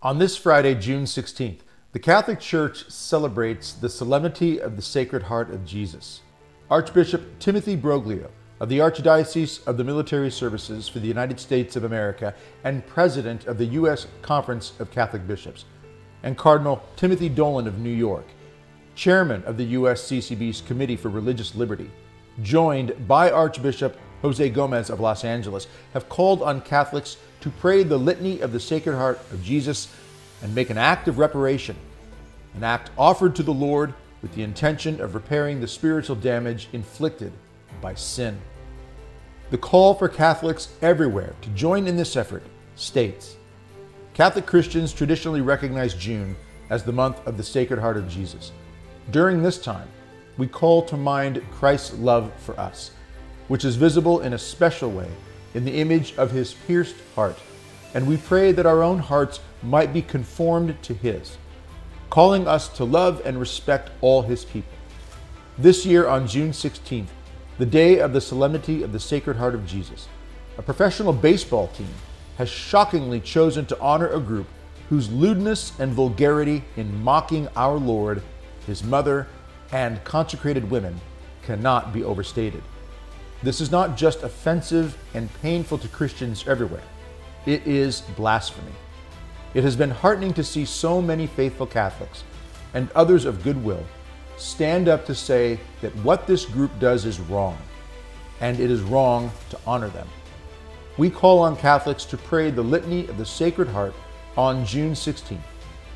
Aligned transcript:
On 0.00 0.20
this 0.20 0.36
Friday, 0.36 0.76
June 0.76 1.06
16th, 1.06 1.58
the 1.90 1.98
Catholic 1.98 2.38
Church 2.38 2.88
celebrates 2.88 3.72
the 3.72 3.88
Solemnity 3.88 4.60
of 4.60 4.76
the 4.76 4.82
Sacred 4.82 5.24
Heart 5.24 5.50
of 5.50 5.64
Jesus. 5.64 6.20
Archbishop 6.70 7.40
Timothy 7.40 7.76
Broglio 7.76 8.30
of 8.60 8.68
the 8.68 8.78
Archdiocese 8.78 9.66
of 9.66 9.76
the 9.76 9.82
Military 9.82 10.30
Services 10.30 10.86
for 10.86 11.00
the 11.00 11.08
United 11.08 11.40
States 11.40 11.74
of 11.74 11.82
America 11.82 12.32
and 12.62 12.86
President 12.86 13.48
of 13.48 13.58
the 13.58 13.64
U.S. 13.64 14.06
Conference 14.22 14.72
of 14.78 14.92
Catholic 14.92 15.26
Bishops, 15.26 15.64
and 16.22 16.38
Cardinal 16.38 16.80
Timothy 16.94 17.28
Dolan 17.28 17.66
of 17.66 17.80
New 17.80 17.90
York, 17.90 18.26
Chairman 18.94 19.42
of 19.46 19.56
the 19.56 19.74
USCCB's 19.74 20.60
Committee 20.60 20.94
for 20.94 21.08
Religious 21.08 21.56
Liberty, 21.56 21.90
joined 22.42 23.08
by 23.08 23.32
Archbishop 23.32 23.98
Jose 24.22 24.48
Gomez 24.50 24.90
of 24.90 25.00
Los 25.00 25.24
Angeles, 25.24 25.66
have 25.92 26.08
called 26.08 26.40
on 26.40 26.60
Catholics 26.60 27.16
to 27.40 27.50
pray 27.50 27.82
the 27.82 27.98
Litany 27.98 28.40
of 28.40 28.52
the 28.52 28.60
Sacred 28.60 28.96
Heart 28.96 29.20
of 29.32 29.42
Jesus 29.42 29.88
and 30.42 30.54
make 30.54 30.70
an 30.70 30.78
act 30.78 31.08
of 31.08 31.18
reparation, 31.18 31.76
an 32.54 32.64
act 32.64 32.90
offered 32.98 33.36
to 33.36 33.42
the 33.42 33.52
Lord 33.52 33.94
with 34.22 34.34
the 34.34 34.42
intention 34.42 35.00
of 35.00 35.14
repairing 35.14 35.60
the 35.60 35.68
spiritual 35.68 36.16
damage 36.16 36.68
inflicted 36.72 37.32
by 37.80 37.94
sin. 37.94 38.40
The 39.50 39.58
call 39.58 39.94
for 39.94 40.08
Catholics 40.08 40.68
everywhere 40.82 41.34
to 41.42 41.48
join 41.50 41.86
in 41.86 41.96
this 41.96 42.16
effort 42.16 42.42
states 42.76 43.36
Catholic 44.14 44.46
Christians 44.46 44.92
traditionally 44.92 45.40
recognize 45.40 45.94
June 45.94 46.34
as 46.70 46.82
the 46.82 46.92
month 46.92 47.24
of 47.26 47.36
the 47.36 47.42
Sacred 47.42 47.78
Heart 47.78 47.96
of 47.96 48.08
Jesus. 48.08 48.52
During 49.10 49.42
this 49.42 49.62
time, 49.62 49.88
we 50.36 50.46
call 50.46 50.82
to 50.82 50.96
mind 50.96 51.42
Christ's 51.52 51.94
love 51.94 52.32
for 52.38 52.58
us, 52.58 52.90
which 53.46 53.64
is 53.64 53.76
visible 53.76 54.20
in 54.20 54.32
a 54.32 54.38
special 54.38 54.90
way 54.90 55.08
in 55.58 55.64
the 55.64 55.80
image 55.80 56.14
of 56.16 56.30
his 56.30 56.54
pierced 56.54 56.94
heart, 57.16 57.36
and 57.92 58.06
we 58.06 58.16
pray 58.16 58.52
that 58.52 58.64
our 58.64 58.80
own 58.80 59.00
hearts 59.00 59.40
might 59.60 59.92
be 59.92 60.00
conformed 60.00 60.80
to 60.84 60.94
his, 60.94 61.36
calling 62.10 62.46
us 62.46 62.68
to 62.68 62.84
love 62.84 63.20
and 63.24 63.40
respect 63.40 63.90
all 64.00 64.22
his 64.22 64.44
people. 64.44 64.70
This 65.58 65.84
year, 65.84 66.06
on 66.06 66.28
June 66.28 66.52
16th, 66.52 67.08
the 67.58 67.66
day 67.66 67.98
of 67.98 68.12
the 68.12 68.20
Solemnity 68.20 68.84
of 68.84 68.92
the 68.92 69.00
Sacred 69.00 69.36
Heart 69.36 69.56
of 69.56 69.66
Jesus, 69.66 70.06
a 70.58 70.62
professional 70.62 71.12
baseball 71.12 71.66
team 71.66 71.92
has 72.36 72.48
shockingly 72.48 73.18
chosen 73.18 73.66
to 73.66 73.80
honor 73.80 74.10
a 74.10 74.20
group 74.20 74.46
whose 74.88 75.10
lewdness 75.10 75.72
and 75.80 75.92
vulgarity 75.92 76.62
in 76.76 77.02
mocking 77.02 77.48
our 77.56 77.78
Lord, 77.78 78.22
his 78.64 78.84
mother, 78.84 79.26
and 79.72 80.04
consecrated 80.04 80.70
women 80.70 81.00
cannot 81.42 81.92
be 81.92 82.04
overstated. 82.04 82.62
This 83.42 83.60
is 83.60 83.70
not 83.70 83.96
just 83.96 84.24
offensive 84.24 84.98
and 85.14 85.32
painful 85.42 85.78
to 85.78 85.88
Christians 85.88 86.44
everywhere, 86.48 86.82
it 87.46 87.66
is 87.66 88.00
blasphemy. 88.16 88.72
It 89.54 89.62
has 89.62 89.76
been 89.76 89.90
heartening 89.90 90.34
to 90.34 90.44
see 90.44 90.64
so 90.64 91.00
many 91.00 91.26
faithful 91.26 91.66
Catholics 91.66 92.24
and 92.74 92.90
others 92.92 93.24
of 93.24 93.42
goodwill 93.42 93.84
stand 94.36 94.88
up 94.88 95.06
to 95.06 95.14
say 95.14 95.58
that 95.80 95.94
what 95.96 96.26
this 96.26 96.44
group 96.44 96.76
does 96.78 97.04
is 97.04 97.20
wrong, 97.20 97.56
and 98.40 98.58
it 98.58 98.70
is 98.70 98.82
wrong 98.82 99.30
to 99.50 99.58
honor 99.66 99.88
them. 99.88 100.08
We 100.96 101.08
call 101.08 101.38
on 101.38 101.56
Catholics 101.56 102.04
to 102.06 102.16
pray 102.16 102.50
the 102.50 102.62
Litany 102.62 103.06
of 103.06 103.18
the 103.18 103.24
Sacred 103.24 103.68
Heart 103.68 103.94
on 104.36 104.66
June 104.66 104.92
16th, 104.92 105.38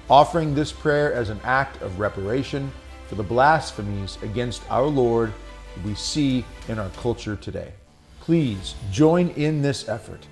offering 0.09 0.55
this 0.55 0.73
prayer 0.73 1.12
as 1.12 1.29
an 1.29 1.41
act 1.43 1.83
of 1.83 1.99
reparation 1.99 2.71
for 3.09 3.17
the 3.17 3.23
blasphemies 3.23 4.17
against 4.23 4.62
our 4.71 4.87
Lord 4.87 5.33
we 5.84 5.95
see 5.95 6.45
in 6.69 6.78
our 6.78 6.91
culture 6.91 7.37
today. 7.37 7.73
Please 8.20 8.75
join 8.91 9.31
in 9.31 9.62
this 9.62 9.89
effort 9.89 10.27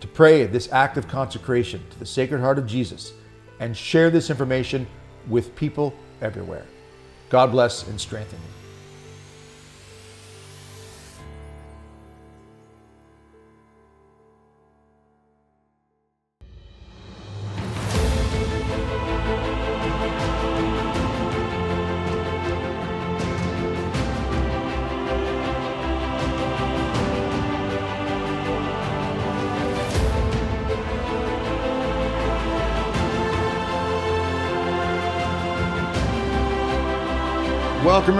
to 0.00 0.06
pray 0.06 0.44
this 0.46 0.70
act 0.72 0.96
of 0.96 1.08
consecration 1.08 1.82
to 1.90 1.98
the 1.98 2.06
Sacred 2.06 2.40
Heart 2.40 2.58
of 2.58 2.66
Jesus 2.66 3.12
and 3.60 3.76
share 3.76 4.10
this 4.10 4.30
information 4.30 4.86
with 5.28 5.54
people 5.56 5.94
everywhere. 6.20 6.66
God 7.30 7.50
bless 7.50 7.86
and 7.88 8.00
strengthen 8.00 8.38
you. 8.38 8.55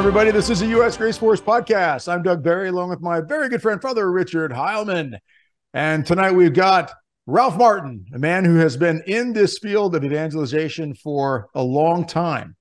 Everybody. 0.06 0.30
This 0.30 0.50
is 0.50 0.60
the 0.60 0.68
U.S. 0.68 0.96
Grace 0.96 1.18
Force 1.18 1.40
podcast. 1.40 2.06
I'm 2.06 2.22
Doug 2.22 2.40
Barry, 2.40 2.68
along 2.68 2.90
with 2.90 3.00
my 3.00 3.20
very 3.20 3.48
good 3.48 3.60
friend, 3.60 3.82
Father 3.82 4.08
Richard 4.08 4.52
Heilman. 4.52 5.18
And 5.74 6.06
tonight 6.06 6.30
we've 6.30 6.52
got 6.52 6.92
Ralph 7.26 7.56
Martin, 7.56 8.06
a 8.14 8.18
man 8.20 8.44
who 8.44 8.54
has 8.58 8.76
been 8.76 9.02
in 9.08 9.32
this 9.32 9.58
field 9.58 9.96
of 9.96 10.04
evangelization 10.04 10.94
for 10.94 11.48
a 11.56 11.62
long 11.64 12.06
time. 12.06 12.54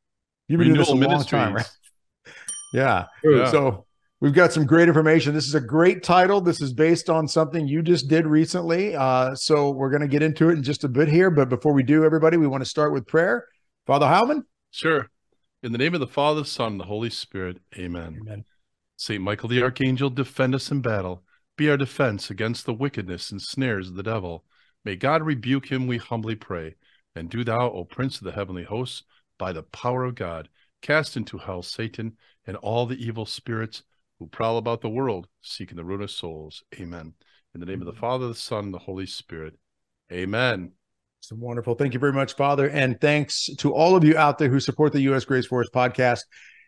You've 0.47 0.57
been 0.57 0.69
Renewal 0.69 0.85
doing 0.85 1.01
this 1.01 1.05
a 1.05 1.09
Ministries. 1.09 1.33
long 1.33 1.41
time, 1.43 1.53
right? 1.53 1.69
yeah. 2.73 3.05
yeah. 3.23 3.51
So 3.51 3.85
we've 4.21 4.33
got 4.33 4.51
some 4.51 4.65
great 4.65 4.87
information. 4.87 5.35
This 5.35 5.45
is 5.45 5.53
a 5.53 5.61
great 5.61 6.01
title. 6.01 6.41
This 6.41 6.61
is 6.61 6.73
based 6.73 7.11
on 7.11 7.27
something 7.27 7.67
you 7.67 7.83
just 7.83 8.07
did 8.07 8.25
recently. 8.25 8.95
Uh, 8.95 9.35
so 9.35 9.69
we're 9.69 9.91
going 9.91 10.01
to 10.01 10.07
get 10.07 10.23
into 10.23 10.49
it 10.49 10.53
in 10.53 10.63
just 10.63 10.83
a 10.83 10.89
bit 10.89 11.09
here. 11.09 11.29
But 11.29 11.49
before 11.49 11.73
we 11.73 11.83
do, 11.83 12.05
everybody, 12.05 12.37
we 12.37 12.47
want 12.47 12.63
to 12.63 12.69
start 12.69 12.91
with 12.91 13.05
prayer. 13.05 13.45
Father 13.85 14.07
Heilman? 14.07 14.45
Sure. 14.71 15.11
In 15.65 15.71
the 15.71 15.79
name 15.79 15.95
of 15.95 15.99
the 15.99 16.05
Father, 16.05 16.41
the 16.41 16.45
Son, 16.45 16.73
and 16.73 16.79
the 16.79 16.85
Holy 16.85 17.09
Spirit. 17.09 17.57
Amen. 17.75 18.19
Amen. 18.21 18.45
Saint 18.97 19.23
Michael 19.23 19.49
the 19.49 19.63
Archangel, 19.63 20.11
defend 20.11 20.53
us 20.53 20.69
in 20.69 20.79
battle. 20.79 21.23
Be 21.57 21.71
our 21.71 21.75
defense 21.75 22.29
against 22.29 22.67
the 22.67 22.73
wickedness 22.73 23.31
and 23.31 23.41
snares 23.41 23.89
of 23.89 23.95
the 23.95 24.03
devil. 24.03 24.45
May 24.83 24.95
God 24.95 25.23
rebuke 25.23 25.71
him, 25.71 25.87
we 25.87 25.97
humbly 25.97 26.35
pray. 26.35 26.75
And 27.15 27.31
do 27.31 27.43
thou, 27.43 27.71
O 27.71 27.83
Prince 27.83 28.19
of 28.19 28.25
the 28.25 28.33
heavenly 28.33 28.63
hosts, 28.63 29.05
by 29.39 29.53
the 29.53 29.63
power 29.63 30.03
of 30.03 30.13
God, 30.13 30.49
cast 30.83 31.17
into 31.17 31.39
hell 31.39 31.63
Satan 31.63 32.15
and 32.45 32.57
all 32.57 32.85
the 32.85 33.03
evil 33.03 33.25
spirits 33.25 33.81
who 34.19 34.27
prowl 34.27 34.59
about 34.59 34.81
the 34.81 34.89
world, 34.89 35.27
seeking 35.41 35.77
the 35.77 35.83
ruin 35.83 36.03
of 36.03 36.11
souls. 36.11 36.61
Amen. 36.79 37.15
In 37.55 37.59
the 37.59 37.65
name 37.65 37.81
of 37.81 37.87
the 37.87 37.99
Father, 37.99 38.27
the 38.27 38.35
Son, 38.35 38.65
and 38.65 38.73
the 38.75 38.77
Holy 38.77 39.07
Spirit. 39.07 39.55
Amen. 40.11 40.73
So 41.27 41.35
wonderful. 41.39 41.73
Thank 41.73 41.95
you 41.95 41.99
very 41.99 42.13
much, 42.13 42.35
Father. 42.35 42.69
And 42.69 43.01
thanks 43.01 43.49
to 43.57 43.73
all 43.73 43.95
of 43.95 44.03
you 44.03 44.15
out 44.15 44.37
there 44.37 44.47
who 44.47 44.59
support 44.59 44.93
the 44.93 45.01
U.S. 45.01 45.25
Grace 45.25 45.47
Force 45.47 45.67
podcast. 45.73 46.19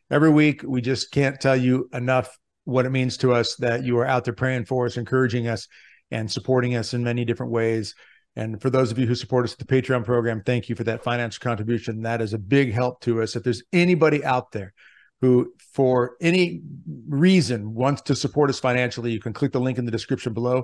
Every 0.10 0.32
week, 0.32 0.64
we 0.66 0.82
just 0.82 1.12
can't 1.12 1.40
tell 1.40 1.56
you 1.56 1.88
enough 1.94 2.36
what 2.64 2.88
it 2.88 2.90
means 2.90 3.18
to 3.18 3.34
us 3.34 3.56
that 3.58 3.84
you 3.84 4.00
are 4.00 4.06
out 4.08 4.26
there 4.26 4.34
praying 4.34 4.66
for 4.66 4.88
us, 4.88 4.98
encouraging 4.98 5.48
us, 5.48 5.68
and 6.10 6.32
supporting 6.32 6.76
us 6.76 6.96
in 6.96 7.04
many 7.04 7.24
different 7.24 7.52
ways. 7.52 7.94
And 8.36 8.60
for 8.60 8.72
those 8.72 8.90
of 8.92 8.98
you 8.98 9.06
who 9.06 9.14
support 9.14 9.46
us 9.46 9.54
at 9.54 9.60
the 9.60 9.66
Patreon 9.66 10.04
program, 10.06 10.42
thank 10.44 10.70
you 10.70 10.76
for 10.76 10.86
that 10.86 11.04
financial 11.04 11.44
contribution. 11.44 12.02
That 12.02 12.20
is 12.20 12.34
a 12.34 12.40
big 12.40 12.74
help 12.74 13.02
to 13.02 13.22
us. 13.22 13.36
If 13.36 13.44
there's 13.44 13.62
anybody 13.72 14.26
out 14.26 14.52
there 14.54 14.74
who, 15.22 15.54
for 15.74 16.16
any 16.20 16.62
reason, 17.08 17.76
wants 17.76 18.02
to 18.04 18.16
support 18.16 18.50
us 18.50 18.60
financially, 18.60 19.12
you 19.12 19.20
can 19.20 19.34
click 19.34 19.52
the 19.52 19.62
link 19.62 19.78
in 19.78 19.86
the 19.86 19.92
description 19.92 20.34
below 20.34 20.64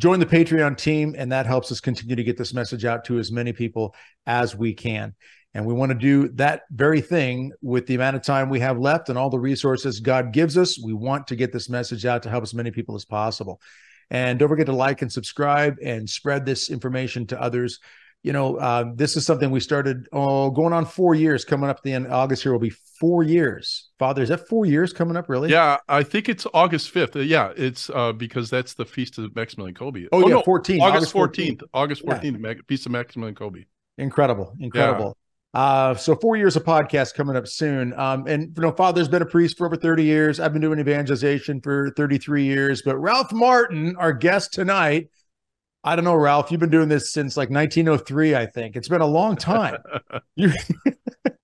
join 0.00 0.20
the 0.20 0.26
Patreon 0.26 0.76
team, 0.76 1.14
and 1.16 1.30
that 1.32 1.46
helps 1.46 1.70
us 1.70 1.80
continue 1.80 2.16
to 2.16 2.24
get 2.24 2.36
this 2.36 2.54
message 2.54 2.84
out 2.84 3.04
to 3.06 3.18
as 3.18 3.30
many 3.30 3.52
people 3.52 3.94
as 4.26 4.56
we 4.56 4.74
can. 4.74 5.14
And 5.54 5.64
we 5.64 5.72
want 5.72 5.90
to 5.90 5.98
do 5.98 6.28
that 6.34 6.62
very 6.72 7.00
thing 7.00 7.52
with 7.62 7.86
the 7.86 7.94
amount 7.94 8.16
of 8.16 8.22
time 8.22 8.50
we 8.50 8.58
have 8.60 8.78
left 8.78 9.08
and 9.08 9.16
all 9.16 9.30
the 9.30 9.38
resources 9.38 10.00
God 10.00 10.32
gives 10.32 10.58
us. 10.58 10.80
We 10.82 10.92
want 10.92 11.28
to 11.28 11.36
get 11.36 11.52
this 11.52 11.68
message 11.68 12.04
out 12.04 12.24
to 12.24 12.30
help 12.30 12.42
as 12.42 12.54
many 12.54 12.72
people 12.72 12.96
as 12.96 13.04
possible. 13.04 13.60
And 14.10 14.38
don't 14.38 14.48
forget 14.48 14.66
to 14.66 14.72
like 14.72 15.02
and 15.02 15.12
subscribe 15.12 15.76
and 15.82 16.10
spread 16.10 16.44
this 16.44 16.70
information 16.70 17.26
to 17.28 17.40
others 17.40 17.78
you 18.24 18.32
know, 18.32 18.56
uh, 18.56 18.86
this 18.94 19.16
is 19.18 19.26
something 19.26 19.50
we 19.50 19.60
started 19.60 20.08
oh, 20.10 20.50
going 20.50 20.72
on 20.72 20.86
four 20.86 21.14
years. 21.14 21.44
Coming 21.44 21.68
up 21.68 21.76
at 21.76 21.82
the 21.82 21.92
end 21.92 22.06
of 22.06 22.12
August 22.12 22.42
here 22.42 22.52
will 22.52 22.58
be 22.58 22.72
four 22.98 23.22
years. 23.22 23.90
Father, 23.98 24.22
is 24.22 24.30
that 24.30 24.48
four 24.48 24.64
years 24.64 24.94
coming 24.94 25.14
up? 25.14 25.28
Really? 25.28 25.50
Yeah, 25.50 25.76
I 25.90 26.02
think 26.02 26.30
it's 26.30 26.46
August 26.54 26.90
fifth. 26.90 27.14
Uh, 27.14 27.20
yeah, 27.20 27.52
it's 27.54 27.90
uh, 27.90 28.12
because 28.12 28.48
that's 28.48 28.72
the 28.72 28.86
feast 28.86 29.18
of 29.18 29.36
Maximilian 29.36 29.74
Kolbe. 29.74 30.08
Oh, 30.10 30.24
oh 30.24 30.28
yeah, 30.28 30.34
no, 30.36 30.42
14, 30.42 30.80
August 30.80 31.12
fourteenth. 31.12 31.62
August 31.74 32.02
fourteenth, 32.02 32.38
yeah. 32.42 32.54
feast 32.66 32.86
of 32.86 32.92
Maximilian 32.92 33.34
Kolbe. 33.34 33.66
Incredible, 33.98 34.56
incredible. 34.58 35.18
Yeah. 35.54 35.60
Uh, 35.60 35.94
so 35.94 36.16
four 36.16 36.36
years 36.36 36.56
of 36.56 36.64
podcast 36.64 37.14
coming 37.14 37.36
up 37.36 37.46
soon. 37.46 37.92
Um, 37.92 38.26
and 38.26 38.56
you 38.56 38.62
know, 38.62 38.72
Father's 38.72 39.06
been 39.06 39.22
a 39.22 39.26
priest 39.26 39.58
for 39.58 39.66
over 39.66 39.76
30 39.76 40.02
years. 40.02 40.40
I've 40.40 40.52
been 40.52 40.62
doing 40.62 40.80
evangelization 40.80 41.60
for 41.60 41.90
33 41.90 42.42
years. 42.44 42.82
But 42.82 42.96
Ralph 42.96 43.32
Martin, 43.32 43.94
our 43.96 44.12
guest 44.12 44.52
tonight, 44.52 45.10
I 45.84 45.96
don't 45.96 46.04
know, 46.04 46.14
Ralph. 46.14 46.50
You've 46.50 46.60
been 46.60 46.70
doing 46.70 46.88
this 46.88 47.12
since 47.12 47.36
like 47.36 47.50
1903, 47.50 48.34
I 48.34 48.46
think. 48.46 48.74
It's 48.74 48.88
been 48.88 49.02
a 49.02 49.06
long 49.06 49.36
time. 49.36 49.76
you, 50.34 50.50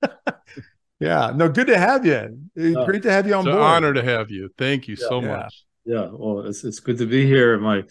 yeah. 0.98 1.32
No, 1.34 1.50
good 1.50 1.66
to 1.66 1.78
have 1.78 2.06
you. 2.06 2.38
Uh, 2.58 2.84
Great 2.86 3.02
to 3.02 3.12
have 3.12 3.26
you 3.26 3.34
on 3.34 3.40
it's 3.40 3.54
board. 3.54 3.58
An 3.58 3.62
honor 3.62 3.92
to 3.92 4.02
have 4.02 4.30
you. 4.30 4.48
Thank 4.56 4.88
you 4.88 4.96
yeah, 4.98 5.08
so 5.08 5.20
yeah. 5.20 5.28
much. 5.28 5.64
Yeah. 5.84 6.08
Well, 6.10 6.46
it's 6.46 6.64
it's 6.64 6.80
good 6.80 6.96
to 6.98 7.06
be 7.06 7.26
here. 7.26 7.58
My 7.58 7.82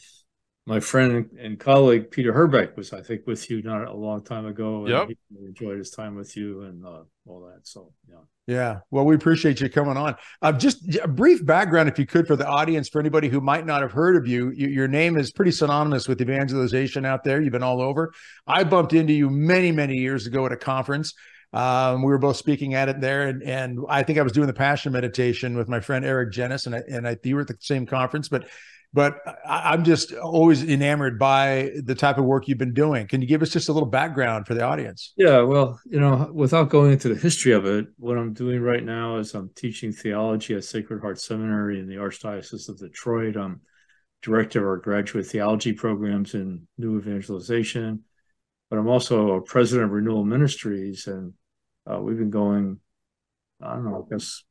my 0.65 0.79
friend 0.79 1.29
and 1.39 1.59
colleague 1.59 2.11
Peter 2.11 2.31
Herbeck 2.31 2.77
was, 2.77 2.93
I 2.93 3.01
think, 3.01 3.25
with 3.25 3.49
you 3.49 3.61
not 3.61 3.87
a 3.87 3.93
long 3.93 4.23
time 4.23 4.45
ago. 4.45 4.85
Yep. 4.87 5.07
he 5.07 5.45
enjoyed 5.45 5.79
his 5.79 5.89
time 5.89 6.15
with 6.15 6.37
you 6.37 6.61
and 6.61 6.85
uh, 6.85 7.03
all 7.25 7.41
that. 7.51 7.67
So, 7.67 7.91
yeah. 8.07 8.19
Yeah. 8.45 8.79
Well, 8.89 9.05
we 9.05 9.15
appreciate 9.15 9.61
you 9.61 9.69
coming 9.69 9.95
on. 9.95 10.15
Uh, 10.41 10.51
just 10.51 10.97
a 10.97 11.07
brief 11.07 11.45
background, 11.45 11.87
if 11.87 11.99
you 11.99 12.07
could, 12.07 12.25
for 12.25 12.35
the 12.35 12.47
audience, 12.47 12.89
for 12.89 12.99
anybody 12.99 13.29
who 13.29 13.41
might 13.41 13.65
not 13.65 13.83
have 13.83 13.91
heard 13.91 14.15
of 14.15 14.27
you. 14.27 14.49
you. 14.49 14.67
Your 14.67 14.87
name 14.87 15.17
is 15.17 15.31
pretty 15.31 15.51
synonymous 15.51 16.07
with 16.07 16.19
evangelization 16.19 17.05
out 17.05 17.23
there. 17.23 17.41
You've 17.41 17.51
been 17.51 17.61
all 17.61 17.79
over. 17.79 18.11
I 18.47 18.63
bumped 18.63 18.93
into 18.93 19.13
you 19.13 19.29
many, 19.29 19.71
many 19.71 19.97
years 19.97 20.25
ago 20.25 20.47
at 20.47 20.51
a 20.51 20.57
conference. 20.57 21.13
Um, 21.53 22.01
we 22.01 22.07
were 22.07 22.17
both 22.17 22.37
speaking 22.37 22.73
at 22.75 22.89
it 22.89 23.01
there, 23.01 23.27
and, 23.27 23.41
and 23.43 23.79
I 23.89 24.03
think 24.03 24.19
I 24.19 24.23
was 24.23 24.31
doing 24.31 24.47
the 24.47 24.53
passion 24.53 24.93
meditation 24.93 25.57
with 25.57 25.67
my 25.67 25.79
friend 25.79 26.05
Eric 26.05 26.31
Genuis, 26.31 26.65
and 26.67 26.75
I, 26.75 26.81
and 26.89 27.07
I 27.07 27.17
you 27.23 27.35
were 27.35 27.41
at 27.41 27.47
the 27.47 27.57
same 27.59 27.85
conference. 27.85 28.29
But 28.29 28.47
but 28.91 29.19
I, 29.45 29.73
am 29.73 29.83
just 29.83 30.13
always 30.13 30.63
enamored 30.63 31.19
by 31.19 31.71
the 31.83 31.93
type 31.93 32.17
of 32.17 32.25
work 32.25 32.47
you've 32.47 32.57
been 32.57 32.73
doing. 32.73 33.07
Can 33.07 33.21
you 33.21 33.27
give 33.27 33.43
us 33.43 33.51
just 33.51 33.69
a 33.69 33.73
little 33.73 33.89
background 33.89 34.47
for 34.47 34.55
the 34.55 34.63
audience? 34.63 35.13
Yeah, 35.15 35.41
well, 35.41 35.79
you 35.85 35.99
know, 35.99 36.29
without 36.33 36.69
going 36.69 36.93
into 36.93 37.07
the 37.07 37.19
history 37.19 37.51
of 37.51 37.65
it, 37.65 37.85
what 37.97 38.17
I'm 38.17 38.33
doing 38.33 38.61
right 38.61 38.83
now 38.83 39.17
is 39.17 39.35
I'm 39.35 39.51
teaching 39.55 39.91
theology 39.91 40.55
at 40.55 40.63
Sacred 40.63 41.01
Heart 41.01 41.19
Seminary 41.19 41.79
in 41.79 41.87
the 41.87 41.95
Archdiocese 41.95 42.67
of 42.67 42.79
Detroit. 42.79 43.37
I'm 43.37 43.61
director 44.21 44.59
of 44.59 44.65
our 44.65 44.77
graduate 44.77 45.27
theology 45.27 45.71
programs 45.71 46.33
in 46.33 46.67
New 46.77 46.97
Evangelization, 46.97 48.03
but 48.69 48.79
I'm 48.79 48.87
also 48.87 49.33
a 49.33 49.41
president 49.41 49.85
of 49.85 49.91
Renewal 49.91 50.25
Ministries, 50.25 51.07
and 51.07 51.33
uh, 51.89 51.99
we've 51.99 52.17
been 52.17 52.31
going, 52.31 52.79
I 53.61 53.75
don't 53.75 53.85
know, 53.85 54.05
I 54.05 54.13
guess 54.13 54.43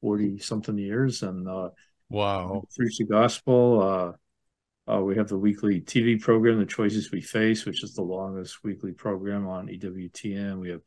40 0.00 0.38
something 0.38 0.78
years, 0.78 1.22
and 1.22 1.48
uh, 1.48 1.70
Wow. 2.10 2.64
Preach 2.76 2.98
the 2.98 3.04
gospel. 3.04 3.80
Uh, 3.80 4.92
uh, 4.92 5.00
we 5.00 5.16
have 5.16 5.28
the 5.28 5.38
weekly 5.38 5.80
TV 5.80 6.20
program, 6.20 6.58
The 6.58 6.66
Choices 6.66 7.12
We 7.12 7.20
Face, 7.20 7.64
which 7.64 7.84
is 7.84 7.94
the 7.94 8.02
longest 8.02 8.64
weekly 8.64 8.92
program 8.92 9.46
on 9.46 9.68
EWTN. 9.68 10.58
We 10.58 10.70
have 10.70 10.80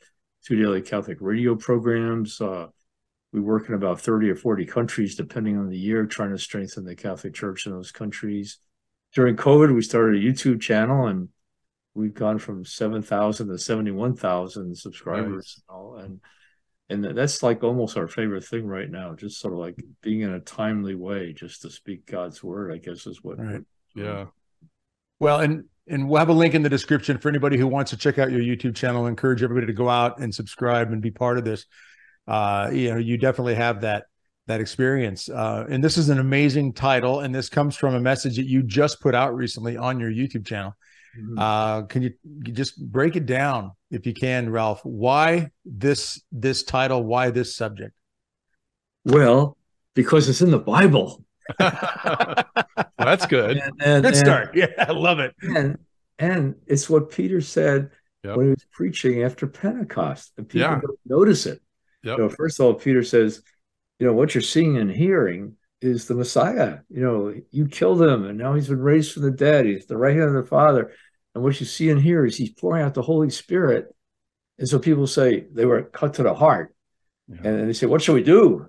two 0.45 0.57
daily 0.57 0.81
Catholic 0.81 1.17
radio 1.21 1.55
programs. 1.55 2.41
Uh, 2.41 2.67
we 3.31 3.39
work 3.39 3.69
in 3.69 3.75
about 3.75 4.01
30 4.01 4.29
or 4.29 4.35
40 4.35 4.65
countries, 4.65 5.15
depending 5.15 5.57
on 5.57 5.69
the 5.69 5.77
year, 5.77 6.05
trying 6.05 6.31
to 6.31 6.37
strengthen 6.37 6.83
the 6.83 6.95
Catholic 6.95 7.33
Church 7.33 7.65
in 7.65 7.71
those 7.71 7.91
countries. 7.91 8.59
During 9.13 9.37
COVID, 9.37 9.73
we 9.73 9.81
started 9.81 10.21
a 10.21 10.25
YouTube 10.25 10.59
channel 10.59 11.07
and 11.07 11.29
we've 11.93 12.13
gone 12.13 12.39
from 12.39 12.65
7,000 12.65 13.47
to 13.47 13.57
71,000 13.57 14.77
subscribers. 14.77 15.61
Right. 15.69 16.03
And 16.03 16.05
and 16.05 16.19
that's 16.89 17.41
like 17.41 17.63
almost 17.63 17.97
our 17.97 18.07
favorite 18.07 18.43
thing 18.43 18.65
right 18.65 18.89
now 18.89 19.13
just 19.13 19.39
sort 19.39 19.53
of 19.53 19.59
like 19.59 19.75
being 20.01 20.21
in 20.21 20.33
a 20.33 20.39
timely 20.39 20.95
way 20.95 21.33
just 21.33 21.61
to 21.61 21.69
speak 21.69 22.05
god's 22.05 22.43
word 22.43 22.71
i 22.71 22.77
guess 22.77 23.07
is 23.07 23.23
what 23.23 23.39
right. 23.39 23.63
yeah. 23.95 24.25
Well 25.19 25.39
and 25.39 25.65
and 25.87 26.07
we'll 26.07 26.19
have 26.19 26.29
a 26.29 26.33
link 26.33 26.53
in 26.53 26.63
the 26.63 26.69
description 26.69 27.17
for 27.17 27.29
anybody 27.29 27.57
who 27.57 27.67
wants 27.67 27.91
to 27.91 27.97
check 27.97 28.17
out 28.19 28.31
your 28.31 28.41
youtube 28.41 28.75
channel. 28.75 29.05
I 29.05 29.09
encourage 29.09 29.43
everybody 29.43 29.67
to 29.67 29.73
go 29.73 29.89
out 29.89 30.19
and 30.19 30.33
subscribe 30.33 30.91
and 30.91 31.01
be 31.01 31.11
part 31.11 31.37
of 31.37 31.45
this. 31.45 31.65
Uh 32.27 32.69
you 32.73 32.91
know 32.91 32.97
you 32.97 33.17
definitely 33.17 33.55
have 33.55 33.81
that 33.81 34.05
that 34.47 34.59
experience. 34.59 35.29
Uh 35.29 35.65
and 35.69 35.83
this 35.83 35.97
is 35.97 36.09
an 36.09 36.19
amazing 36.19 36.73
title 36.73 37.21
and 37.21 37.33
this 37.33 37.49
comes 37.49 37.75
from 37.75 37.95
a 37.95 37.99
message 37.99 38.35
that 38.35 38.47
you 38.47 38.63
just 38.63 38.99
put 38.99 39.15
out 39.15 39.35
recently 39.35 39.77
on 39.77 39.99
your 39.99 40.11
youtube 40.11 40.45
channel 40.45 40.75
Mm-hmm. 41.17 41.39
Uh, 41.39 41.83
can 41.83 42.01
you, 42.01 42.13
just 42.43 42.83
break 42.91 43.15
it 43.15 43.25
down 43.25 43.71
if 43.91 44.05
you 44.05 44.13
can, 44.13 44.49
Ralph? 44.49 44.81
Why 44.83 45.51
this 45.65 46.21
this 46.31 46.63
title? 46.63 47.03
Why 47.03 47.29
this 47.29 47.55
subject? 47.55 47.93
Well, 49.05 49.57
because 49.93 50.29
it's 50.29 50.41
in 50.41 50.51
the 50.51 50.59
Bible. 50.59 51.23
That's 51.59 53.25
good. 53.27 53.57
And, 53.57 53.81
and, 53.81 54.03
good 54.03 54.15
start. 54.15 54.51
Yeah, 54.55 54.67
I 54.77 54.91
love 54.91 55.19
it. 55.19 55.35
And 55.41 55.77
and 56.17 56.55
it's 56.67 56.89
what 56.89 57.11
Peter 57.11 57.41
said 57.41 57.91
yep. 58.23 58.37
when 58.37 58.47
he 58.47 58.49
was 58.51 58.65
preaching 58.71 59.23
after 59.23 59.45
Pentecost, 59.47 60.31
and 60.37 60.47
people 60.47 60.69
yeah. 60.69 60.79
don't 60.81 60.99
notice 61.05 61.45
it. 61.45 61.61
Yep. 62.03 62.17
Know, 62.17 62.29
first 62.29 62.59
of 62.59 62.65
all, 62.65 62.73
Peter 62.73 63.03
says, 63.03 63.41
you 63.99 64.07
know, 64.07 64.13
what 64.13 64.35
you're 64.35 64.41
seeing 64.41 64.77
and 64.77 64.91
hearing 64.91 65.55
is 65.83 66.07
the 66.07 66.15
Messiah. 66.15 66.79
You 66.89 67.01
know, 67.01 67.33
you 67.51 67.67
killed 67.67 68.01
him, 68.01 68.25
and 68.25 68.37
now 68.37 68.53
he's 68.53 68.69
been 68.69 68.81
raised 68.81 69.13
from 69.13 69.23
the 69.23 69.31
dead. 69.31 69.65
He's 69.65 69.85
the 69.85 69.97
right 69.97 70.15
hand 70.15 70.29
of 70.29 70.43
the 70.43 70.49
Father. 70.49 70.91
And 71.35 71.43
what 71.43 71.59
you 71.59 71.65
see 71.65 71.89
in 71.89 71.97
here 71.97 72.25
is 72.25 72.37
he's 72.37 72.51
pouring 72.51 72.83
out 72.83 72.93
the 72.93 73.01
Holy 73.01 73.29
Spirit. 73.29 73.93
And 74.59 74.67
so 74.67 74.79
people 74.79 75.07
say 75.07 75.45
they 75.51 75.65
were 75.65 75.83
cut 75.83 76.15
to 76.15 76.23
the 76.23 76.33
heart. 76.33 76.75
Yeah. 77.27 77.47
And 77.47 77.67
they 77.67 77.73
say, 77.73 77.87
What 77.87 78.01
should 78.01 78.13
we 78.13 78.23
do? 78.23 78.67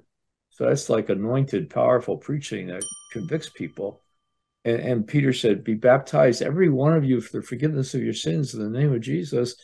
So 0.50 0.66
that's 0.66 0.88
like 0.88 1.08
anointed, 1.08 1.70
powerful 1.70 2.16
preaching 2.16 2.68
that 2.68 2.84
convicts 3.12 3.50
people. 3.50 4.00
And, 4.64 4.80
and, 4.80 5.06
Peter 5.06 5.32
said, 5.32 5.64
Be 5.64 5.74
baptized, 5.74 6.42
every 6.42 6.68
one 6.68 6.94
of 6.94 7.04
you, 7.04 7.20
for 7.20 7.40
the 7.40 7.46
forgiveness 7.46 7.94
of 7.94 8.02
your 8.02 8.14
sins 8.14 8.54
in 8.54 8.60
the 8.60 8.78
name 8.78 8.94
of 8.94 9.00
Jesus. 9.00 9.56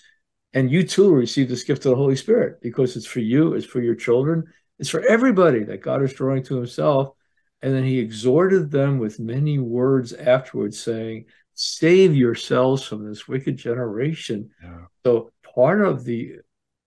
And 0.53 0.71
you 0.71 0.83
too 0.83 1.05
will 1.05 1.13
receive 1.13 1.49
this 1.49 1.63
gift 1.63 1.87
of 1.87 1.91
the 1.91 1.97
Holy 1.97 2.17
Spirit 2.17 2.61
because 2.61 2.97
it's 2.97 3.07
for 3.07 3.21
you, 3.21 3.55
it's 3.55 3.65
for 3.65 3.81
your 3.81 3.95
children, 3.95 4.45
it's 4.81 4.91
for 4.91 5.01
everybody 5.07 5.63
that 5.65 5.83
God 5.83 6.03
is 6.03 6.13
drawing 6.13 6.43
to 6.45 6.57
himself. 6.57 7.15
And 7.63 7.75
then 7.75 7.85
he 7.85 7.99
exhorted 7.99 8.71
them 8.71 8.99
with 8.99 9.21
many 9.21 9.59
words 9.59 10.13
afterwards, 10.13 10.81
saying, 10.81 11.27
save 11.55 12.15
yourselves 12.15 12.83
from 12.83 13.07
this 13.07 13.29
wicked 13.29 13.57
generation. 13.59 14.51
Yeah. 14.63 14.87
So, 15.05 15.31
part 15.55 15.83
of 15.83 16.05
the 16.05 16.37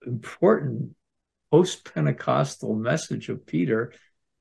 important 0.06 0.96
post 1.52 1.94
Pentecostal 1.94 2.76
message 2.76 3.30
of 3.30 3.46
Peter, 3.46 3.94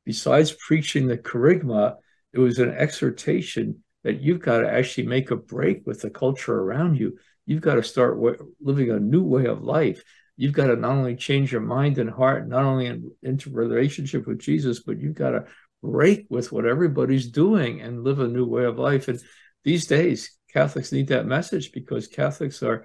besides 0.06 0.56
preaching 0.66 1.06
the 1.06 1.18
kerygma, 1.18 1.96
it 2.32 2.38
was 2.38 2.58
an 2.58 2.70
exhortation 2.70 3.84
that 4.04 4.20
you've 4.20 4.40
got 4.40 4.60
to 4.60 4.72
actually 4.72 5.06
make 5.06 5.30
a 5.30 5.36
break 5.36 5.86
with 5.86 6.00
the 6.00 6.10
culture 6.10 6.54
around 6.54 6.98
you. 6.98 7.18
You've 7.44 7.60
got 7.60 7.74
to 7.74 7.82
start 7.82 8.18
living 8.60 8.90
a 8.90 8.98
new 8.98 9.22
way 9.22 9.46
of 9.46 9.62
life. 9.62 10.02
You've 10.36 10.54
got 10.54 10.68
to 10.68 10.76
not 10.76 10.92
only 10.92 11.14
change 11.14 11.52
your 11.52 11.60
mind 11.60 11.98
and 11.98 12.08
heart, 12.08 12.48
not 12.48 12.64
only 12.64 12.86
in, 12.86 13.10
into 13.22 13.50
relationship 13.50 14.26
with 14.26 14.40
Jesus, 14.40 14.80
but 14.80 14.98
you've 14.98 15.14
got 15.14 15.30
to 15.30 15.44
break 15.82 16.26
with 16.30 16.52
what 16.52 16.64
everybody's 16.64 17.30
doing 17.30 17.80
and 17.80 18.04
live 18.04 18.20
a 18.20 18.28
new 18.28 18.46
way 18.46 18.64
of 18.64 18.78
life. 18.78 19.08
And 19.08 19.20
these 19.64 19.86
days, 19.86 20.36
Catholics 20.52 20.92
need 20.92 21.08
that 21.08 21.26
message 21.26 21.72
because 21.72 22.06
Catholics 22.06 22.62
are 22.62 22.84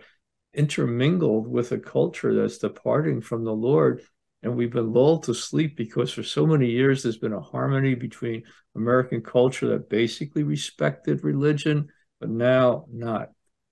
intermingled 0.53 1.47
with 1.47 1.71
a 1.71 1.77
culture 1.77 2.33
that's 2.33 2.57
departing 2.57 3.21
from 3.21 3.43
the 3.43 3.53
Lord. 3.53 4.01
And 4.43 4.55
we've 4.55 4.71
been 4.71 4.93
lulled 4.93 5.23
to 5.23 5.33
sleep 5.33 5.75
because 5.77 6.11
for 6.11 6.23
so 6.23 6.45
many 6.45 6.69
years 6.69 7.03
there's 7.03 7.17
been 7.17 7.33
a 7.33 7.41
harmony 7.41 7.95
between 7.95 8.43
American 8.75 9.21
culture 9.21 9.69
that 9.69 9.89
basically 9.89 10.43
respected 10.43 11.23
religion, 11.23 11.89
but 12.19 12.29
now 12.29 12.85
not. 12.91 13.29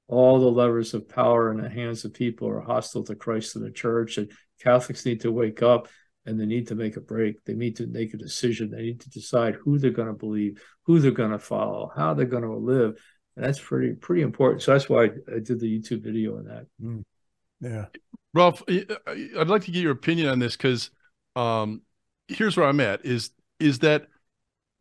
All 0.07 0.39
the 0.39 0.51
levers 0.51 0.93
of 0.93 1.09
power 1.09 1.51
in 1.51 1.59
the 1.59 1.69
hands 1.69 2.05
of 2.05 2.13
people 2.13 2.47
are 2.47 2.61
hostile 2.61 3.03
to 3.05 3.15
Christ 3.15 3.55
and 3.55 3.65
the 3.65 3.71
church. 3.71 4.17
And 4.17 4.31
Catholics 4.61 5.05
need 5.05 5.21
to 5.21 5.31
wake 5.31 5.63
up 5.63 5.87
and 6.25 6.39
they 6.39 6.45
need 6.45 6.67
to 6.67 6.75
make 6.75 6.97
a 6.97 7.01
break. 7.01 7.43
They 7.45 7.53
need 7.53 7.75
to 7.77 7.87
make 7.87 8.13
a 8.13 8.17
decision. 8.17 8.71
They 8.71 8.81
need 8.81 9.01
to 9.01 9.09
decide 9.09 9.55
who 9.55 9.77
they're 9.77 9.91
going 9.91 10.07
to 10.07 10.13
believe, 10.13 10.61
who 10.83 10.99
they're 10.99 11.11
going 11.11 11.31
to 11.31 11.39
follow, 11.39 11.91
how 11.95 12.13
they're 12.13 12.25
going 12.25 12.43
to 12.43 12.55
live. 12.55 12.99
And 13.35 13.45
that's 13.45 13.59
pretty 13.59 13.93
pretty 13.93 14.21
important. 14.21 14.61
So 14.61 14.71
that's 14.71 14.89
why 14.89 15.05
I, 15.05 15.39
did 15.39 15.59
the 15.59 15.79
YouTube 15.79 16.03
video 16.03 16.37
on 16.37 16.45
that. 16.45 16.65
Mm. 16.81 17.03
Yeah, 17.61 17.85
Ralph, 18.33 18.63
I'd 18.67 19.47
like 19.47 19.63
to 19.63 19.71
get 19.71 19.81
your 19.81 19.91
opinion 19.91 20.29
on 20.29 20.39
this 20.39 20.55
because 20.55 20.89
um, 21.35 21.81
here's 22.27 22.57
where 22.57 22.67
I'm 22.67 22.79
at: 22.79 23.05
is 23.05 23.31
is 23.59 23.79
that 23.79 24.07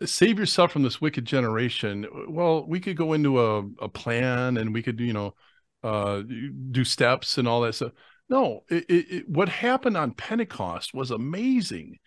save 0.05 0.39
yourself 0.39 0.73
from 0.73 0.83
this 0.83 1.01
wicked 1.01 1.25
generation? 1.25 2.07
Well, 2.29 2.67
we 2.67 2.81
could 2.81 2.97
go 2.97 3.13
into 3.13 3.41
a, 3.41 3.63
a 3.81 3.89
plan 3.89 4.57
and 4.57 4.73
we 4.73 4.83
could 4.83 5.01
you 5.01 5.13
know 5.13 5.35
uh, 5.83 6.23
do 6.71 6.85
steps 6.85 7.39
and 7.39 7.47
all 7.47 7.61
that 7.63 7.75
stuff. 7.75 7.93
No, 8.29 8.65
it, 8.69 8.85
it, 8.89 9.29
what 9.29 9.49
happened 9.49 9.97
on 9.97 10.13
Pentecost 10.13 10.95
was 10.95 11.11
amazing, 11.11 11.99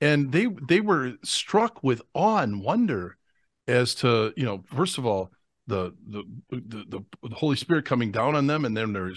and 0.00 0.32
they 0.32 0.46
they 0.68 0.80
were 0.80 1.14
struck 1.22 1.82
with 1.82 2.02
awe 2.14 2.38
and 2.38 2.62
wonder 2.62 3.16
as 3.68 3.94
to 3.96 4.32
you 4.36 4.44
know 4.44 4.64
first 4.68 4.96
of 4.98 5.04
all 5.06 5.30
the, 5.66 5.94
the 6.08 6.24
the 6.50 7.04
the 7.22 7.34
Holy 7.34 7.56
Spirit 7.56 7.84
coming 7.84 8.10
down 8.10 8.34
on 8.34 8.46
them, 8.46 8.64
and 8.64 8.76
then 8.76 8.92
they're 8.92 9.12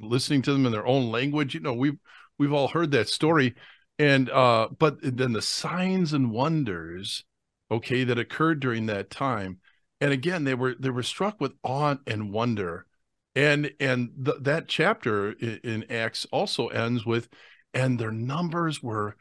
listening 0.00 0.42
to 0.42 0.52
them 0.52 0.66
in 0.66 0.72
their 0.72 0.86
own 0.86 1.10
language. 1.10 1.54
You 1.54 1.60
know, 1.60 1.74
we've 1.74 1.98
we've 2.38 2.52
all 2.52 2.68
heard 2.68 2.90
that 2.92 3.08
story, 3.08 3.54
and 3.98 4.28
uh, 4.30 4.68
but 4.78 4.98
then 5.02 5.32
the 5.32 5.42
signs 5.42 6.12
and 6.12 6.32
wonders, 6.32 7.24
okay, 7.70 8.02
that 8.04 8.18
occurred 8.18 8.60
during 8.60 8.86
that 8.86 9.10
time, 9.10 9.58
and 10.00 10.12
again 10.12 10.42
they 10.44 10.54
were 10.54 10.74
they 10.78 10.90
were 10.90 11.02
struck 11.04 11.40
with 11.40 11.52
awe 11.62 11.96
and 12.06 12.32
wonder 12.32 12.86
and 13.34 13.70
and 13.80 14.10
th- 14.24 14.38
that 14.40 14.68
chapter 14.68 15.32
in, 15.32 15.60
in, 15.62 15.90
acts 15.90 16.26
also 16.32 16.68
ends 16.68 17.06
with 17.06 17.28
and 17.72 17.98
their 17.98 18.10
numbers 18.10 18.82
were 18.82 19.16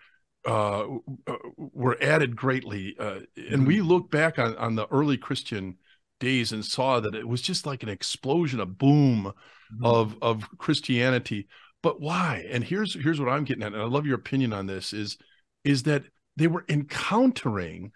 uh, 0.48 0.86
uh 1.28 1.36
were 1.58 1.98
added 2.02 2.36
greatly 2.36 2.96
uh, 3.00 3.20
and 3.36 3.68
we 3.68 3.78
mm-hmm. 3.78 3.88
look 3.88 4.12
back 4.12 4.40
on 4.40 4.56
on 4.58 4.76
the 4.76 4.88
early 4.88 5.18
christian 5.18 5.78
days 6.20 6.52
and 6.52 6.66
saw 6.66 7.00
that 7.00 7.16
it 7.16 7.28
was 7.28 7.42
just 7.42 7.66
like 7.66 7.84
an 7.84 7.90
explosion 7.90 8.60
a 8.60 8.66
boom 8.66 9.32
mm-hmm. 9.74 9.86
of 9.86 10.16
of 10.22 10.48
christianity 10.58 11.48
but 11.84 12.02
why 12.02 12.46
and 12.52 12.64
here's 12.64 12.94
here's 13.02 13.20
what 13.20 13.30
i'm 13.30 13.44
getting 13.44 13.64
at 13.64 13.74
and 13.74 13.82
i 13.82 13.86
love 13.86 14.06
your 14.06 14.16
opinion 14.16 14.54
on 14.54 14.66
this 14.66 14.94
is 14.94 15.18
is 15.64 15.84
that 15.84 16.04
they 16.36 16.48
were 16.48 16.66
encountering 16.70 17.92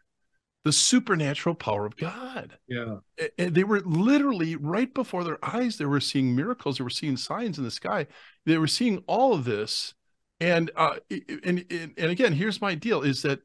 the 0.63 0.71
supernatural 0.71 1.55
power 1.55 1.85
of 1.85 1.97
God. 1.97 2.57
Yeah. 2.67 2.97
And 3.37 3.53
they 3.53 3.63
were 3.63 3.81
literally 3.81 4.55
right 4.55 4.93
before 4.93 5.23
their 5.23 5.43
eyes, 5.43 5.77
they 5.77 5.85
were 5.85 5.99
seeing 5.99 6.35
miracles, 6.35 6.77
they 6.77 6.83
were 6.83 6.89
seeing 6.89 7.17
signs 7.17 7.57
in 7.57 7.63
the 7.63 7.71
sky. 7.71 8.07
They 8.45 8.57
were 8.57 8.67
seeing 8.67 9.03
all 9.07 9.33
of 9.33 9.43
this. 9.43 9.93
And 10.39 10.71
uh 10.75 10.95
and 11.09 11.65
and, 11.69 11.93
and 11.97 12.11
again, 12.11 12.33
here's 12.33 12.61
my 12.61 12.75
deal 12.75 13.01
is 13.01 13.21
that 13.21 13.39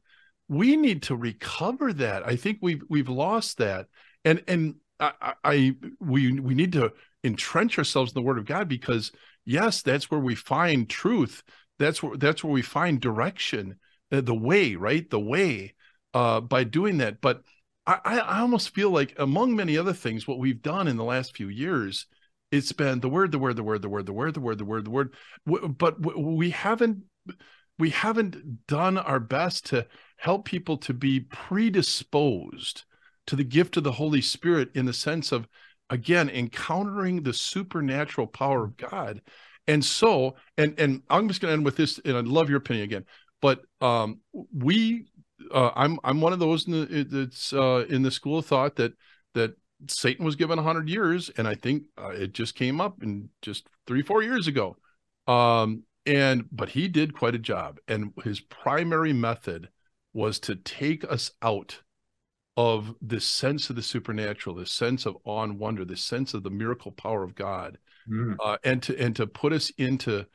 we 0.47 0.75
need 0.75 1.03
to 1.03 1.15
recover 1.15 1.93
that. 1.93 2.25
I 2.25 2.35
think 2.35 2.59
we've 2.61 2.83
we've 2.89 3.09
lost 3.09 3.57
that. 3.57 3.87
And 4.25 4.43
and 4.47 4.75
I, 4.99 5.33
I 5.43 5.75
we 5.99 6.39
we 6.39 6.55
need 6.55 6.73
to 6.73 6.93
entrench 7.23 7.77
ourselves 7.77 8.11
in 8.11 8.15
the 8.15 8.25
word 8.25 8.37
of 8.37 8.45
God 8.45 8.67
because 8.67 9.11
yes, 9.45 9.81
that's 9.81 10.09
where 10.09 10.19
we 10.19 10.35
find 10.35 10.89
truth. 10.89 11.43
That's 11.77 12.01
where 12.01 12.17
that's 12.17 12.43
where 12.43 12.53
we 12.53 12.61
find 12.61 12.99
direction, 12.99 13.77
the, 14.09 14.21
the 14.21 14.35
way, 14.35 14.75
right? 14.75 15.09
The 15.09 15.19
way 15.19 15.73
uh, 16.13 16.41
by 16.41 16.63
doing 16.63 16.97
that. 16.97 17.21
But 17.21 17.41
I, 17.85 18.19
I 18.19 18.39
almost 18.41 18.73
feel 18.75 18.91
like, 18.91 19.13
among 19.17 19.55
many 19.55 19.77
other 19.77 19.93
things, 19.93 20.27
what 20.27 20.39
we've 20.39 20.61
done 20.61 20.87
in 20.87 20.97
the 20.97 21.03
last 21.03 21.35
few 21.35 21.49
years, 21.49 22.05
it's 22.51 22.71
been 22.71 22.99
the 22.99 23.09
word, 23.09 23.31
the 23.31 23.39
word, 23.39 23.55
the 23.55 23.63
word, 23.63 23.81
the 23.81 23.89
word, 23.89 24.05
the 24.05 24.13
word, 24.13 24.33
the 24.35 24.41
word, 24.41 24.57
the 24.57 24.65
word, 24.65 24.85
the 24.85 24.89
word. 24.89 25.13
But 25.45 25.99
we 26.17 26.49
haven't 26.51 27.03
we 27.77 27.91
haven't 27.91 28.67
done 28.67 28.97
our 28.97 29.19
best 29.19 29.67
to 29.67 29.87
help 30.17 30.45
people 30.45 30.77
to 30.77 30.93
be 30.93 31.21
predisposed 31.21 32.83
to 33.27 33.35
the 33.35 33.43
gift 33.43 33.77
of 33.77 33.83
the 33.83 33.91
Holy 33.91 34.21
Spirit 34.21 34.69
in 34.75 34.85
the 34.85 34.93
sense 34.93 35.31
of 35.31 35.47
again 35.89 36.29
encountering 36.29 37.23
the 37.23 37.33
supernatural 37.33 38.27
power 38.27 38.65
of 38.65 38.77
God. 38.77 39.21
And 39.67 39.85
so, 39.85 40.35
and 40.57 40.79
and 40.79 41.03
I'm 41.09 41.27
just 41.27 41.41
going 41.41 41.49
to 41.51 41.53
end 41.53 41.65
with 41.65 41.77
this, 41.77 41.99
and 42.03 42.17
I'd 42.17 42.25
love 42.25 42.49
your 42.49 42.57
opinion 42.57 42.83
again. 42.85 43.05
But 43.41 43.61
um, 43.81 44.19
we 44.51 45.05
uh, 45.51 45.71
I'm 45.75 45.99
I'm 46.03 46.21
one 46.21 46.33
of 46.33 46.39
those 46.39 46.67
in 46.67 46.73
the, 46.73 47.03
that's 47.03 47.53
uh, 47.53 47.85
in 47.89 48.01
the 48.01 48.11
school 48.11 48.39
of 48.39 48.45
thought 48.45 48.75
that 48.77 48.93
that 49.33 49.55
Satan 49.87 50.25
was 50.25 50.35
given 50.35 50.57
100 50.57 50.89
years, 50.89 51.29
and 51.37 51.47
I 51.47 51.55
think 51.55 51.83
uh, 51.97 52.09
it 52.09 52.33
just 52.33 52.55
came 52.55 52.81
up 52.81 53.01
in 53.01 53.29
just 53.41 53.67
three 53.87 54.01
four 54.01 54.21
years 54.23 54.47
ago. 54.47 54.77
Um, 55.27 55.83
and 56.05 56.45
but 56.51 56.69
he 56.69 56.87
did 56.87 57.13
quite 57.13 57.35
a 57.35 57.39
job, 57.39 57.77
and 57.87 58.13
his 58.23 58.39
primary 58.39 59.13
method 59.13 59.69
was 60.13 60.39
to 60.39 60.55
take 60.55 61.09
us 61.09 61.31
out 61.41 61.81
of 62.57 62.95
this 63.01 63.25
sense 63.25 63.69
of 63.69 63.75
the 63.75 63.81
supernatural, 63.81 64.55
this 64.55 64.71
sense 64.71 65.05
of 65.05 65.15
awe 65.23 65.43
and 65.43 65.59
wonder, 65.59 65.85
this 65.85 66.03
sense 66.03 66.33
of 66.33 66.43
the 66.43 66.49
miracle 66.49 66.91
power 66.91 67.23
of 67.23 67.35
God, 67.35 67.77
mm. 68.09 68.35
uh, 68.43 68.57
and 68.63 68.83
to 68.83 68.99
and 68.99 69.15
to 69.15 69.27
put 69.27 69.53
us 69.53 69.69
into 69.77 70.25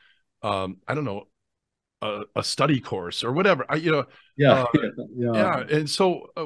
um, 0.42 0.78
I 0.86 0.94
don't 0.94 1.04
know 1.04 1.26
a, 2.04 2.22
a 2.36 2.44
study 2.44 2.80
course 2.80 3.24
or 3.24 3.32
whatever. 3.32 3.64
I, 3.68 3.76
you 3.76 3.90
know, 3.90 4.04
yeah, 4.36 4.62
uh, 4.62 4.66
yeah, 5.16 5.32
yeah. 5.32 5.60
And 5.70 5.88
so, 5.88 6.28
uh, 6.36 6.44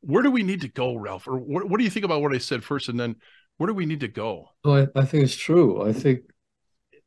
where 0.00 0.22
do 0.22 0.30
we 0.30 0.42
need 0.42 0.60
to 0.60 0.68
go, 0.68 0.94
Ralph? 0.94 1.26
Or 1.26 1.38
what, 1.38 1.68
what 1.68 1.78
do 1.78 1.84
you 1.84 1.90
think 1.90 2.04
about 2.04 2.22
what 2.22 2.34
I 2.34 2.38
said 2.38 2.62
first, 2.62 2.88
and 2.88 3.00
then 3.00 3.16
where 3.56 3.68
do 3.68 3.74
we 3.74 3.86
need 3.86 4.00
to 4.00 4.08
go? 4.08 4.48
Well, 4.64 4.88
I, 4.94 5.00
I 5.00 5.04
think 5.04 5.24
it's 5.24 5.36
true. 5.36 5.88
I 5.88 5.92
think, 5.92 6.20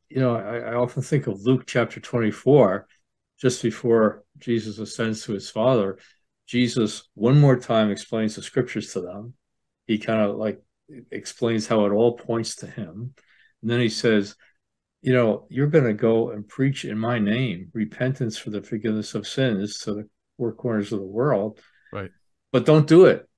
you 0.08 0.20
know, 0.20 0.36
I, 0.36 0.58
I 0.58 0.74
often 0.74 1.02
think 1.02 1.26
of 1.26 1.40
Luke 1.42 1.64
chapter 1.66 2.00
twenty-four, 2.00 2.86
just 3.40 3.62
before 3.62 4.24
Jesus 4.38 4.78
ascends 4.78 5.24
to 5.24 5.32
his 5.32 5.50
Father. 5.50 5.98
Jesus 6.46 7.08
one 7.14 7.40
more 7.40 7.56
time 7.56 7.90
explains 7.90 8.36
the 8.36 8.42
scriptures 8.42 8.92
to 8.92 9.00
them. 9.00 9.34
He 9.86 9.98
kind 9.98 10.20
of 10.20 10.36
like 10.36 10.62
explains 11.10 11.66
how 11.66 11.86
it 11.86 11.92
all 11.92 12.16
points 12.16 12.56
to 12.56 12.66
him. 12.66 13.14
And 13.62 13.70
then 13.70 13.80
he 13.80 13.88
says, 13.88 14.36
you 15.02 15.12
know, 15.12 15.46
you're 15.48 15.68
going 15.68 15.84
to 15.84 15.94
go 15.94 16.30
and 16.30 16.46
preach 16.46 16.84
in 16.84 16.98
my 16.98 17.18
name 17.18 17.70
repentance 17.72 18.36
for 18.36 18.50
the 18.50 18.62
forgiveness 18.62 19.14
of 19.14 19.26
sins 19.26 19.78
to 19.80 19.94
the 19.94 20.08
four 20.36 20.52
corners 20.52 20.92
of 20.92 20.98
the 20.98 21.06
world. 21.06 21.60
Right. 21.92 22.10
But 22.52 22.66
don't 22.66 22.86
do 22.86 23.06
it. 23.06 23.28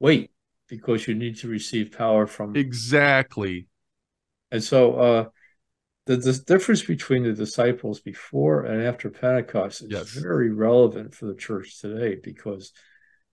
Wait, 0.00 0.30
because 0.68 1.06
you 1.06 1.14
need 1.14 1.38
to 1.38 1.48
receive 1.48 1.96
power 1.96 2.26
from 2.26 2.56
exactly. 2.56 3.68
And 4.50 4.62
so, 4.62 4.94
uh, 4.94 5.24
the, 6.06 6.16
the 6.16 6.32
difference 6.32 6.82
between 6.82 7.22
the 7.22 7.32
disciples 7.32 8.00
before 8.00 8.64
and 8.64 8.82
after 8.82 9.08
Pentecost 9.08 9.82
is 9.82 9.90
yes. 9.90 10.08
very 10.10 10.50
relevant 10.50 11.14
for 11.14 11.26
the 11.26 11.34
church 11.34 11.80
today 11.80 12.16
because, 12.20 12.72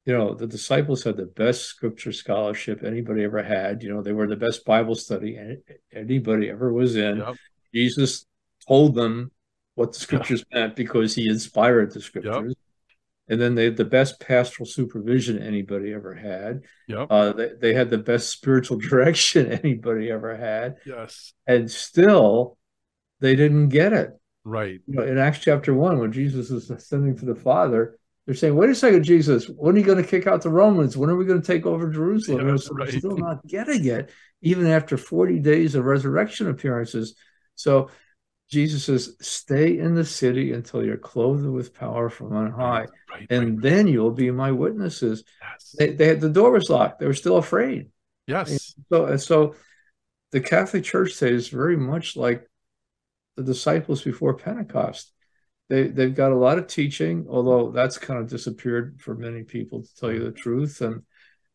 you 0.06 0.16
know, 0.16 0.36
the 0.36 0.46
disciples 0.46 1.04
had 1.04 1.18
the 1.18 1.26
best 1.26 1.64
scripture 1.64 2.12
scholarship 2.12 2.84
anybody 2.84 3.24
ever 3.24 3.42
had. 3.42 3.82
You 3.82 3.94
know, 3.94 4.04
they 4.04 4.12
were 4.12 4.28
the 4.28 4.36
best 4.36 4.66
Bible 4.66 4.94
study 4.94 5.58
anybody 5.92 6.50
ever 6.50 6.72
was 6.72 6.96
in. 6.96 7.18
Yep. 7.18 7.36
Jesus 7.74 8.26
told 8.68 8.96
them 8.96 9.32
what 9.76 9.94
the 9.94 10.00
scriptures 10.00 10.44
yeah. 10.52 10.62
meant 10.62 10.76
because 10.76 11.16
he 11.16 11.30
inspired 11.30 11.92
the 11.94 12.02
scriptures. 12.02 12.46
Yep. 12.50 12.58
And 13.30 13.40
then 13.40 13.54
they 13.54 13.66
had 13.66 13.78
the 13.78 13.86
best 13.86 14.20
pastoral 14.20 14.66
supervision 14.66 15.42
anybody 15.42 15.94
ever 15.94 16.16
had. 16.16 16.64
Yep. 16.88 17.08
Uh, 17.10 17.32
they, 17.34 17.50
they 17.62 17.74
had 17.74 17.90
the 17.90 17.98
best 17.98 18.30
spiritual 18.30 18.78
direction 18.90 19.52
anybody 19.52 20.10
ever 20.10 20.36
had. 20.36 20.78
Yes. 20.86 21.34
And 21.46 21.70
still, 21.70 22.58
they 23.20 23.36
didn't 23.36 23.70
get 23.70 23.94
it. 23.94 24.12
Right. 24.44 24.80
You 24.88 24.96
know, 24.96 25.04
in 25.04 25.18
Acts 25.18 25.40
chapter 25.40 25.74
1, 25.74 26.00
when 26.00 26.12
Jesus 26.12 26.50
is 26.50 26.70
ascending 26.72 27.18
to 27.18 27.26
the 27.26 27.36
Father, 27.36 28.00
they're 28.26 28.36
saying, 28.36 28.56
wait 28.56 28.70
a 28.70 28.76
second, 28.76 29.04
Jesus, 29.04 29.48
when 29.48 29.76
are 29.76 29.80
you 29.80 29.86
going 29.86 30.02
to 30.02 30.08
kick 30.08 30.28
out 30.28 30.42
the 30.42 30.50
Romans? 30.50 30.98
When 30.98 31.10
are 31.10 31.16
we 31.16 31.26
going 31.26 31.42
to 31.42 31.48
take 31.48 31.66
over 31.66 31.90
Jerusalem? 31.90 32.48
Yeah, 32.48 32.58
right. 32.72 32.90
still 32.90 33.18
not 33.18 33.46
getting 33.48 33.86
it, 33.86 34.12
even 34.42 34.68
after 34.68 34.98
40 34.98 35.40
days 35.40 35.76
of 35.76 35.86
resurrection 35.86 36.48
appearances. 36.48 37.16
So 37.60 37.90
Jesus 38.50 38.86
says, 38.86 39.16
stay 39.20 39.78
in 39.78 39.94
the 39.94 40.06
city 40.06 40.54
until 40.54 40.84
you're 40.84 40.98
clothed 40.98 41.46
with 41.46 41.74
power 41.74 42.10
from 42.10 42.34
on 42.34 42.52
high, 42.52 42.88
right, 43.12 43.28
and 43.30 43.56
right, 43.56 43.62
then 43.62 43.88
you'll 43.88 44.12
be 44.12 44.32
my 44.32 44.52
witnesses. 44.52 45.26
Yes. 45.42 45.76
They, 45.78 45.92
they, 45.92 46.08
had 46.08 46.22
the 46.22 46.30
door 46.30 46.52
was 46.52 46.70
locked. 46.70 47.00
They 47.00 47.06
were 47.06 47.14
still 47.14 47.38
afraid. 47.38 47.90
Yes. 48.28 48.50
And 48.50 48.86
so, 48.90 49.06
and 49.06 49.22
so 49.22 49.56
the 50.32 50.40
Catholic 50.40 50.86
Church 50.86 51.18
today 51.18 51.36
is 51.36 51.50
very 51.50 51.76
much 51.76 52.16
like 52.16 52.48
the 53.36 53.44
disciples 53.44 54.02
before 54.04 54.36
Pentecost. 54.36 55.12
They 55.68 55.88
they've 55.88 56.16
got 56.16 56.32
a 56.32 56.36
lot 56.36 56.58
of 56.58 56.68
teaching, 56.68 57.28
although 57.30 57.72
that's 57.72 57.98
kind 57.98 58.20
of 58.20 58.30
disappeared 58.30 59.00
for 59.02 59.16
many 59.16 59.44
people 59.44 59.84
to 59.84 59.96
tell 59.96 60.12
you 60.12 60.24
the 60.24 60.32
truth. 60.32 60.82
And 60.82 61.04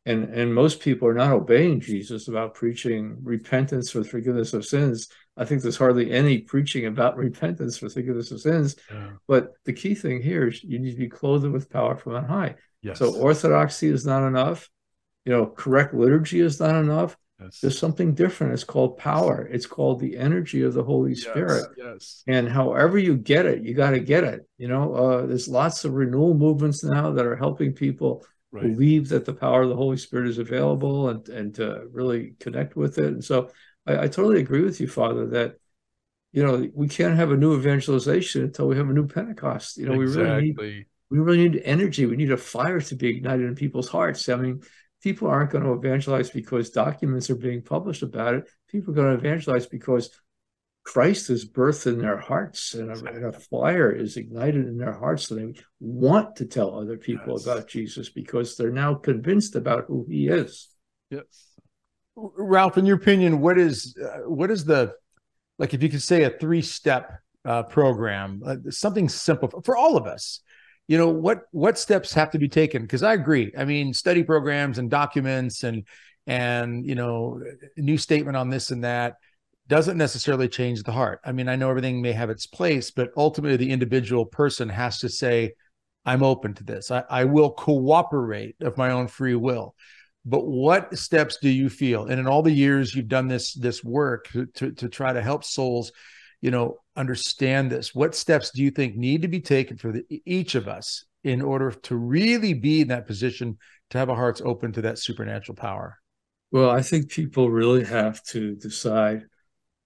and 0.06 0.24
and 0.24 0.54
most 0.54 0.80
people 0.80 1.08
are 1.08 1.14
not 1.14 1.32
obeying 1.32 1.80
Jesus 1.80 2.28
about 2.28 2.54
preaching 2.54 3.16
repentance 3.22 3.90
for 3.90 4.04
forgiveness 4.04 4.52
of 4.52 4.66
sins. 4.66 5.08
I 5.36 5.44
think 5.44 5.62
there's 5.62 5.76
hardly 5.76 6.12
any 6.12 6.38
preaching 6.38 6.86
about 6.86 7.16
repentance 7.28 7.78
for 7.78 7.88
forgiveness 7.88 8.30
of 8.30 8.40
sins. 8.40 8.76
Yeah. 8.90 9.10
But 9.26 9.52
the 9.64 9.72
key 9.72 9.94
thing 9.94 10.22
here 10.22 10.48
is 10.48 10.62
you 10.62 10.78
need 10.78 10.92
to 10.92 10.98
be 10.98 11.08
clothed 11.08 11.50
with 11.50 11.70
power 11.70 11.96
from 11.96 12.14
on 12.14 12.24
high. 12.24 12.56
Yes. 12.82 12.98
So 12.98 13.14
orthodoxy 13.14 13.88
is 13.88 14.04
not 14.04 14.26
enough. 14.26 14.68
You 15.24 15.32
know, 15.32 15.46
correct 15.46 15.94
liturgy 15.94 16.40
is 16.40 16.60
not 16.60 16.76
enough. 16.76 17.16
Yes. 17.40 17.60
There's 17.60 17.78
something 17.78 18.14
different. 18.14 18.52
It's 18.52 18.62
called 18.62 18.98
power. 18.98 19.48
It's 19.50 19.66
called 19.66 20.00
the 20.00 20.16
energy 20.16 20.62
of 20.62 20.74
the 20.74 20.84
Holy 20.84 21.14
Spirit. 21.14 21.66
Yes. 21.76 22.22
And 22.28 22.48
however 22.48 22.96
you 22.98 23.16
get 23.16 23.46
it, 23.46 23.64
you 23.64 23.74
got 23.74 23.90
to 23.90 24.00
get 24.00 24.22
it. 24.22 24.46
You 24.56 24.68
know, 24.68 24.94
uh, 24.94 25.26
there's 25.26 25.48
lots 25.48 25.84
of 25.84 25.94
renewal 25.94 26.34
movements 26.34 26.84
now 26.84 27.10
that 27.12 27.26
are 27.26 27.36
helping 27.36 27.72
people 27.72 28.24
right. 28.54 28.62
believe 28.62 29.08
that 29.10 29.24
the 29.24 29.34
power 29.34 29.62
of 29.62 29.68
the 29.68 29.76
Holy 29.76 29.96
Spirit 29.96 30.28
is 30.28 30.38
available 30.38 31.08
and 31.08 31.28
and 31.28 31.54
to 31.56 31.86
really 31.90 32.34
connect 32.40 32.76
with 32.76 32.98
it. 32.98 33.06
And 33.06 33.24
so 33.24 33.50
I, 33.86 34.04
I 34.04 34.08
totally 34.08 34.40
agree 34.40 34.62
with 34.62 34.80
you, 34.80 34.88
Father, 34.88 35.26
that 35.28 35.56
you 36.32 36.44
know 36.44 36.68
we 36.72 36.88
can't 36.88 37.16
have 37.16 37.32
a 37.32 37.36
new 37.36 37.56
evangelization 37.56 38.44
until 38.44 38.68
we 38.68 38.76
have 38.76 38.88
a 38.88 38.92
new 38.92 39.06
Pentecost. 39.06 39.76
You 39.76 39.86
know, 39.86 40.00
exactly. 40.00 40.22
we 40.22 40.62
really 40.62 40.74
need 40.76 40.86
we 41.10 41.18
really 41.18 41.48
need 41.48 41.62
energy. 41.64 42.06
We 42.06 42.16
need 42.16 42.32
a 42.32 42.36
fire 42.36 42.80
to 42.80 42.94
be 42.94 43.08
ignited 43.08 43.46
in 43.46 43.54
people's 43.54 43.88
hearts. 43.88 44.28
I 44.28 44.36
mean, 44.36 44.62
people 45.02 45.28
aren't 45.28 45.50
going 45.50 45.64
to 45.64 45.72
evangelize 45.72 46.30
because 46.30 46.70
documents 46.70 47.30
are 47.30 47.36
being 47.36 47.62
published 47.62 48.02
about 48.02 48.34
it. 48.34 48.48
People 48.68 48.92
are 48.92 48.96
going 48.96 49.12
to 49.12 49.26
evangelize 49.26 49.66
because 49.66 50.10
Christ 50.84 51.30
is 51.30 51.48
birthed 51.48 51.86
in 51.86 51.98
their 51.98 52.18
hearts 52.18 52.74
and 52.74 52.90
a, 52.90 53.04
and 53.06 53.24
a, 53.24 53.32
fire 53.32 53.90
is 53.90 54.18
ignited 54.18 54.66
in 54.66 54.76
their 54.76 54.92
hearts. 54.92 55.28
So 55.28 55.34
they 55.34 55.54
want 55.80 56.36
to 56.36 56.44
tell 56.44 56.78
other 56.78 56.98
people 56.98 57.34
yes. 57.38 57.46
about 57.46 57.68
Jesus 57.68 58.10
because 58.10 58.56
they're 58.56 58.70
now 58.70 58.94
convinced 58.94 59.56
about 59.56 59.86
who 59.88 60.06
he 60.08 60.28
is. 60.28 60.68
Yes. 61.10 61.24
Ralph, 62.16 62.76
in 62.76 62.84
your 62.84 62.96
opinion, 62.96 63.40
what 63.40 63.58
is 63.58 63.96
uh, 64.00 64.28
what 64.28 64.50
is 64.50 64.64
the 64.64 64.92
like 65.58 65.72
if 65.72 65.82
you 65.82 65.88
could 65.88 66.02
say 66.02 66.24
a 66.24 66.30
three 66.30 66.62
step 66.62 67.18
uh, 67.46 67.62
program, 67.64 68.42
uh, 68.46 68.56
something 68.70 69.08
simple 69.08 69.48
for, 69.48 69.62
for 69.62 69.76
all 69.76 69.96
of 69.96 70.06
us? 70.06 70.40
You 70.86 70.98
know 70.98 71.08
what 71.08 71.44
what 71.50 71.78
steps 71.78 72.12
have 72.12 72.30
to 72.32 72.38
be 72.38 72.48
taken? 72.48 72.82
Because 72.82 73.02
I 73.02 73.14
agree. 73.14 73.52
I 73.56 73.64
mean, 73.64 73.94
study 73.94 74.22
programs 74.22 74.78
and 74.78 74.90
documents 74.90 75.64
and 75.64 75.84
and 76.26 76.86
you 76.86 76.94
know 76.94 77.40
new 77.76 77.98
statement 77.98 78.36
on 78.36 78.50
this 78.50 78.70
and 78.70 78.84
that 78.84 79.16
doesn't 79.68 79.96
necessarily 79.96 80.48
change 80.48 80.82
the 80.82 80.92
heart. 80.92 81.20
I 81.24 81.32
mean, 81.32 81.48
I 81.48 81.56
know 81.56 81.70
everything 81.70 82.02
may 82.02 82.12
have 82.12 82.30
its 82.30 82.46
place, 82.46 82.90
but 82.90 83.10
ultimately 83.16 83.56
the 83.56 83.70
individual 83.70 84.26
person 84.26 84.68
has 84.68 84.98
to 84.98 85.08
say, 85.08 85.52
I'm 86.04 86.22
open 86.22 86.54
to 86.54 86.64
this. 86.64 86.90
I, 86.90 87.04
I 87.08 87.24
will 87.24 87.50
cooperate 87.50 88.56
of 88.60 88.76
my 88.76 88.90
own 88.90 89.08
free 89.08 89.34
will 89.34 89.74
but 90.26 90.46
what 90.46 90.96
steps 90.96 91.36
do 91.42 91.50
you 91.50 91.68
feel 91.68 92.06
and 92.06 92.18
in 92.18 92.26
all 92.26 92.42
the 92.42 92.50
years 92.50 92.94
you've 92.94 93.08
done 93.08 93.28
this 93.28 93.52
this 93.52 93.84
work 93.84 94.26
to, 94.54 94.72
to, 94.72 94.88
try 94.88 95.12
to 95.12 95.20
help 95.20 95.44
souls 95.44 95.92
you 96.40 96.50
know 96.50 96.78
understand 96.96 97.70
this 97.70 97.94
what 97.94 98.14
steps 98.14 98.50
do 98.50 98.62
you 98.62 98.70
think 98.70 98.96
need 98.96 99.20
to 99.20 99.28
be 99.28 99.40
taken 99.40 99.76
for 99.76 99.92
the, 99.92 100.02
each 100.24 100.54
of 100.54 100.66
us 100.66 101.04
in 101.24 101.40
order 101.40 101.70
to 101.70 101.96
really 101.96 102.54
be 102.54 102.82
in 102.82 102.88
that 102.88 103.06
position 103.06 103.58
to 103.90 103.98
have 103.98 104.10
our 104.10 104.16
hearts 104.16 104.42
open 104.44 104.72
to 104.72 104.82
that 104.82 104.98
supernatural 104.98 105.56
power? 105.56 105.98
Well, 106.52 106.70
I 106.70 106.82
think 106.82 107.10
people 107.10 107.50
really 107.50 107.84
have 107.84 108.22
to 108.24 108.54
decide 108.54 109.24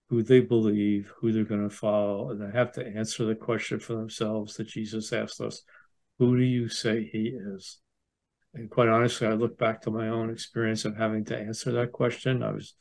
who 0.09 0.23
they 0.23 0.41
believe, 0.41 1.12
who 1.19 1.33
they're 1.33 1.45
going 1.45 1.69
to 1.69 1.75
follow, 1.75 2.31
and 2.31 2.41
they 2.41 2.57
have 2.57 2.73
to 2.73 2.87
answer 2.87 3.25
the 3.25 3.35
question 3.35 3.79
for 3.79 3.95
themselves 3.95 4.57
that 4.57 4.69
Jesus 4.69 5.12
asked 5.12 5.41
us 5.41 5.62
Who 6.19 6.37
do 6.37 6.43
you 6.43 6.69
say 6.69 7.05
he 7.05 7.35
is? 7.37 7.79
And 8.55 8.71
quite 8.71 8.88
honestly, 8.88 9.27
I 9.27 9.35
look 9.35 9.59
back 9.59 9.83
to 9.83 9.91
my 9.91 10.09
own 10.09 10.31
experience 10.31 10.85
of 10.85 10.97
having 10.97 11.25
to 11.27 11.38
answer 11.38 11.73
that 11.73 11.93
question. 11.93 12.43
I 12.43 12.50
was 12.50 12.75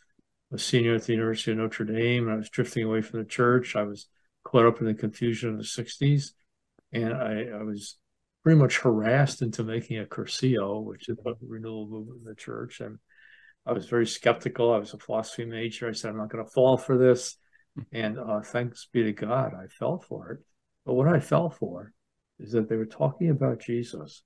a 0.53 0.57
senior 0.57 0.95
at 0.95 1.03
the 1.03 1.13
University 1.13 1.51
of 1.51 1.57
Notre 1.57 1.85
Dame, 1.85 2.23
and 2.23 2.33
I 2.33 2.37
was 2.37 2.49
drifting 2.49 2.83
away 2.83 3.01
from 3.01 3.19
the 3.19 3.25
church. 3.25 3.75
I 3.75 3.83
was 3.83 4.07
caught 4.45 4.65
up 4.65 4.79
in 4.79 4.85
the 4.85 4.93
confusion 4.93 5.49
of 5.49 5.57
the 5.57 5.63
60s, 5.63 6.31
and 6.93 7.13
I, 7.13 7.47
I 7.59 7.63
was 7.63 7.97
pretty 8.43 8.59
much 8.59 8.77
harassed 8.77 9.41
into 9.41 9.63
making 9.63 9.99
a 9.99 10.05
Cursillo, 10.05 10.81
which 10.81 11.09
is 11.09 11.17
a 11.25 11.33
renewal 11.41 11.85
movement 11.87 12.19
in 12.19 12.23
the 12.23 12.35
church. 12.35 12.79
And 12.79 12.97
I 13.67 13.73
was 13.73 13.87
very 13.87 14.07
skeptical. 14.07 14.73
I 14.73 14.77
was 14.77 14.93
a 14.93 14.97
philosophy 14.97 15.43
major. 15.43 15.89
I 15.89 15.91
said, 15.91 16.09
I'm 16.09 16.17
not 16.17 16.29
going 16.29 16.43
to 16.43 16.49
fall 16.49 16.77
for 16.77 16.97
this. 16.97 17.37
And 17.91 18.17
uh, 18.17 18.41
thanks 18.41 18.87
be 18.91 19.03
to 19.03 19.11
God, 19.11 19.53
I 19.53 19.67
fell 19.67 19.99
for 19.99 20.31
it. 20.31 20.39
But 20.85 20.93
what 20.93 21.07
I 21.07 21.19
fell 21.19 21.49
for 21.49 21.93
is 22.39 22.53
that 22.53 22.69
they 22.69 22.75
were 22.75 22.85
talking 22.85 23.29
about 23.29 23.59
Jesus. 23.59 24.23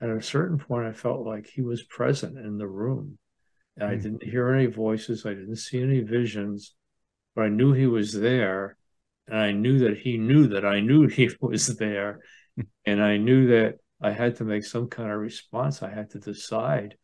And 0.00 0.10
at 0.10 0.16
a 0.16 0.22
certain 0.22 0.58
point, 0.58 0.86
I 0.86 0.92
felt 0.92 1.26
like 1.26 1.46
he 1.46 1.60
was 1.60 1.82
present 1.82 2.38
in 2.38 2.56
the 2.56 2.68
room. 2.68 3.18
And 3.76 3.88
I 3.88 3.96
hmm. 3.96 4.02
didn't 4.02 4.22
hear 4.22 4.52
any 4.52 4.66
voices, 4.66 5.26
I 5.26 5.30
didn't 5.30 5.56
see 5.56 5.82
any 5.82 6.00
visions, 6.00 6.74
but 7.34 7.42
I 7.42 7.48
knew 7.48 7.72
he 7.72 7.86
was 7.86 8.12
there. 8.12 8.76
And 9.26 9.38
I 9.38 9.52
knew 9.52 9.80
that 9.80 9.98
he 9.98 10.18
knew 10.18 10.48
that 10.48 10.64
I 10.64 10.80
knew 10.80 11.06
he 11.08 11.30
was 11.40 11.76
there. 11.76 12.20
and 12.86 13.02
I 13.02 13.16
knew 13.16 13.48
that 13.48 13.78
I 14.00 14.12
had 14.12 14.36
to 14.36 14.44
make 14.44 14.64
some 14.64 14.88
kind 14.88 15.10
of 15.10 15.18
response. 15.18 15.82
I 15.82 15.90
had 15.90 16.10
to 16.10 16.20
decide 16.20 16.96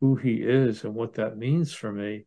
who 0.00 0.16
he 0.16 0.42
is 0.42 0.84
and 0.84 0.94
what 0.94 1.14
that 1.14 1.38
means 1.38 1.72
for 1.72 1.92
me. 1.92 2.26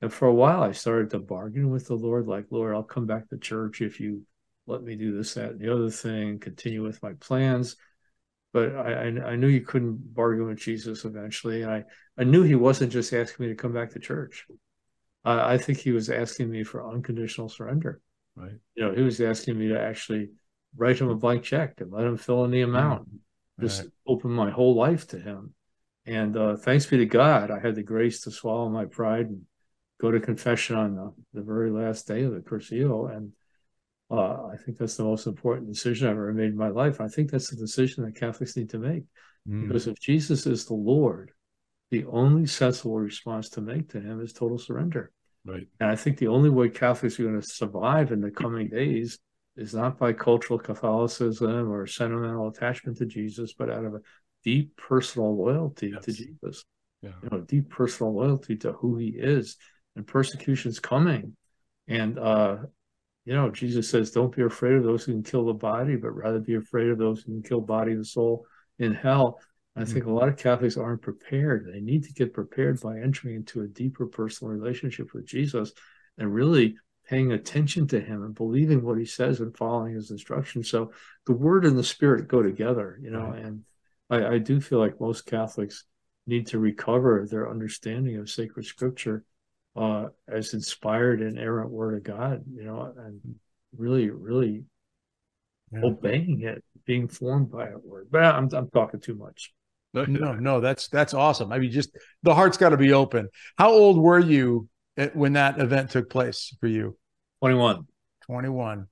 And 0.00 0.12
for 0.12 0.26
a 0.26 0.34
while, 0.34 0.62
I 0.62 0.72
started 0.72 1.10
to 1.10 1.18
bargain 1.18 1.70
with 1.70 1.86
the 1.86 1.94
Lord, 1.94 2.26
like, 2.26 2.46
Lord, 2.50 2.74
I'll 2.74 2.82
come 2.82 3.06
back 3.06 3.28
to 3.28 3.38
church 3.38 3.80
if 3.80 4.00
you 4.00 4.22
let 4.66 4.82
me 4.82 4.96
do 4.96 5.16
this, 5.16 5.34
that, 5.34 5.50
and 5.50 5.60
the 5.60 5.72
other 5.72 5.90
thing, 5.90 6.38
continue 6.38 6.82
with 6.82 7.02
my 7.02 7.12
plans. 7.14 7.76
But 8.52 8.74
I, 8.76 8.92
I, 8.92 9.30
I 9.30 9.36
knew 9.36 9.48
you 9.48 9.62
couldn't 9.62 10.14
bargain 10.14 10.46
with 10.46 10.58
Jesus 10.58 11.04
eventually. 11.04 11.62
And 11.62 11.70
I, 11.70 11.84
I 12.18 12.24
knew 12.24 12.42
he 12.42 12.54
wasn't 12.54 12.92
just 12.92 13.12
asking 13.12 13.46
me 13.46 13.52
to 13.52 13.56
come 13.56 13.72
back 13.72 13.90
to 13.90 13.98
church. 13.98 14.46
I, 15.24 15.54
I 15.54 15.58
think 15.58 15.78
he 15.78 15.92
was 15.92 16.10
asking 16.10 16.50
me 16.50 16.64
for 16.64 16.86
unconditional 16.86 17.48
surrender. 17.48 18.00
Right. 18.36 18.52
You 18.74 18.84
know, 18.84 18.94
he 18.94 19.02
was 19.02 19.20
asking 19.20 19.58
me 19.58 19.68
to 19.68 19.80
actually 19.80 20.30
write 20.76 20.98
him 20.98 21.08
a 21.08 21.14
blank 21.14 21.42
check 21.42 21.80
and 21.80 21.92
let 21.92 22.04
him 22.04 22.16
fill 22.16 22.44
in 22.44 22.50
the 22.50 22.62
amount. 22.62 23.08
Mm-hmm. 23.08 23.66
Just 23.66 23.84
open 24.06 24.30
my 24.30 24.50
whole 24.50 24.74
life 24.74 25.06
to 25.08 25.18
him. 25.18 25.54
And 26.06 26.36
uh, 26.36 26.56
thanks 26.56 26.86
be 26.86 26.98
to 26.98 27.06
God, 27.06 27.50
I 27.50 27.60
had 27.60 27.74
the 27.74 27.82
grace 27.82 28.22
to 28.22 28.30
swallow 28.30 28.68
my 28.68 28.86
pride 28.86 29.26
and 29.26 29.42
go 30.00 30.10
to 30.10 30.18
confession 30.18 30.76
on 30.76 30.96
the, 30.96 31.12
the 31.32 31.42
very 31.42 31.70
last 31.70 32.08
day 32.08 32.24
of 32.24 32.32
the 32.32 32.40
Cursillo. 32.40 33.14
And 33.14 33.32
uh, 34.10 34.46
I 34.46 34.56
think 34.56 34.78
that's 34.78 34.96
the 34.96 35.04
most 35.04 35.26
important 35.26 35.68
decision 35.68 36.08
I've 36.08 36.14
ever 36.14 36.32
made 36.32 36.50
in 36.50 36.56
my 36.56 36.68
life. 36.68 37.00
I 37.00 37.08
think 37.08 37.30
that's 37.30 37.50
the 37.50 37.56
decision 37.56 38.04
that 38.04 38.16
Catholics 38.16 38.56
need 38.56 38.70
to 38.70 38.78
make. 38.78 39.04
Mm. 39.48 39.68
Because 39.68 39.86
if 39.86 39.98
Jesus 40.00 40.46
is 40.46 40.66
the 40.66 40.74
Lord, 40.74 41.30
the 41.90 42.04
only 42.06 42.46
sensible 42.46 42.98
response 42.98 43.48
to 43.50 43.60
make 43.60 43.90
to 43.90 44.00
him 44.00 44.20
is 44.20 44.32
total 44.32 44.58
surrender. 44.58 45.12
Right. 45.44 45.66
And 45.80 45.90
I 45.90 45.96
think 45.96 46.18
the 46.18 46.28
only 46.28 46.50
way 46.50 46.68
Catholics 46.68 47.18
are 47.18 47.24
going 47.24 47.40
to 47.40 47.46
survive 47.46 48.12
in 48.12 48.20
the 48.20 48.30
coming 48.30 48.68
days 48.68 49.18
is 49.56 49.74
not 49.74 49.98
by 49.98 50.12
cultural 50.12 50.58
Catholicism 50.58 51.70
or 51.70 51.86
sentimental 51.86 52.48
attachment 52.48 52.98
to 52.98 53.06
Jesus, 53.06 53.52
but 53.52 53.70
out 53.70 53.84
of 53.84 53.94
a 53.94 54.00
deep 54.44 54.76
personal 54.76 55.36
loyalty 55.36 55.92
yes. 55.94 56.04
to 56.04 56.12
Jesus. 56.12 56.64
Yeah. 57.02 57.10
You 57.22 57.28
know, 57.30 57.40
deep 57.40 57.70
personal 57.70 58.14
loyalty 58.14 58.56
to 58.58 58.72
who 58.72 58.96
he 58.96 59.08
is. 59.08 59.56
And 59.96 60.06
persecution's 60.06 60.80
coming. 60.80 61.36
And 61.88 62.18
uh, 62.18 62.58
you 63.24 63.34
know, 63.34 63.50
Jesus 63.50 63.88
says, 63.88 64.10
Don't 64.10 64.34
be 64.34 64.42
afraid 64.42 64.74
of 64.74 64.84
those 64.84 65.04
who 65.04 65.12
can 65.12 65.22
kill 65.22 65.46
the 65.46 65.54
body, 65.54 65.96
but 65.96 66.10
rather 66.10 66.38
be 66.38 66.54
afraid 66.54 66.88
of 66.88 66.98
those 66.98 67.22
who 67.22 67.32
can 67.32 67.42
kill 67.42 67.60
body 67.60 67.92
and 67.92 68.06
soul 68.06 68.46
in 68.78 68.94
hell. 68.94 69.38
I 69.74 69.84
think 69.84 70.00
mm-hmm. 70.00 70.10
a 70.10 70.14
lot 70.14 70.28
of 70.28 70.36
Catholics 70.36 70.76
aren't 70.76 71.00
prepared. 71.00 71.66
They 71.66 71.80
need 71.80 72.04
to 72.04 72.12
get 72.12 72.34
prepared 72.34 72.80
by 72.80 72.98
entering 72.98 73.36
into 73.36 73.62
a 73.62 73.66
deeper 73.66 74.06
personal 74.06 74.52
relationship 74.52 75.14
with 75.14 75.24
Jesus 75.24 75.72
and 76.18 76.32
really 76.32 76.76
paying 77.06 77.32
attention 77.32 77.86
to 77.88 78.00
him 78.00 78.22
and 78.22 78.34
believing 78.34 78.82
what 78.82 78.98
he 78.98 79.06
says 79.06 79.40
and 79.40 79.56
following 79.56 79.94
his 79.94 80.10
instructions. 80.10 80.68
So 80.68 80.92
the 81.26 81.32
word 81.32 81.64
and 81.64 81.78
the 81.78 81.84
spirit 81.84 82.28
go 82.28 82.42
together, 82.42 82.98
you 83.00 83.10
know, 83.10 83.28
right. 83.28 83.44
and 83.44 83.62
I, 84.12 84.34
I 84.34 84.38
do 84.38 84.60
feel 84.60 84.78
like 84.78 85.00
most 85.00 85.26
Catholics 85.26 85.84
need 86.26 86.46
to 86.48 86.58
recover 86.58 87.26
their 87.28 87.50
understanding 87.50 88.18
of 88.18 88.30
sacred 88.30 88.66
scripture 88.66 89.24
uh, 89.74 90.08
as 90.28 90.52
inspired 90.52 91.22
and 91.22 91.38
errant 91.38 91.70
word 91.70 91.96
of 91.96 92.02
God, 92.02 92.44
you 92.54 92.64
know, 92.64 92.92
and 92.96 93.20
really, 93.76 94.10
really 94.10 94.64
yeah. 95.72 95.80
obeying 95.82 96.42
it, 96.42 96.62
being 96.84 97.08
formed 97.08 97.50
by 97.50 97.68
it 97.68 97.82
word. 97.82 98.08
But 98.10 98.22
I'm 98.22 98.50
I'm 98.52 98.68
talking 98.70 99.00
too 99.00 99.14
much. 99.14 99.52
No, 99.94 100.04
no, 100.34 100.60
that's 100.60 100.88
that's 100.88 101.14
awesome. 101.14 101.52
I 101.52 101.58
mean, 101.58 101.70
just 101.70 101.96
the 102.22 102.34
heart's 102.34 102.58
got 102.58 102.70
to 102.70 102.76
be 102.76 102.92
open. 102.92 103.28
How 103.56 103.70
old 103.70 103.98
were 103.98 104.18
you 104.18 104.68
when 105.14 105.34
that 105.34 105.58
event 105.58 105.90
took 105.90 106.10
place 106.10 106.54
for 106.60 106.66
you? 106.66 106.96
21. 107.40 107.86
21. 108.26 108.86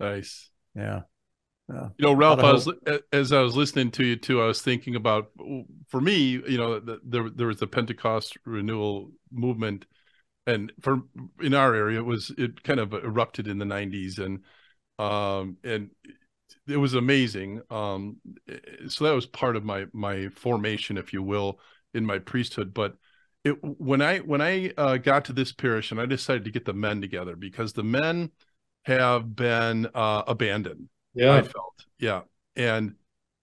Nice. 0.00 0.50
Yeah. 0.74 1.02
You 1.98 2.06
know, 2.06 2.12
Ralph, 2.12 2.40
I 2.40 2.52
was, 2.52 2.68
as 3.12 3.32
I 3.32 3.40
was 3.40 3.56
listening 3.56 3.90
to 3.92 4.04
you 4.04 4.16
too, 4.16 4.40
I 4.42 4.46
was 4.46 4.62
thinking 4.62 4.96
about, 4.96 5.30
for 5.88 6.00
me, 6.00 6.40
you 6.48 6.58
know, 6.58 6.80
the, 6.80 7.00
there 7.04 7.28
there 7.30 7.46
was 7.46 7.58
the 7.58 7.66
Pentecost 7.66 8.36
renewal 8.44 9.10
movement, 9.30 9.86
and 10.46 10.72
for 10.80 11.02
in 11.40 11.54
our 11.54 11.74
area, 11.74 11.98
it 11.98 12.04
was 12.04 12.30
it 12.36 12.62
kind 12.62 12.80
of 12.80 12.92
erupted 12.92 13.48
in 13.48 13.58
the 13.58 13.64
'90s, 13.64 14.18
and 14.18 14.40
um 14.98 15.56
and 15.64 15.90
it 16.66 16.76
was 16.76 16.94
amazing. 16.94 17.60
Um, 17.70 18.16
so 18.88 19.04
that 19.04 19.14
was 19.14 19.26
part 19.26 19.56
of 19.56 19.64
my 19.64 19.86
my 19.92 20.28
formation, 20.28 20.96
if 20.98 21.12
you 21.12 21.22
will, 21.22 21.60
in 21.94 22.04
my 22.04 22.18
priesthood. 22.18 22.72
But 22.74 22.96
it 23.44 23.56
when 23.62 24.00
I 24.00 24.18
when 24.18 24.40
I 24.40 24.72
uh, 24.76 24.96
got 24.96 25.24
to 25.26 25.32
this 25.32 25.52
parish, 25.52 25.90
and 25.90 26.00
I 26.00 26.06
decided 26.06 26.44
to 26.44 26.50
get 26.50 26.64
the 26.64 26.74
men 26.74 27.00
together 27.00 27.36
because 27.36 27.72
the 27.72 27.84
men 27.84 28.30
have 28.84 29.36
been 29.36 29.86
uh, 29.94 30.22
abandoned 30.26 30.88
yeah. 31.14 31.32
i 31.32 31.42
felt 31.42 31.72
yeah. 32.02 32.22
And 32.56 32.96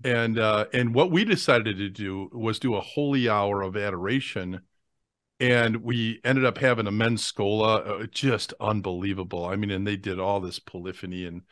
and 0.03 0.37
uh 0.37 0.65
and 0.73 0.93
what 0.93 1.11
we 1.11 1.23
decided 1.23 1.77
to 1.77 1.89
do 1.89 2.29
was 2.33 2.59
do 2.59 2.75
a 2.75 2.81
holy 2.81 3.27
hour 3.27 3.63
of 3.63 3.75
adoration. 3.75 4.61
And 5.39 5.77
we 5.77 6.19
ended 6.25 6.43
up 6.43 6.57
having 6.57 6.85
a 6.87 6.91
men's 6.91 7.25
schola 7.25 7.77
uh, 7.77 8.07
just 8.07 8.53
unbelievable. 8.59 9.45
I 9.45 9.55
mean 9.55 9.71
and 9.71 9.87
they 9.87 9.95
did 9.95 10.19
all 10.19 10.41
this 10.41 10.59
polyphony 10.59 11.25
and 11.25 11.43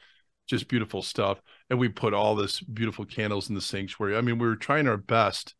just 0.47 0.67
beautiful 0.67 1.01
stuff. 1.01 1.41
And 1.69 1.79
we 1.79 1.87
put 1.89 2.13
all 2.13 2.35
this 2.35 2.59
beautiful 2.59 3.05
candles 3.05 3.47
in 3.47 3.55
the 3.55 3.61
sanctuary. 3.61 4.17
I 4.17 4.21
mean 4.21 4.37
we 4.37 4.47
were 4.47 4.57
trying 4.57 4.87
our 4.87 4.97
best 4.97 5.55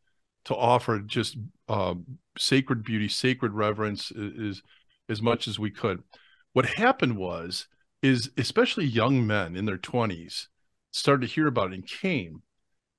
to 0.45 0.55
offer 0.55 0.99
just 0.99 1.37
uh, 1.69 1.95
sacred 2.37 2.83
beauty 2.83 3.07
sacred 3.07 3.53
reverence 3.53 4.11
is 4.11 4.61
as 5.07 5.21
much 5.21 5.47
as 5.47 5.57
we 5.57 5.71
could. 5.71 6.03
What 6.51 6.65
happened 6.65 7.15
was 7.17 7.67
is 8.07 8.31
especially 8.37 8.85
young 8.85 9.27
men 9.27 9.55
in 9.55 9.65
their 9.65 9.77
20s 9.77 10.47
started 10.91 11.27
to 11.27 11.33
hear 11.33 11.47
about 11.47 11.71
it 11.71 11.75
and 11.75 11.87
came. 11.87 12.41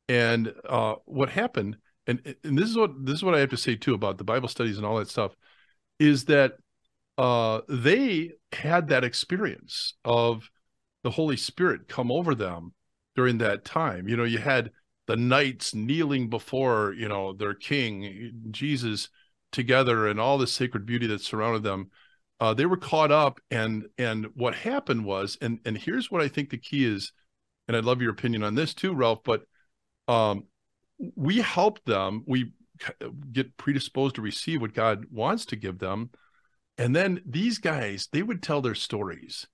And 0.09 0.53
uh, 0.69 0.97
what 1.07 1.31
happened, 1.31 1.77
and 2.07 2.35
and 2.45 2.57
this 2.57 2.69
is 2.69 2.77
what 2.77 2.91
this 3.05 3.17
is 3.17 3.23
what 3.23 3.35
I 3.35 3.41
have 3.41 3.51
to 3.51 3.57
say 3.57 3.77
too 3.77 3.95
about 3.95 4.19
the 4.19 4.25
Bible 4.25 4.49
studies 4.49 4.77
and 4.77 4.87
all 4.87 4.99
that 4.99 5.09
stuff, 5.09 5.35
is 5.99 6.27
that 6.27 6.53
uh, 7.17 7.61
they 7.69 8.33
had 8.53 8.89
that 8.89 9.05
experience 9.05 9.95
of 10.05 10.51
the 11.03 11.11
Holy 11.11 11.37
Spirit 11.37 11.89
come 11.89 12.11
over 12.11 12.35
them 12.35 12.73
during 13.17 13.39
that 13.39 13.65
time. 13.65 14.09
You 14.09 14.17
know, 14.17 14.25
you 14.25 14.39
had 14.39 14.71
the 15.07 15.17
knights 15.17 15.75
kneeling 15.75 16.31
before 16.31 16.95
you 16.97 17.09
know 17.09 17.33
their 17.33 17.55
king 17.55 18.33
Jesus 18.51 19.09
together 19.53 20.07
and 20.07 20.21
all 20.21 20.39
the 20.39 20.47
sacred 20.47 20.87
beauty 20.87 21.07
that 21.07 21.23
surrounded 21.23 21.63
them 21.63 21.91
uh, 22.41 22.55
they 22.55 22.67
were 22.67 22.77
caught 22.77 23.11
up 23.11 23.41
and 23.51 23.87
and 23.99 24.27
what 24.35 24.55
happened 24.55 25.05
was 25.05 25.37
and 25.41 25.59
and 25.65 25.77
here's 25.77 26.11
what 26.11 26.23
i 26.23 26.29
think 26.29 26.51
the 26.51 26.57
key 26.57 26.85
is 26.85 27.13
and 27.67 27.77
i'd 27.77 27.85
love 27.85 28.01
your 28.01 28.11
opinion 28.11 28.43
on 28.43 28.55
this 28.55 28.75
too 28.75 28.95
ralph 28.95 29.21
but 29.25 29.43
um 30.07 30.45
we 31.17 31.39
help 31.39 31.85
them 31.85 32.25
we 32.27 32.53
get 33.33 33.57
predisposed 33.57 34.15
to 34.15 34.23
receive 34.23 34.61
what 34.61 34.75
god 34.75 35.05
wants 35.11 35.45
to 35.45 35.57
give 35.57 35.79
them 35.79 36.11
and 36.79 36.95
then 36.95 37.21
these 37.27 37.59
guys 37.59 38.09
they 38.13 38.23
would 38.23 38.43
tell 38.43 38.63
their 38.63 38.77
stories. 38.77 39.49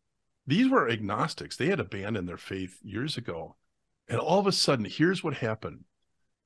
These 0.47 0.70
were 0.70 0.90
agnostics. 0.90 1.57
They 1.57 1.68
had 1.68 1.81
abandoned 1.81 2.29
their 2.29 2.37
faith 2.37 2.79
years 2.83 3.16
ago 3.16 3.57
and 4.07 4.20
all 4.20 4.38
of 4.38 4.47
a 4.47 4.53
sudden 4.53 4.85
here's 4.85 5.25
what 5.25 5.35
happened. 5.35 5.85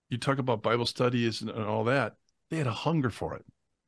You 0.08 0.16
talk 0.16 0.38
about 0.38 0.62
bible 0.62 0.86
studies 0.86 1.42
and, 1.42 1.50
and 1.50 1.64
all 1.64 1.84
that. 1.84 2.14
They 2.48 2.56
had 2.56 2.68
a 2.68 2.72
hunger 2.72 3.10
for 3.10 3.34
it 3.34 3.44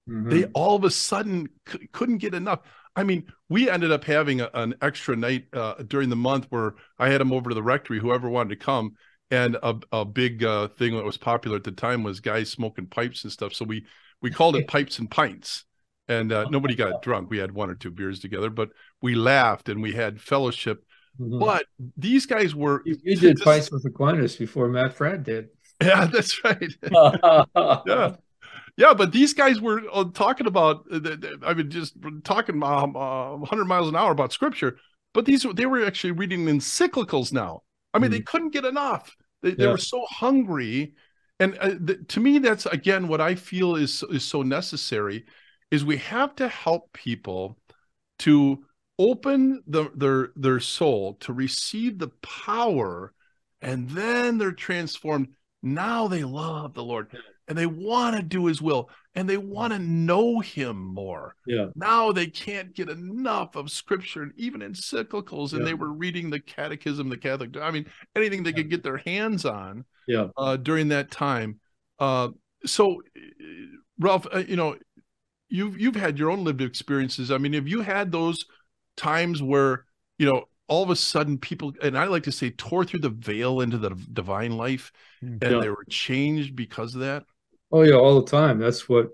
Mm-hmm. 0.08 0.30
They 0.30 0.44
all 0.46 0.76
of 0.76 0.84
a 0.84 0.90
sudden 0.90 1.48
c- 1.68 1.88
couldn't 1.92 2.18
get 2.18 2.34
enough. 2.34 2.60
I 2.96 3.04
mean, 3.04 3.26
we 3.48 3.70
ended 3.70 3.92
up 3.92 4.04
having 4.04 4.40
a, 4.40 4.50
an 4.54 4.74
extra 4.82 5.14
night 5.16 5.46
uh, 5.52 5.74
during 5.86 6.08
the 6.08 6.16
month 6.16 6.46
where 6.50 6.74
I 6.98 7.08
had 7.08 7.20
them 7.20 7.32
over 7.32 7.50
to 7.50 7.54
the 7.54 7.62
rectory, 7.62 8.00
whoever 8.00 8.28
wanted 8.28 8.50
to 8.50 8.64
come, 8.64 8.94
and 9.30 9.56
a, 9.62 9.76
a 9.92 10.04
big 10.04 10.42
uh, 10.42 10.68
thing 10.68 10.96
that 10.96 11.04
was 11.04 11.16
popular 11.16 11.56
at 11.56 11.64
the 11.64 11.72
time 11.72 12.02
was 12.02 12.20
guys 12.20 12.50
smoking 12.50 12.86
pipes 12.86 13.22
and 13.22 13.32
stuff. 13.32 13.54
So 13.54 13.64
we 13.64 13.86
we 14.20 14.30
called 14.30 14.56
it 14.56 14.66
pipes 14.68 14.98
and 14.98 15.10
pints, 15.10 15.64
and 16.08 16.32
uh, 16.32 16.48
nobody 16.50 16.74
got 16.74 17.02
drunk. 17.02 17.30
We 17.30 17.38
had 17.38 17.52
one 17.52 17.70
or 17.70 17.74
two 17.74 17.90
beers 17.90 18.18
together, 18.18 18.50
but 18.50 18.70
we 19.00 19.14
laughed 19.14 19.68
and 19.68 19.80
we 19.80 19.92
had 19.92 20.20
fellowship. 20.20 20.84
Mm-hmm. 21.20 21.38
But 21.38 21.66
these 21.96 22.26
guys 22.26 22.54
were 22.54 22.82
you, 22.84 22.96
you 23.02 23.16
did 23.20 23.40
pints 23.40 23.70
with 23.70 23.84
Aquinas 23.84 24.36
before 24.36 24.68
Matt 24.68 24.96
Fradd 24.96 25.24
did. 25.24 25.48
Yeah, 25.80 26.06
that's 26.12 26.42
right. 26.44 26.72
yeah. 27.86 28.16
Yeah, 28.76 28.94
but 28.94 29.12
these 29.12 29.34
guys 29.34 29.60
were 29.60 29.82
uh, 29.92 30.04
talking 30.14 30.46
about. 30.46 30.84
Uh, 30.92 31.16
I 31.44 31.54
mean, 31.54 31.70
just 31.70 31.94
talking 32.24 32.62
um, 32.62 32.96
uh, 32.96 33.36
100 33.36 33.64
miles 33.64 33.88
an 33.88 33.96
hour 33.96 34.12
about 34.12 34.32
scripture. 34.32 34.78
But 35.12 35.24
these 35.24 35.44
they 35.54 35.66
were 35.66 35.84
actually 35.84 36.12
reading 36.12 36.46
encyclicals 36.46 37.32
now. 37.32 37.62
I 37.92 37.98
mean, 37.98 38.10
mm. 38.10 38.14
they 38.14 38.20
couldn't 38.20 38.50
get 38.50 38.64
enough. 38.64 39.14
They, 39.42 39.52
they 39.52 39.66
were 39.66 39.78
so 39.78 40.04
hungry, 40.08 40.94
and 41.38 41.56
uh, 41.58 41.74
the, 41.80 41.96
to 42.08 42.20
me, 42.20 42.38
that's 42.38 42.66
again 42.66 43.08
what 43.08 43.20
I 43.20 43.34
feel 43.34 43.76
is 43.76 44.04
is 44.10 44.24
so 44.24 44.42
necessary. 44.42 45.24
Is 45.70 45.84
we 45.84 45.96
have 45.98 46.34
to 46.36 46.48
help 46.48 46.92
people 46.92 47.58
to 48.20 48.64
open 48.98 49.62
the, 49.66 49.90
their 49.94 50.30
their 50.36 50.60
soul 50.60 51.14
to 51.20 51.32
receive 51.32 51.98
the 51.98 52.10
power, 52.22 53.12
and 53.62 53.88
then 53.90 54.38
they're 54.38 54.52
transformed. 54.52 55.28
Now 55.62 56.06
they 56.08 56.22
love 56.22 56.74
the 56.74 56.84
Lord 56.84 57.10
and 57.50 57.58
they 57.58 57.66
want 57.66 58.16
to 58.16 58.22
do 58.22 58.46
His 58.46 58.62
will 58.62 58.88
and 59.14 59.28
they 59.28 59.36
want 59.36 59.72
to 59.72 59.78
know 59.78 60.40
Him 60.40 60.78
more. 60.78 61.34
Yeah. 61.46 61.66
Now 61.74 62.12
they 62.12 62.28
can't 62.28 62.74
get 62.74 62.88
enough 62.88 63.56
of 63.56 63.70
Scripture 63.70 64.22
and 64.22 64.32
even 64.36 64.60
encyclicals, 64.60 65.52
and 65.52 65.60
yeah. 65.60 65.66
they 65.66 65.74
were 65.74 65.92
reading 65.92 66.30
the 66.30 66.40
Catechism, 66.40 67.08
the 67.08 67.18
Catholic. 67.18 67.56
I 67.58 67.70
mean, 67.70 67.86
anything 68.16 68.42
they 68.42 68.52
could 68.52 68.70
get 68.70 68.82
their 68.82 68.98
hands 68.98 69.44
on. 69.44 69.84
Yeah. 70.06 70.28
Uh, 70.36 70.56
during 70.56 70.88
that 70.88 71.10
time. 71.10 71.60
Uh, 71.98 72.30
so, 72.64 73.02
Ralph, 73.98 74.26
uh, 74.34 74.38
you 74.38 74.56
know, 74.56 74.76
you've 75.48 75.78
you've 75.78 75.96
had 75.96 76.18
your 76.18 76.30
own 76.30 76.42
lived 76.42 76.62
experiences. 76.62 77.30
I 77.30 77.38
mean, 77.38 77.52
have 77.52 77.68
you 77.68 77.82
had 77.82 78.10
those 78.10 78.44
times 78.96 79.42
where 79.42 79.84
you 80.18 80.26
know 80.26 80.44
all 80.68 80.82
of 80.82 80.90
a 80.90 80.96
sudden 80.96 81.38
people 81.38 81.72
and 81.82 81.96
i 81.96 82.04
like 82.04 82.22
to 82.22 82.32
say 82.32 82.50
tore 82.50 82.84
through 82.84 83.00
the 83.00 83.08
veil 83.08 83.60
into 83.60 83.78
the 83.78 83.90
divine 84.12 84.56
life 84.56 84.92
and 85.20 85.42
yeah. 85.42 85.58
they 85.58 85.68
were 85.68 85.84
changed 85.88 86.54
because 86.54 86.94
of 86.94 87.00
that 87.00 87.24
Oh 87.72 87.82
yeah, 87.82 87.94
all 87.94 88.20
the 88.20 88.30
time. 88.30 88.58
That's 88.58 88.88
what 88.88 89.08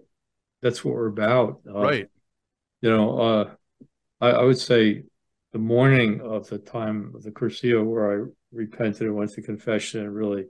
that's 0.62 0.84
what 0.84 0.94
we're 0.94 1.08
about. 1.08 1.60
Uh, 1.68 1.80
right. 1.80 2.10
You 2.80 2.90
know, 2.90 3.18
uh, 3.18 3.54
I, 4.20 4.30
I, 4.30 4.42
would 4.44 4.58
say 4.58 5.04
the 5.52 5.58
morning 5.58 6.20
of 6.20 6.48
the 6.48 6.58
time 6.58 7.12
of 7.14 7.22
the 7.22 7.30
Cursillo 7.30 7.84
where 7.84 8.12
I 8.12 8.26
repented 8.52 9.02
and 9.02 9.14
went 9.14 9.32
to 9.32 9.42
confession 9.42 10.00
and 10.00 10.14
really 10.14 10.46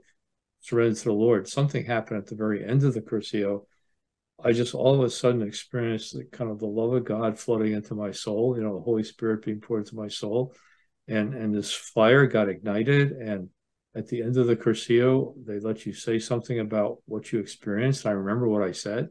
surrendered 0.61 0.97
to 0.97 1.03
the 1.05 1.13
Lord, 1.13 1.47
something 1.47 1.85
happened 1.85 2.19
at 2.19 2.27
the 2.27 2.35
very 2.35 2.65
end 2.65 2.83
of 2.83 2.93
the 2.93 3.01
Cursillo. 3.01 3.65
I 4.43 4.51
just 4.51 4.75
all 4.75 4.95
of 4.95 5.01
a 5.01 5.09
sudden 5.09 5.41
experienced 5.41 6.13
the 6.13 6.25
kind 6.25 6.51
of 6.51 6.59
the 6.59 6.67
love 6.67 6.93
of 6.93 7.05
God 7.05 7.39
flooding 7.39 7.73
into 7.73 7.95
my 7.95 8.11
soul, 8.11 8.55
you 8.55 8.63
know, 8.63 8.75
the 8.75 8.83
Holy 8.83 9.03
Spirit 9.03 9.45
being 9.45 9.59
poured 9.59 9.81
into 9.81 9.95
my 9.95 10.07
soul. 10.07 10.53
And 11.07 11.33
and 11.33 11.55
this 11.55 11.73
fire 11.73 12.27
got 12.27 12.49
ignited 12.49 13.11
and 13.13 13.49
at 13.97 14.07
the 14.07 14.21
end 14.21 14.37
of 14.37 14.45
the 14.45 14.55
Cursillo, 14.55 15.33
they 15.43 15.59
let 15.59 15.85
you 15.85 15.91
say 15.91 16.19
something 16.19 16.59
about 16.59 16.99
what 17.05 17.31
you 17.31 17.39
experienced. 17.39 18.05
I 18.05 18.11
remember 18.11 18.47
what 18.47 18.61
I 18.61 18.71
said. 18.71 19.09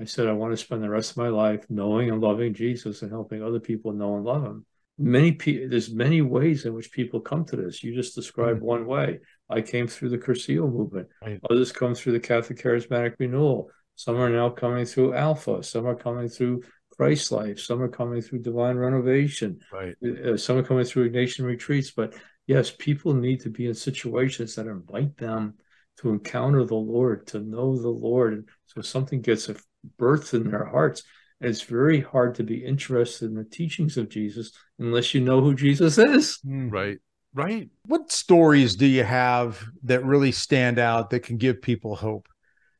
I 0.00 0.04
said, 0.04 0.26
I 0.26 0.32
want 0.32 0.52
to 0.52 0.56
spend 0.56 0.82
the 0.82 0.90
rest 0.90 1.12
of 1.12 1.16
my 1.18 1.28
life 1.28 1.64
knowing 1.70 2.10
and 2.10 2.20
loving 2.20 2.52
Jesus 2.52 3.02
and 3.02 3.10
helping 3.10 3.42
other 3.42 3.60
people 3.60 3.92
know 3.92 4.16
and 4.16 4.24
love 4.24 4.44
him. 4.44 4.66
Many 4.98 5.32
people, 5.32 5.68
there's 5.68 5.94
many 5.94 6.22
ways 6.22 6.64
in 6.64 6.74
which 6.74 6.90
people 6.90 7.20
come 7.20 7.44
to 7.46 7.56
this. 7.56 7.84
You 7.84 7.94
just 7.94 8.14
described 8.14 8.58
mm-hmm. 8.58 8.66
one 8.66 8.86
way. 8.86 9.20
I 9.48 9.60
came 9.60 9.86
through 9.86 10.08
the 10.08 10.18
Cursillo 10.18 10.70
movement. 10.70 11.08
Right. 11.22 11.40
Others 11.48 11.72
come 11.72 11.94
through 11.94 12.12
the 12.12 12.20
Catholic 12.20 12.58
Charismatic 12.58 13.14
Renewal. 13.18 13.70
Some 13.94 14.16
are 14.16 14.28
now 14.28 14.50
coming 14.50 14.86
through 14.86 15.14
Alpha. 15.14 15.62
Some 15.62 15.86
are 15.86 15.94
coming 15.94 16.28
through 16.28 16.62
Christ 16.96 17.30
Life. 17.30 17.60
Some 17.60 17.80
are 17.80 17.88
coming 17.88 18.22
through 18.22 18.40
Divine 18.40 18.76
Renovation. 18.76 19.60
Right. 19.72 19.94
Uh, 20.02 20.36
some 20.36 20.56
are 20.56 20.62
coming 20.62 20.84
through 20.84 21.10
Ignatian 21.10 21.44
retreats. 21.44 21.92
But 21.92 22.14
yes, 22.46 22.70
people 22.70 23.14
need 23.14 23.40
to 23.40 23.50
be 23.50 23.66
in 23.66 23.74
situations 23.74 24.54
that 24.54 24.66
invite 24.66 25.16
them 25.16 25.54
to 25.98 26.10
encounter 26.10 26.64
the 26.64 26.74
Lord, 26.74 27.26
to 27.28 27.40
know 27.40 27.76
the 27.76 27.88
Lord. 27.88 28.48
So 28.66 28.80
something 28.82 29.20
gets 29.20 29.48
a 29.48 29.56
birth 29.98 30.34
in 30.34 30.50
their 30.50 30.66
hearts. 30.66 31.02
And 31.40 31.50
it's 31.50 31.62
very 31.62 32.00
hard 32.00 32.34
to 32.36 32.42
be 32.42 32.64
interested 32.64 33.26
in 33.26 33.34
the 33.34 33.44
teachings 33.44 33.96
of 33.96 34.08
Jesus 34.08 34.52
unless 34.78 35.14
you 35.14 35.20
know 35.20 35.40
who 35.40 35.54
Jesus 35.54 35.98
is. 35.98 36.38
Hmm. 36.42 36.70
Right. 36.70 36.98
Right. 37.34 37.68
What 37.84 38.10
stories 38.10 38.76
do 38.76 38.86
you 38.86 39.04
have 39.04 39.62
that 39.82 40.04
really 40.04 40.32
stand 40.32 40.78
out 40.78 41.10
that 41.10 41.20
can 41.20 41.36
give 41.36 41.60
people 41.60 41.94
hope 41.94 42.28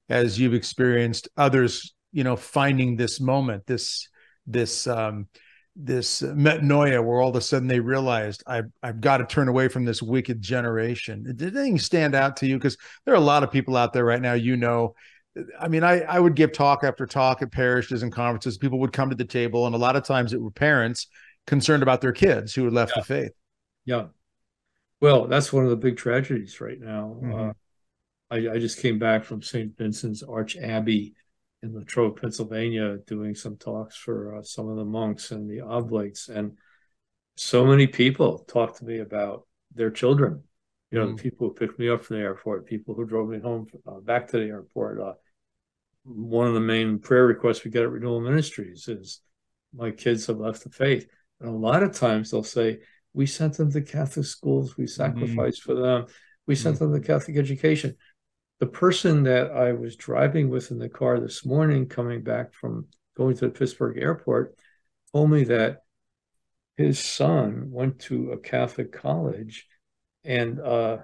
as 0.09 0.39
you've 0.39 0.55
experienced 0.55 1.29
others, 1.37 1.95
you 2.13 2.25
know, 2.25 2.37
finding 2.37 2.97
this 2.97 3.21
moment, 3.21 3.67
this 3.67 4.09
this 4.47 4.87
um 4.87 5.27
this 5.79 6.23
metanoia 6.23 7.05
where 7.05 7.21
all 7.21 7.29
of 7.29 7.37
a 7.37 7.41
sudden 7.41 7.69
they 7.69 7.81
realized 7.81 8.43
I've, 8.47 8.71
I've 8.83 9.01
got 9.01 9.19
to 9.19 9.27
turn 9.27 9.49
away 9.49 9.69
from 9.69 9.85
this 9.85 10.03
wicked 10.03 10.41
generation. 10.41 11.23
Did 11.23 11.55
anything 11.55 11.79
stand 11.79 12.15
out 12.15 12.37
to 12.39 12.47
you? 12.47 12.57
Because 12.57 12.79
there 13.05 13.13
are 13.13 13.19
a 13.19 13.21
lot 13.21 13.43
of 13.43 13.51
people 13.51 13.77
out 13.77 13.93
there 13.93 14.05
right 14.05 14.21
now, 14.21 14.33
you 14.33 14.57
know. 14.57 14.95
I 15.61 15.69
mean, 15.69 15.85
I, 15.85 16.01
I 16.01 16.19
would 16.19 16.35
give 16.35 16.53
talk 16.53 16.83
after 16.83 17.05
talk 17.05 17.43
at 17.43 17.53
parishes 17.53 18.03
and 18.03 18.11
conferences. 18.11 18.57
People 18.57 18.79
would 18.81 18.93
come 18.95 19.11
to 19.11 19.17
the 19.17 19.25
table, 19.25 19.67
and 19.67 19.75
a 19.75 19.79
lot 19.79 19.95
of 19.95 20.05
times 20.05 20.33
it 20.33 20.41
were 20.41 20.51
parents 20.51 21.09
concerned 21.47 21.83
about 21.83 22.01
their 22.01 22.13
kids 22.13 22.55
who 22.55 22.65
had 22.65 22.73
left 22.73 22.93
yeah. 22.97 23.01
the 23.01 23.07
faith. 23.07 23.33
Yeah. 23.85 24.05
Well, 25.01 25.27
that's 25.27 25.53
one 25.53 25.65
of 25.65 25.71
the 25.71 25.77
big 25.77 25.99
tragedies 25.99 26.59
right 26.61 26.81
now. 26.81 27.19
Mm-hmm. 27.23 27.51
Uh, 27.51 27.53
I, 28.31 28.55
I 28.55 28.59
just 28.59 28.81
came 28.81 28.99
back 28.99 29.25
from 29.25 29.43
St. 29.43 29.77
Vincent's 29.77 30.23
Arch 30.23 30.57
Abbey 30.57 31.15
in 31.67 31.75
Latrobe, 31.75 32.21
Pennsylvania, 32.21 32.99
doing 33.07 33.35
some 33.35 33.57
talks 33.57 33.97
for 33.97 34.37
uh, 34.37 34.43
some 34.43 34.69
of 34.69 34.77
the 34.77 34.85
monks 34.85 35.31
and 35.31 35.51
the 35.51 35.61
oblates. 35.61 36.29
And 36.29 36.59
so 37.37 37.67
many 37.67 37.87
people 37.87 38.39
talked 38.49 38.79
to 38.79 38.85
me 38.85 39.01
about 39.01 39.47
their 39.75 39.91
children. 39.91 40.43
You 40.91 41.01
know, 41.01 41.07
mm. 41.09 41.21
people 41.21 41.49
who 41.49 41.55
picked 41.55 41.79
me 41.79 41.89
up 41.89 42.05
from 42.05 42.17
the 42.17 42.23
airport, 42.23 42.67
people 42.67 42.95
who 42.95 43.05
drove 43.05 43.29
me 43.29 43.41
home 43.41 43.67
uh, 43.87 44.01
back 44.01 44.29
to 44.29 44.39
the 44.39 44.45
airport. 44.45 45.01
Uh, 45.01 45.15
one 46.05 46.47
of 46.47 46.55
the 46.55 46.61
main 46.61 47.01
prayer 47.01 47.27
requests 47.27 47.65
we 47.65 47.71
get 47.71 47.83
at 47.83 47.91
Renewal 47.91 48.21
Ministries 48.21 48.87
is, 48.87 49.21
"My 49.75 49.91
kids 49.91 50.27
have 50.27 50.39
left 50.39 50.63
the 50.63 50.71
faith." 50.71 51.09
And 51.41 51.49
a 51.49 51.53
lot 51.53 51.83
of 51.83 51.93
times 51.93 52.31
they'll 52.31 52.45
say, 52.45 52.79
"We 53.13 53.27
sent 53.27 53.57
them 53.57 53.73
to 53.73 53.83
Catholic 53.83 54.27
schools. 54.27 54.77
We 54.77 54.85
mm-hmm. 54.85 55.03
sacrificed 55.03 55.63
mm. 55.63 55.65
for 55.65 55.75
them. 55.75 56.07
We 56.47 56.55
sent 56.55 56.77
mm. 56.77 56.79
them 56.79 56.95
to 56.95 57.01
Catholic 57.01 57.37
education." 57.37 57.97
The 58.59 58.67
person 58.67 59.25
that 59.25 59.51
I 59.51 59.73
was 59.73 59.97
driving 59.97 60.49
with 60.49 60.71
in 60.71 60.79
the 60.79 60.89
car 60.89 61.21
this 61.21 61.45
morning, 61.45 61.87
coming 61.87 62.23
back 62.23 62.55
from 62.55 62.87
going 63.17 63.37
to 63.37 63.47
the 63.47 63.51
Pittsburgh 63.51 63.99
airport, 63.99 64.57
told 65.13 65.31
me 65.31 65.45
that 65.45 65.83
his 66.77 66.99
son 66.99 67.71
went 67.71 67.99
to 68.01 68.33
a 68.33 68.39
Catholic 68.39 68.93
college, 68.93 69.67
and 70.25 70.61
uh, 70.61 70.99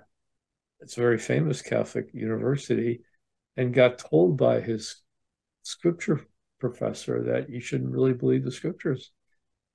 it's 0.81 0.97
a 0.97 1.01
very 1.01 1.19
famous 1.19 1.63
Catholic 1.63 2.11
university, 2.13 3.03
and 3.57 3.75
got 3.75 3.99
told 3.99 4.37
by 4.37 4.61
his 4.61 4.97
scripture 5.63 6.27
professor 6.59 7.23
that 7.25 7.51
you 7.51 7.61
shouldn't 7.61 7.93
really 7.93 8.13
believe 8.15 8.45
the 8.45 8.53
scriptures, 8.53 9.13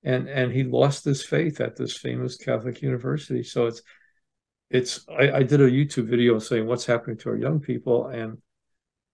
and 0.04 0.28
and 0.28 0.52
he 0.52 0.64
lost 0.64 1.06
his 1.06 1.24
faith 1.24 1.62
at 1.62 1.76
this 1.76 1.98
famous 1.98 2.38
Catholic 2.38 2.82
university. 2.82 3.44
So 3.44 3.68
it's 3.68 3.82
it's 4.70 5.06
I, 5.10 5.32
I 5.32 5.44
did 5.44 5.62
a 5.62 5.70
YouTube 5.70 6.10
video 6.10 6.40
saying 6.40 6.66
what's 6.66 6.86
happening 6.86 7.18
to 7.18 7.30
our 7.30 7.38
young 7.38 7.60
people, 7.60 8.08
and 8.08 8.38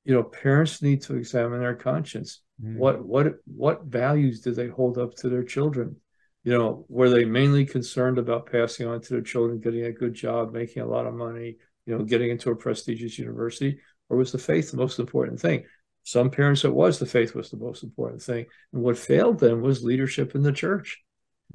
you 0.04 0.14
know, 0.14 0.24
parents 0.24 0.82
need 0.82 1.02
to 1.04 1.16
examine 1.16 1.60
their 1.60 1.76
conscience. 1.76 2.42
Mm. 2.62 2.78
What 2.78 3.06
what 3.06 3.36
what 3.46 3.86
values 3.86 4.42
do 4.42 4.52
they 4.52 4.68
hold 4.68 4.98
up 4.98 5.16
to 5.16 5.30
their 5.30 5.44
children? 5.44 5.98
You 6.44 6.58
know, 6.58 6.86
were 6.90 7.10
they 7.10 7.24
mainly 7.24 7.66
concerned 7.66 8.18
about 8.18 8.52
passing 8.52 8.88
on 8.88 9.00
to 9.02 9.14
their 9.14 9.22
children, 9.22 9.62
getting 9.62 9.86
a 9.86 9.92
good 9.92 10.14
job, 10.14 10.52
making 10.52 10.82
a 10.82 10.88
lot 10.88 11.08
of 11.08 11.14
money, 11.14 11.58
you 11.86 11.98
know, 11.98 12.04
getting 12.04 12.32
into 12.32 12.52
a 12.52 12.56
prestigious 12.56 13.18
university, 13.18 13.80
or 14.10 14.18
was 14.18 14.32
the 14.32 14.38
faith 14.38 14.72
the 14.72 14.78
most 14.78 15.00
important 15.00 15.40
thing? 15.40 15.64
Some 16.04 16.30
parents, 16.32 16.66
it 16.66 16.74
was 16.74 17.00
the 17.00 17.06
faith 17.06 17.34
was 17.34 17.50
the 17.50 17.58
most 17.58 17.82
important 17.82 18.22
thing, 18.22 18.48
and 18.74 18.82
what 18.82 18.98
failed 18.98 19.40
them 19.40 19.62
was 19.62 19.84
leadership 19.84 20.36
in 20.36 20.44
the 20.44 20.52
church. 20.52 21.02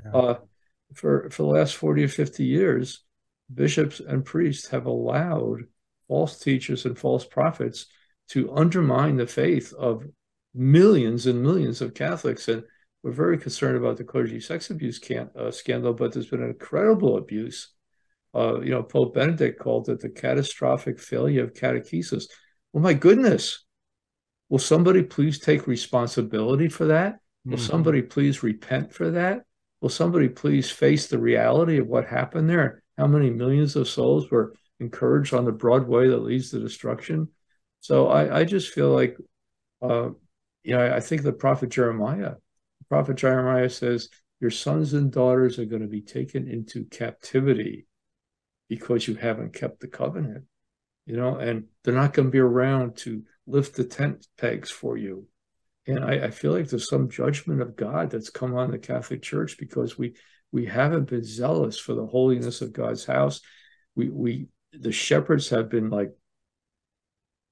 Yeah. 0.05 0.13
Uh, 0.13 0.39
for 0.95 1.29
for 1.31 1.43
the 1.43 1.49
last 1.49 1.75
forty 1.75 2.03
or 2.05 2.09
fifty 2.09 2.45
years, 2.45 3.05
bishops 3.53 4.01
and 4.01 4.25
priests 4.25 4.69
have 4.69 4.87
allowed 4.87 5.65
false 6.07 6.39
teachers 6.39 6.85
and 6.85 6.99
false 6.99 7.25
prophets 7.25 7.87
to 8.31 8.53
undermine 8.55 9.17
the 9.17 9.27
faith 9.27 9.73
of 9.75 10.05
millions 10.55 11.27
and 11.27 11.43
millions 11.43 11.81
of 11.81 11.95
Catholics. 11.95 12.49
And 12.49 12.63
we're 13.03 13.13
very 13.13 13.39
concerned 13.39 13.77
about 13.77 13.97
the 13.97 14.05
clergy 14.05 14.41
sex 14.41 14.71
abuse 14.71 14.99
can, 14.99 15.31
uh, 15.39 15.51
scandal, 15.51 15.95
but 15.95 16.13
there's 16.13 16.29
been 16.29 16.43
an 16.43 16.51
incredible 16.51 17.17
abuse. 17.17 17.73
Uh, 18.35 18.61
you 18.61 18.71
know, 18.71 18.83
Pope 18.83 19.15
Benedict 19.15 19.59
called 19.59 19.89
it 19.89 20.01
the 20.01 20.11
catastrophic 20.11 20.99
failure 20.99 21.45
of 21.45 21.55
catechesis. 21.55 22.27
Well, 22.73 22.83
my 22.83 22.93
goodness, 22.93 23.65
will 24.49 24.59
somebody 24.59 25.03
please 25.03 25.39
take 25.39 25.67
responsibility 25.67 26.69
for 26.69 26.87
that? 26.87 27.21
Will 27.45 27.57
mm-hmm. 27.57 27.65
somebody 27.65 28.03
please 28.03 28.43
repent 28.43 28.93
for 28.93 29.11
that? 29.13 29.43
Will 29.81 29.89
somebody 29.89 30.29
please 30.29 30.71
face 30.71 31.07
the 31.07 31.19
reality 31.19 31.79
of 31.79 31.87
what 31.87 32.07
happened 32.07 32.51
there? 32.51 32.83
How 32.99 33.07
many 33.07 33.31
millions 33.31 33.77
of 33.77 33.89
souls 33.89 34.31
were 34.31 34.53
encouraged 34.81 35.33
on 35.33 35.45
the 35.45 35.53
broad 35.53 35.87
way 35.87 36.09
that 36.09 36.19
leads 36.19 36.51
to 36.51 36.59
destruction. 36.59 37.29
So 37.81 38.09
I, 38.09 38.41
I 38.41 38.45
just 38.45 38.75
feel 38.75 38.91
like, 38.91 39.17
uh, 39.81 40.11
you 40.65 40.77
know, 40.77 40.93
I 40.93 41.01
think 41.01 41.23
the 41.23 41.33
prophet 41.33 41.71
Jeremiah, 41.71 42.33
the 42.33 42.85
prophet 42.89 43.17
Jeremiah 43.17 43.71
says, 43.71 44.09
your 44.41 44.51
sons 44.51 44.95
and 44.95 45.11
daughters 45.11 45.59
are 45.59 45.65
going 45.65 45.83
to 45.83 45.89
be 45.89 46.03
taken 46.03 46.49
into 46.49 46.85
captivity 46.85 47.87
because 48.69 49.07
you 49.09 49.15
haven't 49.15 49.55
kept 49.55 49.81
the 49.81 49.89
covenant, 49.89 50.45
you 51.07 51.17
know, 51.17 51.37
and 51.37 51.65
they're 51.83 51.95
not 51.95 52.13
going 52.13 52.29
to 52.29 52.33
be 52.33 52.39
around 52.39 52.97
to 52.99 53.23
lift 53.47 53.77
the 53.77 53.85
tent 53.85 54.27
pegs 54.37 54.71
for 54.71 54.97
you. 54.97 55.27
And 55.87 56.05
I, 56.05 56.27
I 56.27 56.31
feel 56.31 56.53
like 56.53 56.69
there's 56.69 56.89
some 56.89 57.09
judgment 57.09 57.63
of 57.63 57.77
God 57.77 58.11
that's 58.11 58.31
come 58.31 58.55
on 58.55 58.71
the 58.71 58.79
Catholic 58.79 59.23
Church 59.23 59.57
because 59.59 59.97
we 59.97 60.15
we 60.53 60.67
haven't 60.67 61.09
been 61.09 61.25
zealous 61.25 61.79
for 61.79 61.95
the 61.95 62.07
holiness 62.07 62.63
of 62.63 62.73
God's 62.73 63.05
house. 63.05 63.41
We 63.95 64.09
we 64.09 64.49
the 64.73 64.93
shepherds 64.93 65.49
have 65.51 65.69
been 65.69 65.91
like 65.91 66.11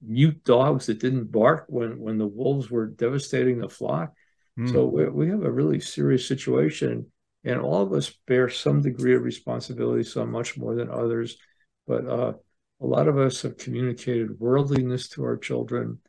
mute 0.01 0.43
dogs 0.43 0.85
that 0.87 0.99
didn't 0.99 1.31
bark 1.31 1.65
when 1.67 1.99
when 1.99 2.17
the 2.17 2.27
wolves 2.27 2.69
were 2.69 2.87
devastating 2.87 3.59
the 3.59 3.69
flock. 3.69 4.13
Mm. 4.59 4.71
So 4.71 4.85
we, 4.85 5.07
we 5.09 5.29
have 5.29 5.43
a 5.43 5.51
really 5.51 5.79
serious 5.79 6.27
situation, 6.27 7.11
and 7.43 7.59
all 7.59 7.81
of 7.81 7.93
us 7.93 8.13
bear 8.25 8.49
some 8.49 8.81
degree 8.81 9.15
of 9.15 9.23
responsibility, 9.23 10.03
some 10.03 10.31
much 10.31 10.57
more 10.57 10.75
than 10.75 10.89
others. 10.89 11.37
But 11.85 12.05
uh, 12.07 12.33
a 12.81 12.85
lot 12.85 13.07
of 13.07 13.17
us 13.17 13.41
have 13.43 13.57
communicated 13.57 14.39
worldliness 14.39 15.09
to 15.09 15.23
our 15.23 15.37
children, 15.37 15.99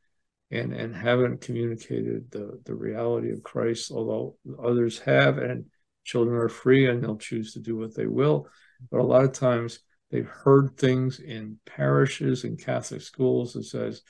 and 0.50 0.72
and 0.72 0.96
haven't 0.96 1.42
communicated 1.42 2.30
the 2.30 2.60
the 2.64 2.74
reality 2.74 3.30
of 3.30 3.42
Christ. 3.42 3.90
Although 3.90 4.36
others 4.62 4.98
have, 5.00 5.36
and 5.36 5.66
children 6.08 6.36
are 6.36 6.48
free 6.48 6.88
and 6.88 7.02
they'll 7.02 7.16
choose 7.16 7.52
to 7.52 7.60
do 7.60 7.76
what 7.76 7.94
they 7.94 8.06
will. 8.06 8.48
But 8.90 9.00
a 9.00 9.04
lot 9.04 9.24
of 9.24 9.32
times 9.32 9.80
They've 10.10 10.26
heard 10.26 10.76
things 10.76 11.20
in 11.20 11.58
parishes 11.66 12.44
and 12.44 12.58
Catholic 12.58 13.02
schools 13.02 13.52
that 13.52 13.64
says, 13.64 14.02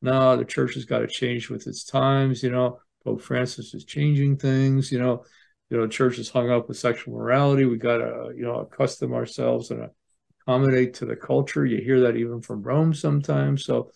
no, 0.00 0.36
the 0.36 0.44
church 0.44 0.74
has 0.74 0.84
got 0.84 1.00
to 1.00 1.06
change 1.06 1.50
with 1.50 1.66
its 1.66 1.84
times. 1.84 2.42
You 2.42 2.50
know, 2.50 2.78
Pope 3.04 3.20
Francis 3.20 3.74
is 3.74 3.84
changing 3.84 4.38
things. 4.38 4.90
You 4.90 4.98
know, 4.98 5.24
you 5.68 5.76
know, 5.76 5.86
church 5.86 6.18
is 6.18 6.30
hung 6.30 6.50
up 6.50 6.68
with 6.68 6.78
sexual 6.78 7.14
morality. 7.14 7.64
We 7.66 7.76
got 7.76 7.98
to, 7.98 8.32
you 8.34 8.42
know, 8.42 8.60
accustom 8.60 9.12
ourselves 9.12 9.70
and 9.70 9.90
accommodate 10.40 10.94
to 10.94 11.06
the 11.06 11.16
culture. 11.16 11.66
You 11.66 11.82
hear 11.82 12.00
that 12.00 12.16
even 12.16 12.40
from 12.40 12.62
Rome 12.62 12.94
sometimes. 12.94 13.64
So 13.64 13.90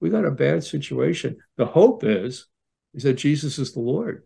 we 0.00 0.08
got 0.08 0.24
a 0.24 0.30
bad 0.30 0.64
situation. 0.64 1.36
The 1.56 1.66
hope 1.66 2.04
is, 2.04 2.46
is 2.94 3.02
that 3.02 3.14
Jesus 3.14 3.58
is 3.58 3.72
the 3.72 3.80
Lord. 3.80 4.24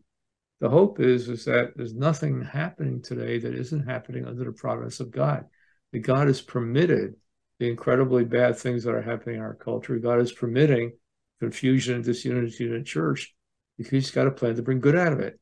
The 0.60 0.70
hope 0.70 1.00
is, 1.00 1.28
is 1.28 1.44
that 1.44 1.72
there's 1.76 1.94
nothing 1.94 2.42
happening 2.42 3.02
today 3.02 3.38
that 3.38 3.54
isn't 3.54 3.86
happening 3.86 4.24
under 4.24 4.44
the 4.44 4.52
providence 4.52 5.00
of 5.00 5.10
God 5.10 5.44
that 5.92 5.98
God 6.00 6.26
has 6.26 6.40
permitted 6.40 7.14
the 7.58 7.68
incredibly 7.68 8.24
bad 8.24 8.56
things 8.56 8.84
that 8.84 8.94
are 8.94 9.02
happening 9.02 9.36
in 9.36 9.42
our 9.42 9.54
culture. 9.54 9.98
God 9.98 10.20
is 10.20 10.32
permitting 10.32 10.92
confusion 11.40 11.96
and 11.96 12.04
disunity 12.04 12.66
in 12.66 12.72
the 12.72 12.82
church 12.82 13.34
because 13.76 13.90
he's 13.90 14.10
got 14.10 14.26
a 14.26 14.30
plan 14.30 14.56
to 14.56 14.62
bring 14.62 14.80
good 14.80 14.96
out 14.96 15.12
of 15.12 15.20
it. 15.20 15.38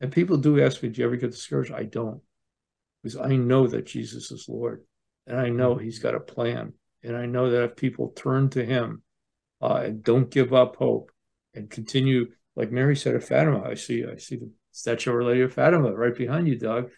And 0.00 0.12
people 0.12 0.36
do 0.36 0.62
ask 0.62 0.82
me, 0.82 0.88
do 0.88 1.00
you 1.00 1.06
ever 1.06 1.16
get 1.16 1.30
discouraged? 1.30 1.72
I 1.72 1.84
don't, 1.84 2.20
because 3.02 3.16
I 3.16 3.36
know 3.36 3.66
that 3.66 3.86
Jesus 3.86 4.30
is 4.30 4.48
Lord. 4.48 4.82
And 5.26 5.38
I 5.38 5.48
know 5.48 5.76
he's 5.76 6.00
got 6.00 6.14
a 6.14 6.20
plan. 6.20 6.74
And 7.02 7.16
I 7.16 7.26
know 7.26 7.50
that 7.50 7.62
if 7.62 7.76
people 7.76 8.12
turn 8.16 8.50
to 8.50 8.64
him 8.64 9.02
uh, 9.62 9.82
and 9.84 10.02
don't 10.02 10.30
give 10.30 10.52
up 10.52 10.76
hope 10.76 11.10
and 11.54 11.70
continue, 11.70 12.26
like 12.56 12.70
Mary 12.70 12.96
said 12.96 13.14
of 13.14 13.24
Fatima, 13.24 13.62
I 13.62 13.74
see, 13.74 14.04
I 14.04 14.16
see 14.16 14.36
the 14.36 14.50
statue 14.72 15.10
of 15.10 15.16
Our 15.16 15.24
Lady 15.24 15.42
of 15.42 15.52
Fatima 15.52 15.92
right 15.92 16.16
behind 16.16 16.48
you, 16.48 16.58
Doug. 16.58 16.90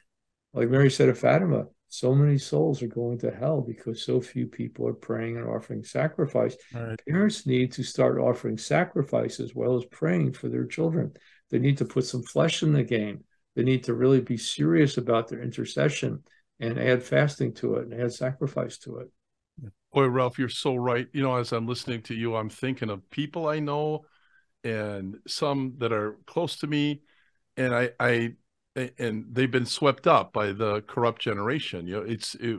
Like 0.53 0.71
Mary 0.71 0.91
said 0.91 1.09
of 1.09 1.19
Fatima, 1.19 1.67
so 1.89 2.15
many 2.15 2.39
souls 2.39 2.83
are 2.83 2.89
going 2.89 3.19
to 3.19 3.31
hell 3.31 3.61
because 3.61 4.03
so 4.03 4.21
few 4.21 4.47
people 4.47 4.89
are 4.89 4.95
praying 4.95 5.37
and 5.37 5.47
offering 5.47 5.85
sacrifice. 5.85 6.57
Right. 6.75 7.01
Parents 7.09 7.47
need 7.47 7.73
to 7.73 7.83
start 7.83 8.19
offering 8.19 8.59
sacrifice 8.59 9.41
as 9.41 9.55
well 9.55 9.77
as 9.77 9.85
praying 9.87 10.33
for 10.33 10.49
their 10.49 10.67
children. 10.67 11.13
They 11.51 11.59
need 11.59 11.79
to 11.79 11.85
put 11.85 12.05
some 12.05 12.23
flesh 12.23 12.63
in 12.63 12.73
the 12.73 12.83
game. 12.83 13.25
They 13.55 13.63
need 13.63 13.85
to 13.85 13.95
really 13.95 14.21
be 14.21 14.37
serious 14.37 14.99
about 14.99 15.29
their 15.29 15.43
intercession 15.43 16.25
and 16.61 16.79
add 16.79 17.03
fasting 17.03 17.55
to 17.55 17.77
it 17.77 17.89
and 17.89 18.01
add 18.01 18.13
sacrifice 18.13 18.79
to 18.79 18.99
it. 18.99 19.09
Boy, 19.93 20.07
Ralph, 20.09 20.39
you're 20.39 20.49
so 20.49 20.75
right. 20.75 21.07
You 21.13 21.23
know, 21.23 21.37
as 21.37 21.53
I'm 21.53 21.67
listening 21.67 22.03
to 22.03 22.15
you, 22.15 22.37
I'm 22.37 22.51
thinking 22.51 22.91
of 22.91 23.09
people 23.11 23.49
I 23.49 23.61
know 23.61 24.05
and 24.67 25.19
some 25.27 25.75
that 25.79 25.93
are 25.93 26.19
close 26.27 26.57
to 26.57 26.67
me. 26.67 27.03
And 27.57 27.75
I, 27.75 27.91
I 28.01 28.33
and 28.99 29.25
they've 29.31 29.51
been 29.51 29.67
swept 29.67 30.07
up 30.07 30.33
by 30.33 30.53
the 30.53 30.83
corrupt 30.83 31.23
generation. 31.23 31.87
You 31.87 31.97
know, 31.97 32.03
it's 32.03 32.35
it, 32.35 32.59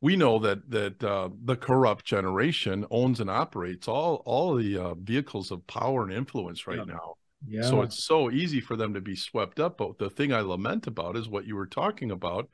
we 0.00 0.16
know 0.16 0.38
that 0.38 0.70
that 0.70 1.04
uh, 1.04 1.28
the 1.44 1.56
corrupt 1.56 2.04
generation 2.04 2.86
owns 2.90 3.20
and 3.20 3.28
operates 3.28 3.88
all 3.88 4.22
all 4.24 4.54
the 4.54 4.78
uh, 4.78 4.94
vehicles 4.94 5.50
of 5.50 5.66
power 5.66 6.04
and 6.04 6.12
influence 6.12 6.66
right 6.66 6.78
yeah. 6.78 6.84
now. 6.84 7.14
Yeah. 7.46 7.62
So 7.62 7.82
it's 7.82 8.04
so 8.04 8.30
easy 8.30 8.60
for 8.60 8.76
them 8.76 8.94
to 8.94 9.00
be 9.00 9.16
swept 9.16 9.60
up. 9.60 9.78
But 9.78 9.98
the 9.98 10.10
thing 10.10 10.32
I 10.32 10.40
lament 10.40 10.86
about 10.86 11.16
is 11.16 11.28
what 11.28 11.46
you 11.46 11.56
were 11.56 11.66
talking 11.66 12.10
about. 12.10 12.48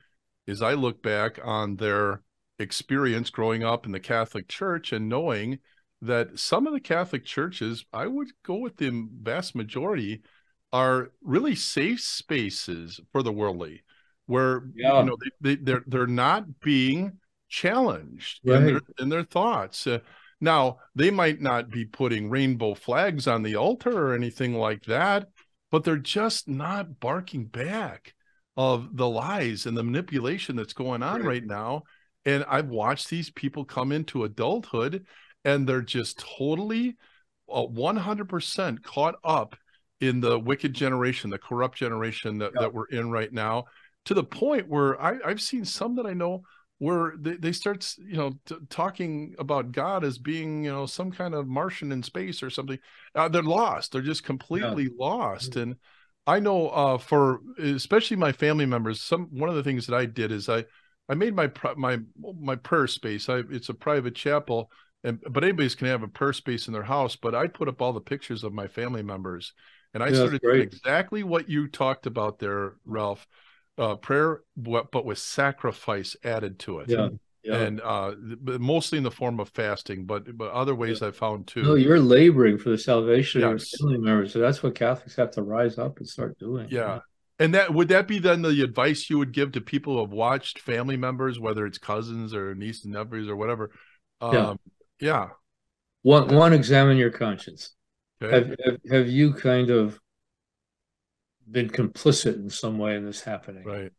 Is 0.47 0.61
I 0.61 0.73
look 0.73 1.03
back 1.03 1.39
on 1.43 1.75
their 1.75 2.21
experience 2.57 3.29
growing 3.29 3.63
up 3.63 3.85
in 3.85 3.91
the 3.91 3.99
Catholic 3.99 4.47
Church 4.47 4.91
and 4.93 5.07
knowing 5.07 5.59
that 6.01 6.39
some 6.39 6.67
of 6.67 6.73
the 6.73 6.79
Catholic 6.79 7.25
churches, 7.25 7.85
I 7.91 8.07
would 8.07 8.27
go 8.43 8.55
with 8.55 8.77
the 8.77 9.07
vast 9.21 9.55
majority, 9.55 10.21
are 10.73 11.11
really 11.21 11.55
safe 11.55 12.01
spaces 12.01 12.99
for 13.11 13.23
the 13.23 13.31
worldly 13.31 13.83
where 14.27 14.63
yeah. 14.75 14.99
you 14.99 15.05
know 15.05 15.17
they, 15.23 15.55
they 15.55 15.61
they're 15.63 15.83
they're 15.87 16.07
not 16.07 16.59
being 16.59 17.13
challenged 17.49 18.41
right. 18.45 18.57
in, 18.57 18.65
their, 18.65 18.81
in 18.99 19.09
their 19.09 19.23
thoughts 19.23 19.87
uh, 19.87 19.99
now 20.39 20.77
they 20.93 21.09
might 21.09 21.41
not 21.41 21.69
be 21.69 21.85
putting 21.85 22.29
rainbow 22.29 22.75
flags 22.75 23.25
on 23.25 23.41
the 23.41 23.55
altar 23.55 23.91
or 23.91 24.13
anything 24.13 24.53
like 24.53 24.83
that 24.83 25.29
but 25.71 25.83
they're 25.83 25.97
just 25.97 26.47
not 26.47 26.99
barking 26.99 27.45
back 27.45 28.13
of 28.55 28.95
the 28.95 29.07
lies 29.07 29.65
and 29.65 29.77
the 29.77 29.83
manipulation 29.83 30.55
that's 30.55 30.73
going 30.73 31.01
on 31.01 31.21
right, 31.21 31.27
right 31.27 31.45
now 31.45 31.81
and 32.25 32.43
i've 32.49 32.67
watched 32.67 33.09
these 33.09 33.29
people 33.31 33.63
come 33.63 33.93
into 33.93 34.25
adulthood 34.25 35.05
and 35.47 35.65
they're 35.65 35.81
just 35.81 36.19
totally 36.37 36.97
uh, 37.49 37.61
100% 37.61 38.83
caught 38.83 39.15
up 39.23 39.55
in 40.01 40.19
the 40.19 40.37
wicked 40.37 40.73
generation, 40.73 41.29
the 41.29 41.39
corrupt 41.39 41.77
generation 41.77 42.37
that, 42.39 42.51
yeah. 42.53 42.61
that 42.61 42.73
we're 42.73 42.87
in 42.87 43.09
right 43.09 43.31
now, 43.31 43.63
to 44.05 44.13
the 44.13 44.25
point 44.25 44.67
where 44.67 45.01
I, 45.01 45.17
I've 45.25 45.41
seen 45.41 45.63
some 45.63 45.95
that 45.95 46.05
I 46.05 46.13
know 46.13 46.43
where 46.79 47.13
they, 47.17 47.37
they 47.37 47.53
start, 47.53 47.95
you 47.97 48.17
know, 48.17 48.33
t- 48.45 48.57
talking 48.69 49.35
about 49.39 49.71
God 49.71 50.03
as 50.03 50.17
being, 50.17 50.65
you 50.65 50.71
know, 50.71 50.85
some 50.85 51.11
kind 51.11 51.33
of 51.33 51.47
Martian 51.47 51.93
in 51.93 52.03
space 52.03 52.43
or 52.43 52.49
something. 52.49 52.77
Uh, 53.15 53.29
they're 53.29 53.41
lost. 53.41 53.93
They're 53.93 54.01
just 54.01 54.25
completely 54.25 54.83
yeah. 54.83 54.89
lost. 54.99 55.51
Mm-hmm. 55.51 55.59
And 55.61 55.75
I 56.27 56.41
know 56.41 56.67
uh, 56.69 56.97
for 56.97 57.39
especially 57.57 58.17
my 58.17 58.33
family 58.33 58.65
members, 58.65 58.99
some 58.99 59.27
one 59.31 59.49
of 59.49 59.55
the 59.55 59.63
things 59.63 59.87
that 59.87 59.95
I 59.95 60.05
did 60.05 60.33
is 60.33 60.49
I 60.49 60.65
I 61.07 61.15
made 61.15 61.33
my 61.33 61.49
my 61.77 61.99
my 62.19 62.57
prayer 62.57 62.87
space. 62.87 63.29
I 63.29 63.43
it's 63.49 63.69
a 63.69 63.73
private 63.73 64.13
chapel, 64.13 64.69
and 65.03 65.21
but 65.29 65.43
anybody's 65.43 65.75
can 65.75 65.87
have 65.87 66.03
a 66.03 66.07
prayer 66.07 66.33
space 66.33 66.67
in 66.67 66.73
their 66.73 66.83
house. 66.83 67.15
But 67.15 67.35
I 67.35 67.47
put 67.47 67.67
up 67.67 67.81
all 67.81 67.93
the 67.93 68.01
pictures 68.01 68.43
of 68.43 68.53
my 68.53 68.67
family 68.67 69.03
members, 69.03 69.53
and 69.93 70.03
I 70.03 70.07
yeah, 70.07 70.15
started 70.15 70.41
doing 70.41 70.61
exactly 70.61 71.23
what 71.23 71.49
you 71.49 71.67
talked 71.67 72.05
about 72.05 72.39
there, 72.39 72.75
Ralph. 72.85 73.27
Uh, 73.77 73.95
prayer, 73.95 74.41
but 74.55 75.05
with 75.05 75.19
sacrifice 75.19 76.15
added 76.23 76.57
to 76.59 76.79
it. 76.79 76.89
Yeah. 76.89 77.09
Yeah. 77.43 77.59
and 77.59 77.79
uh, 77.79 78.11
mostly 78.59 78.97
in 78.97 79.05
the 79.05 79.11
form 79.11 79.39
of 79.39 79.47
fasting, 79.49 80.05
but 80.05 80.35
but 80.37 80.51
other 80.51 80.75
ways 80.75 80.99
yeah. 80.99 81.09
I 81.09 81.11
found 81.11 81.47
too. 81.47 81.63
No, 81.63 81.75
you're 81.75 81.99
laboring 81.99 82.57
for 82.57 82.69
the 82.69 82.77
salvation 82.77 83.39
yes. 83.39 83.45
of 83.45 83.51
your 83.51 83.89
family 83.89 84.05
members, 84.05 84.33
so 84.33 84.39
that's 84.39 84.61
what 84.61 84.75
Catholics 84.75 85.15
have 85.15 85.31
to 85.31 85.43
rise 85.43 85.77
up 85.77 85.99
and 85.99 86.07
start 86.07 86.37
doing. 86.39 86.67
Yeah. 86.69 86.79
yeah. 86.79 86.99
And 87.39 87.53
that 87.53 87.73
would 87.73 87.89
that 87.89 88.07
be 88.07 88.19
then 88.19 88.41
the 88.41 88.61
advice 88.63 89.09
you 89.09 89.19
would 89.19 89.31
give 89.31 89.51
to 89.53 89.61
people 89.61 89.93
who 89.93 90.01
have 90.01 90.11
watched 90.11 90.59
family 90.59 90.97
members, 90.97 91.39
whether 91.39 91.65
it's 91.65 91.77
cousins 91.77 92.33
or 92.33 92.55
nieces 92.55 92.85
and 92.85 92.93
nephews 92.93 93.29
or 93.29 93.35
whatever? 93.35 93.71
Um, 94.19 94.33
yeah. 94.33 94.53
Yeah. 94.99 95.29
One 96.01 96.33
one 96.35 96.53
examine 96.53 96.97
your 96.97 97.11
conscience. 97.11 97.73
Okay. 98.21 98.33
Have, 98.33 98.55
have, 98.65 98.77
have 98.89 99.09
you 99.09 99.33
kind 99.33 99.69
of 99.69 99.99
been 101.49 101.69
complicit 101.69 102.35
in 102.35 102.49
some 102.49 102.77
way 102.77 102.95
in 102.95 103.05
this 103.05 103.21
happening? 103.21 103.63
Right. 103.63 103.91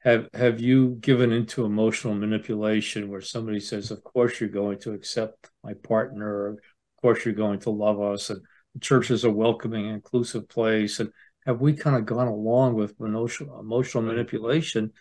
Have 0.00 0.28
have 0.34 0.60
you 0.60 0.96
given 1.00 1.30
into 1.30 1.64
emotional 1.64 2.14
manipulation 2.14 3.08
where 3.08 3.20
somebody 3.20 3.60
says, 3.60 3.90
"Of 3.90 4.02
course 4.02 4.40
you're 4.40 4.48
going 4.48 4.78
to 4.80 4.92
accept 4.92 5.50
my 5.62 5.74
partner," 5.74 6.28
or, 6.28 6.48
"Of 6.48 6.58
course 7.00 7.24
you're 7.24 7.34
going 7.34 7.60
to 7.60 7.70
love 7.70 8.00
us," 8.00 8.30
and 8.30 8.40
the 8.74 8.80
church 8.80 9.10
is 9.10 9.24
a 9.24 9.30
welcoming, 9.30 9.86
inclusive 9.86 10.48
place, 10.48 10.98
and 10.98 11.12
have 11.46 11.60
we 11.60 11.72
kind 11.74 11.96
of 11.96 12.04
gone 12.06 12.26
along 12.26 12.74
with 12.74 13.00
emotional 13.00 13.60
emotional 13.60 14.02
manipulation 14.02 14.92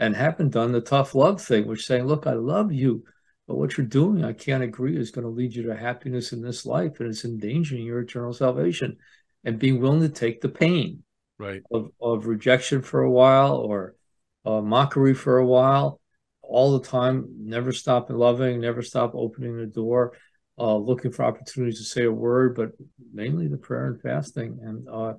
and 0.00 0.16
haven't 0.16 0.50
done 0.50 0.72
the 0.72 0.80
tough 0.80 1.14
love 1.14 1.40
thing, 1.40 1.66
which 1.66 1.86
saying, 1.86 2.06
"Look, 2.06 2.26
I 2.26 2.32
love 2.34 2.72
you." 2.72 3.04
But 3.48 3.56
what 3.56 3.76
you're 3.76 3.86
doing, 3.86 4.24
I 4.24 4.34
can't 4.34 4.62
agree, 4.62 4.98
is 4.98 5.10
going 5.10 5.24
to 5.24 5.30
lead 5.30 5.54
you 5.54 5.62
to 5.64 5.76
happiness 5.76 6.32
in 6.34 6.42
this 6.42 6.66
life, 6.66 7.00
and 7.00 7.08
it's 7.08 7.24
endangering 7.24 7.82
your 7.82 8.00
eternal 8.00 8.34
salvation. 8.34 8.98
And 9.42 9.58
being 9.58 9.80
willing 9.80 10.02
to 10.02 10.10
take 10.10 10.42
the 10.42 10.50
pain, 10.50 11.02
right, 11.38 11.62
of, 11.72 11.90
of 12.00 12.26
rejection 12.26 12.82
for 12.82 13.00
a 13.00 13.10
while 13.10 13.56
or 13.56 13.94
uh, 14.44 14.60
mockery 14.60 15.14
for 15.14 15.38
a 15.38 15.46
while, 15.46 15.98
all 16.42 16.78
the 16.78 16.86
time, 16.86 17.26
never 17.38 17.72
stop 17.72 18.10
loving, 18.10 18.60
never 18.60 18.82
stop 18.82 19.12
opening 19.14 19.56
the 19.56 19.66
door, 19.66 20.12
uh, 20.58 20.76
looking 20.76 21.10
for 21.10 21.24
opportunities 21.24 21.78
to 21.78 21.84
say 21.84 22.04
a 22.04 22.12
word, 22.12 22.54
but 22.54 22.72
mainly 23.14 23.48
the 23.48 23.56
prayer 23.56 23.86
and 23.86 24.02
fasting. 24.02 24.58
And 24.62 24.86
uh, 24.90 25.14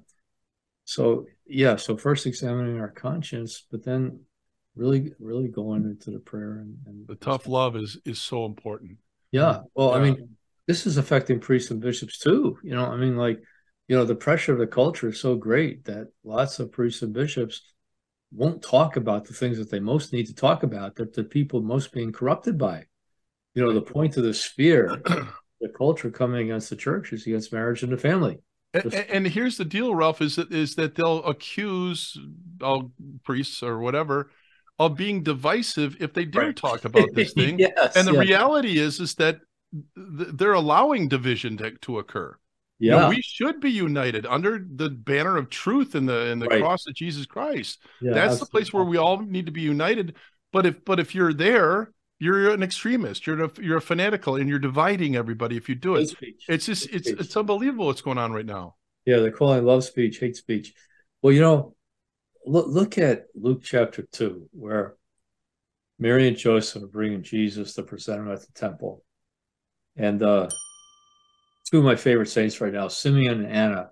so, 0.86 1.26
yeah, 1.48 1.78
so 1.78 1.98
first 1.98 2.28
examining 2.28 2.80
our 2.80 2.92
conscience, 2.92 3.65
but 3.72 3.84
then 3.84 4.20
really, 4.75 5.13
really 5.19 5.47
going 5.47 5.84
into 5.84 6.12
the 6.12 6.19
prayer 6.19 6.60
and, 6.60 6.77
and 6.86 7.08
the 7.08 7.15
tough 7.15 7.47
love 7.47 7.75
is 7.75 7.97
is 8.05 8.19
so 8.19 8.45
important. 8.45 8.97
Yeah. 9.32 9.62
Well, 9.75 9.91
yeah. 9.91 9.95
I 9.95 10.01
mean, 10.01 10.29
this 10.67 10.86
is 10.86 10.97
affecting 10.97 11.39
priests 11.39 11.71
and 11.71 11.82
bishops 11.82 12.19
too. 12.19 12.58
You 12.63 12.75
know, 12.75 12.86
I 12.86 12.95
mean, 12.95 13.17
like, 13.17 13.41
you 13.88 13.95
know, 13.95 14.05
the 14.05 14.15
pressure 14.15 14.53
of 14.53 14.60
the 14.60 14.67
culture 14.67 15.10
is 15.10 15.19
so 15.19 15.36
great 15.36 15.86
that 15.86 16.08
lots 16.23 16.60
of 16.60 16.71
priests 16.71 17.01
and 17.01 17.13
bishops 17.13 17.62
won't 18.32 18.62
talk 18.62 18.95
about 18.95 19.25
the 19.25 19.34
things 19.34 19.58
that 19.58 19.71
they 19.71 19.79
most 19.79 20.13
need 20.13 20.27
to 20.27 20.36
talk 20.36 20.63
about 20.63 20.95
that 20.95 21.13
the 21.13 21.23
people 21.23 21.62
most 21.62 21.91
being 21.91 22.12
corrupted 22.12 22.58
by. 22.58 22.86
You 23.55 23.65
know, 23.65 23.73
the 23.73 23.82
point 23.82 24.17
of 24.17 24.23
the 24.23 24.34
sphere, 24.34 25.01
the 25.62 25.69
culture 25.75 26.12
coming 26.12 26.49
against 26.49 26.69
the 26.69 26.75
church 26.75 27.12
is 27.12 27.25
against 27.25 27.51
marriage 27.51 27.84
and 27.84 27.91
the 27.91 27.97
family. 27.97 28.38
And, 28.71 28.93
and, 28.93 29.27
here's 29.27 29.58
the 29.58 29.65
deal, 29.65 29.95
Ralph, 29.95 30.21
is 30.21 30.36
that 30.36 30.51
is 30.51 30.75
that 30.75 30.93
they'll 30.93 31.23
accuse 31.23 32.15
all 32.62 32.91
priests 33.23 33.63
or 33.63 33.79
whatever 33.79 34.29
of 34.80 34.96
being 34.96 35.22
divisive 35.22 35.98
if 36.00 36.13
they 36.13 36.26
do 36.26 36.39
right. 36.39 36.56
talk 36.56 36.86
about 36.86 37.10
this 37.13 37.34
thing. 37.38 37.60
yes, 37.60 37.96
and 37.96 38.08
the 38.08 38.13
yes. 38.13 38.22
reality 38.22 38.80
is 38.80 39.00
is 39.00 39.15
that 39.15 39.39
th- 39.96 40.30
they're 40.34 40.54
allowing 40.54 41.08
division 41.08 41.58
to, 41.58 41.72
to 41.72 42.00
occur. 42.00 42.36
Yeah, 42.80 42.94
you 42.94 43.00
know, 43.00 43.10
we 43.10 43.22
should 43.22 43.60
be 43.60 43.72
united 43.72 44.26
under 44.26 44.65
the 44.74 44.89
banner 44.89 45.36
of 45.36 45.50
truth 45.50 45.96
in 45.96 46.06
the 46.06 46.28
in 46.28 46.39
the 46.39 46.48
right. 46.48 46.62
cross 46.62 46.88
of 46.88 46.96
Jesus 46.96 47.26
Christ. 47.26 47.80
Yeah, 48.02 48.13
That's 48.13 48.34
absolutely. 48.34 48.46
the 48.46 48.52
place 48.52 48.74
where 48.74 48.86
we 48.86 48.98
all 48.98 49.20
need 49.20 49.48
to 49.48 49.52
be 49.52 49.62
united. 49.62 50.15
But 50.54 50.65
if 50.65 50.86
but 50.86 50.98
if 50.98 51.13
you're 51.13 51.34
there, 51.34 51.92
you're 52.20 52.52
an 52.52 52.63
extremist. 52.63 53.28
You're 53.28 53.44
a, 53.44 53.52
you're 53.60 53.78
a 53.78 53.82
fanatical, 53.82 54.38
and 54.38 54.50
you're 54.50 54.60
dividing 54.60 55.18
everybody. 55.18 55.58
If 55.58 55.68
you 55.68 55.76
do 55.76 55.96
it, 55.96 56.13
it's 56.48 56.65
just 56.65 56.86
hate 56.86 56.96
it's 56.96 57.10
speech. 57.10 57.20
it's 57.20 57.36
unbelievable 57.36 57.88
what's 57.88 58.02
going 58.02 58.18
on 58.18 58.32
right 58.32 58.46
now. 58.46 58.76
Yeah, 59.06 59.20
they're 59.20 59.32
calling 59.32 59.65
love 59.65 59.84
speech 59.84 60.20
hate 60.20 60.38
speech. 60.38 60.74
Well, 61.22 61.34
you 61.34 61.42
know, 61.42 61.76
look 62.45 62.67
look 62.67 62.97
at 62.97 63.25
Luke 63.36 63.62
chapter 63.63 64.08
two, 64.12 64.49
where 64.52 64.95
Mary 65.97 66.28
and 66.28 66.38
Joseph 66.38 66.84
are 66.84 66.88
bringing 66.88 67.23
Jesus 67.23 67.73
to 67.75 67.84
present 67.84 68.21
him 68.21 68.32
at 68.32 68.41
the 68.41 68.52
temple, 68.54 69.04
and 69.95 70.21
uh, 70.21 70.47
two 71.69 71.80
of 71.80 71.84
my 71.84 71.95
favorite 71.95 72.30
saints 72.30 72.62
right 72.62 72.73
now, 72.73 72.88
Simeon 72.88 73.45
and 73.45 73.52
Anna, 73.52 73.89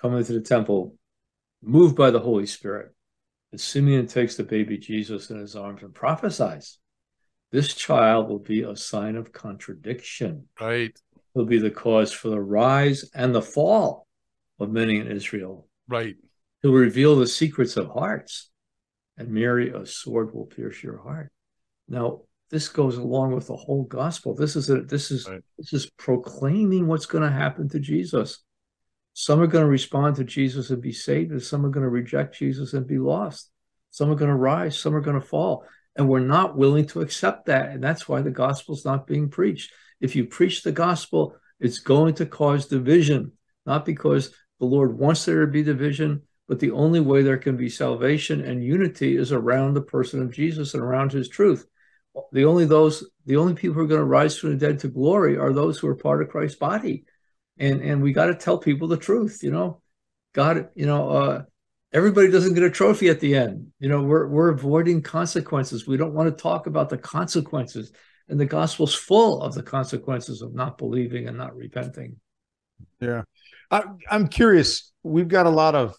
come 0.00 0.16
into 0.16 0.32
the 0.32 0.40
temple, 0.40 0.96
moved 1.62 1.96
by 1.96 2.10
the 2.10 2.20
Holy 2.20 2.46
Spirit. 2.46 2.94
And 3.52 3.60
Simeon 3.60 4.08
takes 4.08 4.34
the 4.34 4.42
baby 4.42 4.78
Jesus 4.78 5.30
in 5.30 5.38
his 5.38 5.54
arms 5.54 5.82
and 5.82 5.94
prophesies 5.94 6.78
this 7.54 7.72
child 7.72 8.28
will 8.28 8.40
be 8.40 8.62
a 8.62 8.74
sign 8.74 9.14
of 9.14 9.32
contradiction. 9.32 10.48
Right. 10.60 10.98
Will 11.34 11.44
be 11.44 11.60
the 11.60 11.70
cause 11.70 12.12
for 12.12 12.28
the 12.28 12.40
rise 12.40 13.08
and 13.14 13.32
the 13.32 13.42
fall 13.42 14.08
of 14.58 14.72
many 14.72 14.98
in 14.98 15.06
Israel. 15.06 15.68
Right. 15.86 16.16
He'll 16.64 16.72
reveal 16.72 17.14
the 17.14 17.26
secrets 17.26 17.76
of 17.76 17.90
hearts. 17.90 18.50
And 19.18 19.28
Mary, 19.28 19.70
a 19.70 19.84
sword 19.84 20.34
will 20.34 20.46
pierce 20.46 20.82
your 20.82 20.96
heart. 20.96 21.30
Now, 21.88 22.22
this 22.50 22.68
goes 22.68 22.96
along 22.96 23.34
with 23.34 23.48
the 23.48 23.56
whole 23.56 23.84
gospel. 23.84 24.34
This 24.34 24.56
is 24.56 24.70
a, 24.70 24.80
this 24.80 25.10
is 25.10 25.28
right. 25.28 25.42
this 25.58 25.74
is 25.74 25.90
proclaiming 25.98 26.86
what's 26.86 27.04
going 27.04 27.22
to 27.22 27.30
happen 27.30 27.68
to 27.68 27.78
Jesus. 27.78 28.42
Some 29.12 29.42
are 29.42 29.46
going 29.46 29.64
to 29.64 29.70
respond 29.70 30.16
to 30.16 30.24
Jesus 30.24 30.70
and 30.70 30.80
be 30.80 30.92
saved, 30.92 31.32
and 31.32 31.42
some 31.42 31.66
are 31.66 31.68
going 31.68 31.84
to 31.84 31.90
reject 31.90 32.38
Jesus 32.38 32.72
and 32.72 32.86
be 32.86 32.98
lost. 32.98 33.50
Some 33.90 34.10
are 34.10 34.16
going 34.16 34.30
to 34.30 34.34
rise, 34.34 34.78
some 34.78 34.96
are 34.96 35.02
going 35.02 35.20
to 35.20 35.26
fall. 35.26 35.66
And 35.96 36.08
we're 36.08 36.20
not 36.20 36.56
willing 36.56 36.86
to 36.86 37.02
accept 37.02 37.44
that. 37.46 37.72
And 37.72 37.84
that's 37.84 38.08
why 38.08 38.22
the 38.22 38.30
gospel's 38.30 38.86
not 38.86 39.06
being 39.06 39.28
preached. 39.28 39.70
If 40.00 40.16
you 40.16 40.24
preach 40.24 40.62
the 40.62 40.72
gospel, 40.72 41.36
it's 41.60 41.80
going 41.80 42.14
to 42.14 42.26
cause 42.26 42.68
division, 42.68 43.32
not 43.66 43.84
because 43.84 44.34
the 44.60 44.66
Lord 44.66 44.98
wants 44.98 45.26
there 45.26 45.42
to 45.42 45.52
be 45.52 45.62
division, 45.62 46.22
but 46.48 46.60
the 46.60 46.70
only 46.72 47.00
way 47.00 47.22
there 47.22 47.38
can 47.38 47.56
be 47.56 47.68
salvation 47.68 48.40
and 48.40 48.62
unity 48.62 49.16
is 49.16 49.32
around 49.32 49.74
the 49.74 49.80
person 49.80 50.20
of 50.20 50.32
Jesus 50.32 50.74
and 50.74 50.82
around 50.82 51.12
his 51.12 51.28
truth 51.28 51.66
the 52.32 52.44
only 52.44 52.64
those 52.64 53.04
the 53.26 53.36
only 53.36 53.54
people 53.54 53.74
who 53.74 53.82
are 53.82 53.88
going 53.88 54.00
to 54.00 54.04
rise 54.04 54.38
from 54.38 54.50
the 54.50 54.56
dead 54.56 54.78
to 54.80 54.88
glory 54.88 55.36
are 55.36 55.52
those 55.52 55.78
who 55.78 55.88
are 55.88 55.96
part 55.96 56.22
of 56.22 56.28
Christ's 56.28 56.58
body, 56.58 57.04
and 57.58 57.80
and 57.80 58.02
we 58.02 58.12
got 58.12 58.26
to 58.26 58.34
tell 58.34 58.58
people 58.58 58.88
the 58.88 58.96
truth. 58.96 59.40
You 59.42 59.50
know, 59.50 59.82
God, 60.32 60.68
you 60.74 60.86
know, 60.86 61.10
uh, 61.10 61.42
everybody 61.92 62.30
doesn't 62.30 62.54
get 62.54 62.62
a 62.62 62.70
trophy 62.70 63.08
at 63.08 63.20
the 63.20 63.34
end. 63.34 63.72
You 63.80 63.88
know, 63.88 64.02
we're 64.02 64.28
we're 64.28 64.50
avoiding 64.50 65.02
consequences. 65.02 65.86
We 65.86 65.96
don't 65.96 66.14
want 66.14 66.36
to 66.36 66.42
talk 66.42 66.66
about 66.66 66.88
the 66.88 66.98
consequences, 66.98 67.92
and 68.28 68.38
the 68.38 68.46
gospel's 68.46 68.94
full 68.94 69.42
of 69.42 69.54
the 69.54 69.62
consequences 69.62 70.40
of 70.40 70.54
not 70.54 70.78
believing 70.78 71.26
and 71.26 71.36
not 71.36 71.56
repenting. 71.56 72.16
Yeah, 73.00 73.22
I, 73.72 73.84
I'm 74.08 74.28
curious. 74.28 74.92
We've 75.02 75.28
got 75.28 75.46
a 75.46 75.50
lot 75.50 75.74
of 75.74 75.96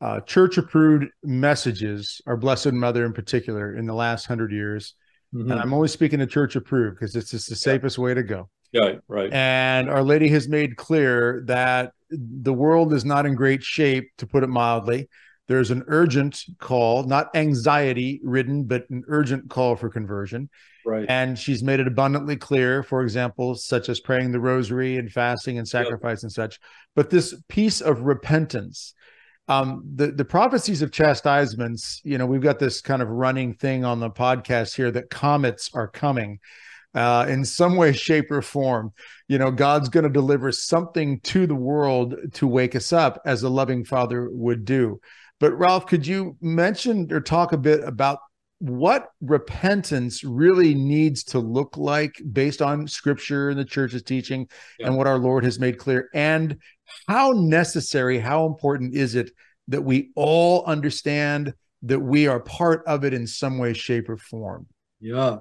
uh, 0.00 0.20
church 0.20 0.58
approved 0.58 1.06
messages, 1.22 2.20
our 2.26 2.36
Blessed 2.36 2.72
Mother 2.72 3.04
in 3.04 3.12
particular, 3.12 3.76
in 3.76 3.86
the 3.86 3.94
last 3.94 4.26
hundred 4.26 4.52
years 4.52 4.94
Mm-hmm. 5.34 5.50
And 5.50 5.60
I'm 5.60 5.74
only 5.74 5.88
speaking 5.88 6.20
to 6.20 6.26
church 6.26 6.56
approved 6.56 6.98
because 6.98 7.14
it's 7.14 7.30
just 7.30 7.48
the 7.48 7.56
safest 7.56 7.98
yeah. 7.98 8.04
way 8.04 8.14
to 8.14 8.22
go. 8.22 8.48
Yeah, 8.72 8.96
right. 9.08 9.32
And 9.32 9.88
Our 9.88 10.02
Lady 10.02 10.28
has 10.28 10.48
made 10.48 10.76
clear 10.76 11.42
that 11.46 11.92
the 12.10 12.52
world 12.52 12.92
is 12.92 13.04
not 13.04 13.26
in 13.26 13.34
great 13.34 13.62
shape, 13.62 14.10
to 14.18 14.26
put 14.26 14.42
it 14.42 14.48
mildly. 14.48 15.08
There's 15.46 15.70
an 15.70 15.84
urgent 15.86 16.44
call, 16.58 17.04
not 17.04 17.34
anxiety 17.34 18.20
ridden, 18.22 18.64
but 18.64 18.88
an 18.90 19.04
urgent 19.08 19.48
call 19.48 19.76
for 19.76 19.88
conversion. 19.88 20.50
Right. 20.84 21.06
And 21.08 21.38
she's 21.38 21.62
made 21.62 21.80
it 21.80 21.86
abundantly 21.86 22.36
clear, 22.36 22.82
for 22.82 23.02
example, 23.02 23.54
such 23.54 23.88
as 23.88 24.00
praying 24.00 24.32
the 24.32 24.40
rosary 24.40 24.96
and 24.96 25.10
fasting 25.10 25.58
and 25.58 25.66
sacrifice 25.66 26.18
yep. 26.18 26.24
and 26.24 26.32
such. 26.32 26.60
But 26.94 27.08
this 27.08 27.34
piece 27.48 27.80
of 27.80 28.02
repentance, 28.02 28.94
um, 29.48 29.82
the 29.94 30.08
the 30.08 30.24
prophecies 30.24 30.82
of 30.82 30.92
chastisements 30.92 32.00
you 32.04 32.18
know 32.18 32.26
we've 32.26 32.42
got 32.42 32.58
this 32.58 32.80
kind 32.80 33.02
of 33.02 33.08
running 33.08 33.54
thing 33.54 33.84
on 33.84 34.00
the 34.00 34.10
podcast 34.10 34.76
here 34.76 34.90
that 34.90 35.10
comets 35.10 35.70
are 35.74 35.88
coming 35.88 36.38
uh, 36.94 37.26
in 37.28 37.44
some 37.44 37.76
way 37.76 37.92
shape 37.92 38.30
or 38.30 38.42
form. 38.42 38.92
You 39.26 39.38
know 39.38 39.50
god's 39.50 39.88
going 39.88 40.04
to 40.04 40.10
deliver 40.10 40.52
something 40.52 41.20
to 41.20 41.46
the 41.46 41.54
world 41.54 42.14
to 42.34 42.46
wake 42.46 42.76
us 42.76 42.92
up 42.92 43.20
as 43.24 43.42
a 43.42 43.48
loving 43.48 43.84
father 43.84 44.28
would 44.30 44.64
do. 44.64 45.00
But 45.40 45.56
ralph 45.56 45.86
could 45.86 46.06
you 46.06 46.36
mention 46.40 47.12
or 47.12 47.20
talk 47.20 47.52
a 47.52 47.58
bit 47.58 47.82
about 47.84 48.18
what 48.60 49.10
repentance 49.20 50.24
really 50.24 50.74
needs 50.74 51.22
to 51.22 51.38
look 51.38 51.76
like 51.76 52.20
based 52.32 52.60
on 52.60 52.88
scripture 52.88 53.50
and 53.50 53.58
the 53.58 53.64
church's 53.64 54.02
teaching 54.02 54.48
yeah. 54.78 54.86
and 54.86 54.96
what 54.96 55.06
our 55.06 55.18
lord 55.18 55.44
has 55.44 55.60
made 55.60 55.78
clear 55.78 56.08
and 56.12 56.58
how 57.06 57.32
necessary, 57.32 58.18
how 58.18 58.46
important 58.46 58.94
is 58.94 59.14
it 59.14 59.30
that 59.68 59.82
we 59.82 60.10
all 60.14 60.64
understand 60.64 61.54
that 61.82 62.00
we 62.00 62.26
are 62.26 62.40
part 62.40 62.82
of 62.86 63.04
it 63.04 63.14
in 63.14 63.26
some 63.26 63.58
way, 63.58 63.72
shape, 63.72 64.08
or 64.08 64.16
form? 64.16 64.66
Yeah. 65.00 65.38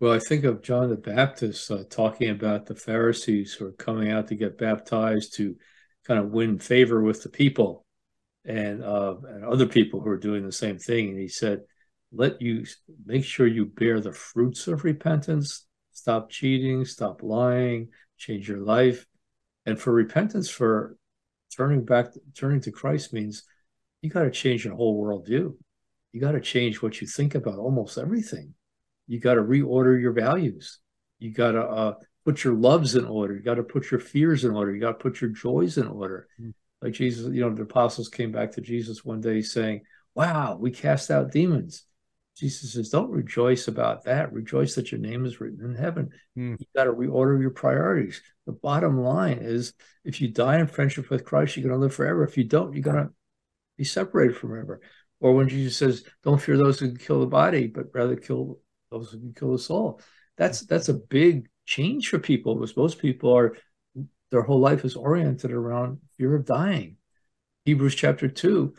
Well, 0.00 0.12
I 0.12 0.20
think 0.20 0.44
of 0.44 0.62
John 0.62 0.88
the 0.88 0.96
Baptist 0.96 1.70
uh, 1.70 1.82
talking 1.90 2.30
about 2.30 2.66
the 2.66 2.76
Pharisees 2.76 3.52
who 3.52 3.66
are 3.66 3.72
coming 3.72 4.10
out 4.10 4.28
to 4.28 4.36
get 4.36 4.58
baptized 4.58 5.34
to 5.36 5.56
kind 6.06 6.20
of 6.20 6.30
win 6.30 6.58
favor 6.58 7.02
with 7.02 7.22
the 7.22 7.28
people 7.28 7.84
and, 8.44 8.82
uh, 8.82 9.16
and 9.28 9.44
other 9.44 9.66
people 9.66 10.00
who 10.00 10.08
are 10.08 10.18
doing 10.18 10.44
the 10.44 10.52
same 10.52 10.78
thing. 10.78 11.08
And 11.08 11.18
he 11.18 11.28
said, 11.28 11.62
let 12.12 12.40
you 12.40 12.64
make 13.04 13.24
sure 13.24 13.46
you 13.46 13.66
bear 13.66 14.00
the 14.00 14.12
fruits 14.12 14.66
of 14.66 14.84
repentance, 14.84 15.66
stop 15.92 16.30
cheating, 16.30 16.84
stop 16.84 17.22
lying, 17.22 17.88
change 18.16 18.48
your 18.48 18.60
life. 18.60 19.06
And 19.66 19.78
for 19.78 19.92
repentance, 19.92 20.48
for 20.48 20.96
turning 21.54 21.84
back, 21.84 22.12
turning 22.34 22.60
to 22.62 22.70
Christ 22.70 23.12
means 23.12 23.44
you 24.00 24.10
got 24.10 24.22
to 24.22 24.30
change 24.30 24.64
your 24.64 24.74
whole 24.74 25.02
worldview. 25.02 25.54
You 26.12 26.20
got 26.20 26.32
to 26.32 26.40
change 26.40 26.80
what 26.80 27.00
you 27.00 27.06
think 27.06 27.34
about 27.34 27.58
almost 27.58 27.98
everything. 27.98 28.54
You 29.06 29.20
got 29.20 29.34
to 29.34 29.42
reorder 29.42 30.00
your 30.00 30.12
values. 30.12 30.78
You 31.18 31.32
got 31.32 31.52
to 31.52 31.62
uh, 31.62 31.94
put 32.24 32.44
your 32.44 32.54
loves 32.54 32.94
in 32.94 33.04
order. 33.04 33.34
You 33.34 33.42
got 33.42 33.54
to 33.54 33.62
put 33.62 33.90
your 33.90 34.00
fears 34.00 34.44
in 34.44 34.52
order. 34.52 34.74
You 34.74 34.80
got 34.80 34.98
to 34.98 35.02
put 35.02 35.20
your 35.20 35.30
joys 35.30 35.78
in 35.78 35.86
order. 35.86 36.28
Mm. 36.40 36.54
Like 36.80 36.92
Jesus, 36.92 37.32
you 37.32 37.40
know, 37.40 37.52
the 37.52 37.62
apostles 37.62 38.08
came 38.08 38.30
back 38.30 38.52
to 38.52 38.60
Jesus 38.60 39.04
one 39.04 39.20
day 39.20 39.42
saying, 39.42 39.82
Wow, 40.14 40.56
we 40.60 40.70
cast 40.70 41.10
out 41.10 41.32
demons. 41.32 41.84
Jesus 42.38 42.72
says, 42.72 42.90
Don't 42.90 43.10
rejoice 43.10 43.68
about 43.68 44.04
that. 44.04 44.32
Rejoice 44.32 44.74
that 44.76 44.92
your 44.92 45.00
name 45.00 45.24
is 45.24 45.40
written 45.40 45.64
in 45.64 45.74
heaven. 45.74 46.10
Mm. 46.36 46.58
You 46.60 46.66
got 46.74 46.84
to 46.84 46.92
reorder 46.92 47.40
your 47.40 47.50
priorities. 47.50 48.22
The 48.46 48.52
bottom 48.52 49.00
line 49.00 49.38
is 49.40 49.74
if 50.04 50.20
you 50.20 50.28
die 50.28 50.60
in 50.60 50.68
friendship 50.68 51.10
with 51.10 51.24
Christ, 51.24 51.56
you're 51.56 51.68
going 51.68 51.78
to 51.78 51.80
live 51.80 51.94
forever. 51.94 52.24
If 52.24 52.36
you 52.36 52.44
don't, 52.44 52.72
you're 52.74 52.82
going 52.82 52.96
to 52.96 53.12
be 53.76 53.84
separated 53.84 54.36
forever. 54.36 54.80
Or 55.20 55.34
when 55.34 55.48
Jesus 55.48 55.76
says, 55.76 56.04
Don't 56.22 56.40
fear 56.40 56.56
those 56.56 56.78
who 56.78 56.88
can 56.88 56.96
kill 56.96 57.20
the 57.20 57.26
body, 57.26 57.66
but 57.66 57.86
rather 57.92 58.16
kill 58.16 58.60
those 58.90 59.10
who 59.10 59.18
can 59.18 59.34
kill 59.34 59.52
the 59.52 59.58
soul. 59.58 60.00
That's 60.36 60.60
that's 60.60 60.88
a 60.88 60.94
big 60.94 61.48
change 61.66 62.08
for 62.08 62.18
people 62.18 62.54
because 62.54 62.76
most 62.76 62.98
people 62.98 63.36
are 63.36 63.56
their 64.30 64.42
whole 64.42 64.60
life 64.60 64.84
is 64.84 64.94
oriented 64.96 65.50
around 65.50 65.98
fear 66.16 66.36
of 66.36 66.44
dying. 66.44 66.96
Hebrews 67.64 67.94
chapter 67.94 68.28
2, 68.28 68.74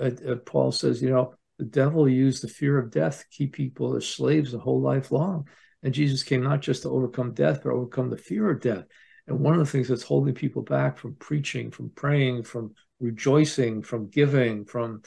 uh, 0.00 0.04
uh, 0.04 0.34
Paul 0.36 0.72
says, 0.72 1.00
you 1.00 1.10
know, 1.10 1.34
the 1.60 1.66
devil 1.66 2.08
used 2.08 2.42
the 2.42 2.48
fear 2.48 2.78
of 2.78 2.90
death 2.90 3.18
to 3.20 3.36
keep 3.36 3.52
people 3.52 3.94
as 3.94 4.08
slaves 4.08 4.52
the 4.52 4.58
whole 4.58 4.80
life 4.80 5.12
long. 5.12 5.46
And 5.82 5.92
Jesus 5.92 6.22
came 6.22 6.42
not 6.42 6.62
just 6.62 6.82
to 6.82 6.88
overcome 6.88 7.34
death, 7.34 7.60
but 7.62 7.72
overcome 7.72 8.08
the 8.08 8.16
fear 8.16 8.48
of 8.48 8.62
death. 8.62 8.86
And 9.26 9.40
one 9.40 9.52
of 9.52 9.60
the 9.60 9.66
things 9.66 9.88
that's 9.88 10.02
holding 10.02 10.34
people 10.34 10.62
back 10.62 10.96
from 10.96 11.16
preaching, 11.16 11.70
from 11.70 11.90
praying, 11.90 12.44
from 12.44 12.74
rejoicing, 12.98 13.82
from 13.82 14.08
giving, 14.08 14.64
from 14.64 15.02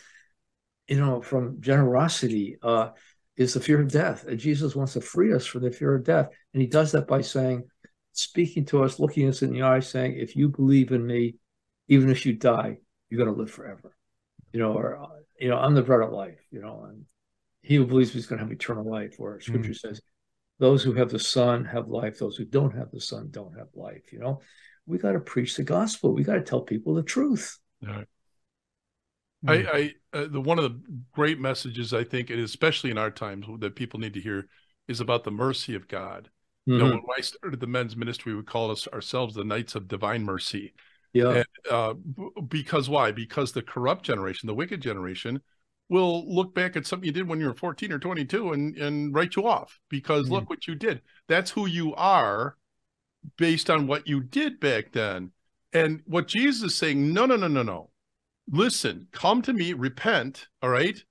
you 0.87 0.99
know, 0.99 1.23
from 1.23 1.59
generosity, 1.59 2.57
uh, 2.61 2.89
is 3.35 3.55
the 3.55 3.59
fear 3.59 3.81
of 3.81 3.91
death. 3.91 4.25
And 4.27 4.37
Jesus 4.37 4.75
wants 4.75 4.93
to 4.93 5.01
free 5.01 5.33
us 5.33 5.47
from 5.47 5.63
the 5.63 5.71
fear 5.71 5.95
of 5.95 6.03
death. 6.03 6.29
And 6.53 6.61
he 6.61 6.67
does 6.67 6.91
that 6.91 7.07
by 7.07 7.21
saying, 7.21 7.63
speaking 8.11 8.65
to 8.65 8.83
us, 8.83 8.99
looking 8.99 9.27
us 9.27 9.41
in 9.41 9.51
the 9.51 9.63
eye, 9.63 9.79
saying, 9.79 10.17
if 10.19 10.35
you 10.35 10.49
believe 10.49 10.91
in 10.91 11.03
me, 11.03 11.37
even 11.87 12.11
if 12.11 12.27
you 12.27 12.33
die, 12.33 12.77
you're 13.09 13.25
going 13.25 13.33
to 13.33 13.41
live 13.41 13.49
forever. 13.49 13.95
You 14.53 14.59
know, 14.59 14.73
or, 14.73 15.05
you 15.39 15.49
know, 15.49 15.57
I'm 15.57 15.73
the 15.73 15.81
bread 15.81 16.01
of 16.01 16.13
life, 16.13 16.39
you 16.51 16.61
know, 16.61 16.85
and 16.87 17.03
he 17.61 17.75
who 17.75 17.85
believes 17.85 18.13
he's 18.13 18.27
going 18.27 18.39
to 18.39 18.45
have 18.45 18.53
eternal 18.53 18.89
life, 18.89 19.15
or 19.19 19.41
scripture 19.41 19.71
mm-hmm. 19.71 19.89
says, 19.89 20.01
those 20.59 20.83
who 20.83 20.93
have 20.93 21.09
the 21.09 21.19
Son 21.19 21.65
have 21.65 21.87
life. 21.87 22.19
Those 22.19 22.37
who 22.37 22.45
don't 22.45 22.75
have 22.75 22.91
the 22.91 23.01
Son 23.01 23.29
don't 23.31 23.57
have 23.57 23.67
life. 23.73 24.13
You 24.13 24.19
know, 24.19 24.41
we 24.85 24.97
got 24.97 25.13
to 25.13 25.19
preach 25.19 25.55
the 25.55 25.63
gospel. 25.63 26.13
We 26.13 26.23
got 26.23 26.35
to 26.35 26.41
tell 26.41 26.61
people 26.61 26.93
the 26.93 27.03
truth. 27.03 27.57
Right. 27.81 28.07
I, 29.45 29.57
hmm. 29.57 29.67
I 29.73 29.93
uh, 30.13 30.27
the 30.27 30.39
one 30.39 30.59
of 30.59 30.63
the 30.63 30.81
great 31.11 31.39
messages 31.39 31.93
I 31.93 32.03
think, 32.03 32.29
and 32.29 32.39
especially 32.39 32.91
in 32.91 32.97
our 32.97 33.11
times, 33.11 33.45
that 33.59 33.75
people 33.75 33.99
need 33.99 34.13
to 34.13 34.21
hear 34.21 34.47
is 34.87 35.01
about 35.01 35.23
the 35.23 35.31
mercy 35.31 35.75
of 35.75 35.87
God. 35.87 36.29
Mm-hmm. 36.69 36.71
You 36.71 36.77
know, 36.77 36.85
mm-hmm. 36.85 37.07
when 37.07 37.17
I 37.17 37.21
started 37.21 37.59
the 37.59 37.67
men's 37.67 37.97
ministry, 37.97 38.35
we 38.35 38.43
called 38.43 38.71
us 38.71 38.87
ourselves 38.87 39.35
the 39.35 39.43
Knights 39.43 39.75
of 39.75 39.87
Divine 39.87 40.23
Mercy. 40.23 40.73
Yeah. 41.13 41.43
And, 41.43 41.45
uh, 41.69 41.93
because 42.47 42.89
why? 42.89 43.11
Because 43.11 43.51
the 43.51 43.61
corrupt 43.61 44.03
generation, 44.03 44.47
the 44.47 44.55
wicked 44.55 44.81
generation, 44.81 45.41
will 45.89 46.33
look 46.33 46.55
back 46.55 46.75
at 46.75 46.87
something 46.87 47.05
you 47.05 47.13
did 47.13 47.27
when 47.27 47.39
you 47.39 47.47
were 47.47 47.53
14 47.53 47.91
or 47.91 47.99
22 47.99 48.53
and 48.53 48.75
and 48.77 49.13
write 49.13 49.35
you 49.35 49.47
off 49.47 49.79
because 49.89 50.25
mm-hmm. 50.25 50.33
look 50.35 50.49
what 50.49 50.67
you 50.67 50.75
did. 50.75 51.01
That's 51.27 51.51
who 51.51 51.67
you 51.67 51.93
are 51.95 52.57
based 53.37 53.69
on 53.69 53.87
what 53.87 54.07
you 54.07 54.21
did 54.21 54.59
back 54.59 54.91
then. 54.91 55.31
And 55.71 56.01
what 56.05 56.27
Jesus 56.27 56.71
is 56.71 56.77
saying, 56.77 57.13
no, 57.13 57.25
no, 57.25 57.35
no, 57.35 57.47
no, 57.47 57.63
no 57.63 57.89
listen, 58.51 59.07
come 59.11 59.41
to 59.43 59.53
me, 59.53 59.73
repent, 59.73 60.47
all 60.61 60.69
right, 60.69 61.01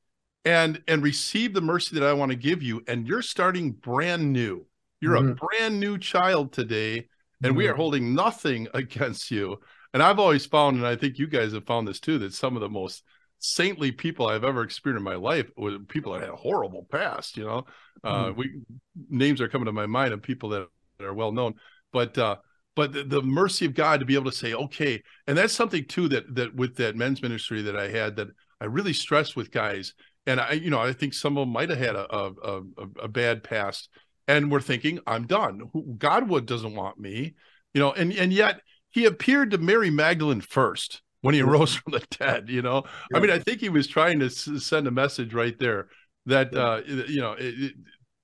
and 0.45 0.83
and 0.89 1.03
receive 1.03 1.55
the 1.55 1.61
mercy 1.61 1.99
that 1.99 2.07
I 2.07 2.13
want 2.13 2.31
to 2.31 2.37
give 2.37 2.63
you. 2.63 2.83
And 2.87 3.07
you're 3.07 3.23
starting 3.23 3.73
brand 3.73 4.33
new. 4.33 4.67
You're 5.01 5.17
mm-hmm. 5.17 5.31
a 5.31 5.35
brand 5.35 5.81
new 5.81 5.99
child 5.99 6.53
today, 6.53 7.09
and 7.43 7.51
mm-hmm. 7.51 7.57
we 7.57 7.69
are 7.69 7.75
holding 7.75 8.15
nothing 8.15 8.69
against 8.75 9.31
you. 9.31 9.61
And 9.93 10.03
I've 10.03 10.19
always 10.19 10.47
found, 10.47 10.77
and 10.77 10.87
I 10.87 10.97
think 10.97 11.19
you 11.19 11.27
guys 11.27 11.53
have 11.53 11.67
found 11.67 11.87
this 11.87 12.01
too, 12.01 12.19
that 12.21 12.33
some 12.33 12.57
of 12.57 12.61
the 12.61 12.69
most 12.69 13.03
saintly 13.39 13.91
people 13.91 14.27
I've 14.27 14.45
ever 14.45 14.63
experienced 14.63 15.01
in 15.01 15.05
my 15.05 15.17
life 15.17 15.51
were 15.57 15.79
people 15.81 16.13
that 16.13 16.21
had 16.21 16.31
a 16.31 16.37
horrible 16.37 16.87
past. 16.91 17.37
You 17.37 17.45
know, 17.45 17.67
uh, 18.05 18.07
uh, 18.07 18.33
we 18.35 18.63
names 19.11 19.41
are 19.41 19.49
coming 19.49 19.67
to 19.67 19.73
my 19.73 19.87
mind 19.87 20.15
of 20.15 20.23
people 20.23 20.49
that, 20.51 20.69
that 20.99 21.05
are 21.05 21.15
well 21.15 21.33
known, 21.33 21.55
but 21.93 22.17
uh, 22.17 22.37
but 22.75 22.93
the, 22.93 23.05
the, 23.05 23.21
mercy 23.21 23.67
of 23.67 23.75
God 23.75 24.01
to 24.01 24.07
be 24.07 24.15
able 24.15 24.31
to 24.31 24.37
say, 24.37 24.55
okay, 24.55 25.03
and 25.27 25.37
that's 25.37 25.53
something 25.53 25.85
too 25.87 26.09
that 26.09 26.35
that 26.35 26.55
with 26.55 26.77
that 26.77 26.97
men's 26.97 27.21
ministry 27.21 27.63
that 27.63 27.77
I 27.77 27.89
had 27.89 28.17
that 28.17 28.29
I 28.61 28.67
really 28.67 28.93
stressed 28.93 29.37
with 29.37 29.51
guys, 29.51 29.93
and 30.27 30.41
I, 30.41 30.53
you 30.53 30.71
know, 30.71 30.81
I 30.81 30.93
think 30.93 31.13
some 31.13 31.37
of 31.37 31.43
them 31.43 31.53
might 31.53 31.69
have 31.69 31.79
had 31.79 31.97
a 31.97 32.17
a, 32.17 32.33
a, 32.45 32.63
a 33.03 33.09
bad 33.09 33.43
past, 33.43 33.89
and 34.29 34.51
we're 34.51 34.61
thinking, 34.61 35.01
I'm 35.07 35.27
done. 35.27 35.63
Godwood 35.99 36.47
doesn't 36.47 36.75
want 36.75 36.99
me, 36.99 37.35
you 37.75 37.81
know, 37.81 37.93
and 37.93 38.13
and 38.13 38.33
yet 38.33 38.61
he 38.93 39.07
appeared 39.07 39.51
to 39.51 39.59
Mary 39.59 39.91
Magdalene 39.91 40.41
first 40.41 41.03
when 41.23 41.35
he 41.35 41.43
arose 41.43 41.75
from 41.75 41.93
the 41.93 42.07
dead. 42.19 42.49
You 42.49 42.63
know, 42.63 42.85
yeah. 43.11 43.19
I 43.19 43.21
mean, 43.21 43.31
I 43.31 43.39
think 43.39 43.61
he 43.61 43.69
was 43.69 43.87
trying 43.87 44.21
to 44.21 44.31
send 44.31 44.87
a 44.87 44.93
message 44.93 45.35
right 45.35 45.59
there 45.59 45.89
that 46.27 46.55
uh, 46.55 46.83
you 46.87 47.21
know 47.21 47.33
it, 47.33 47.55
it, 47.59 47.73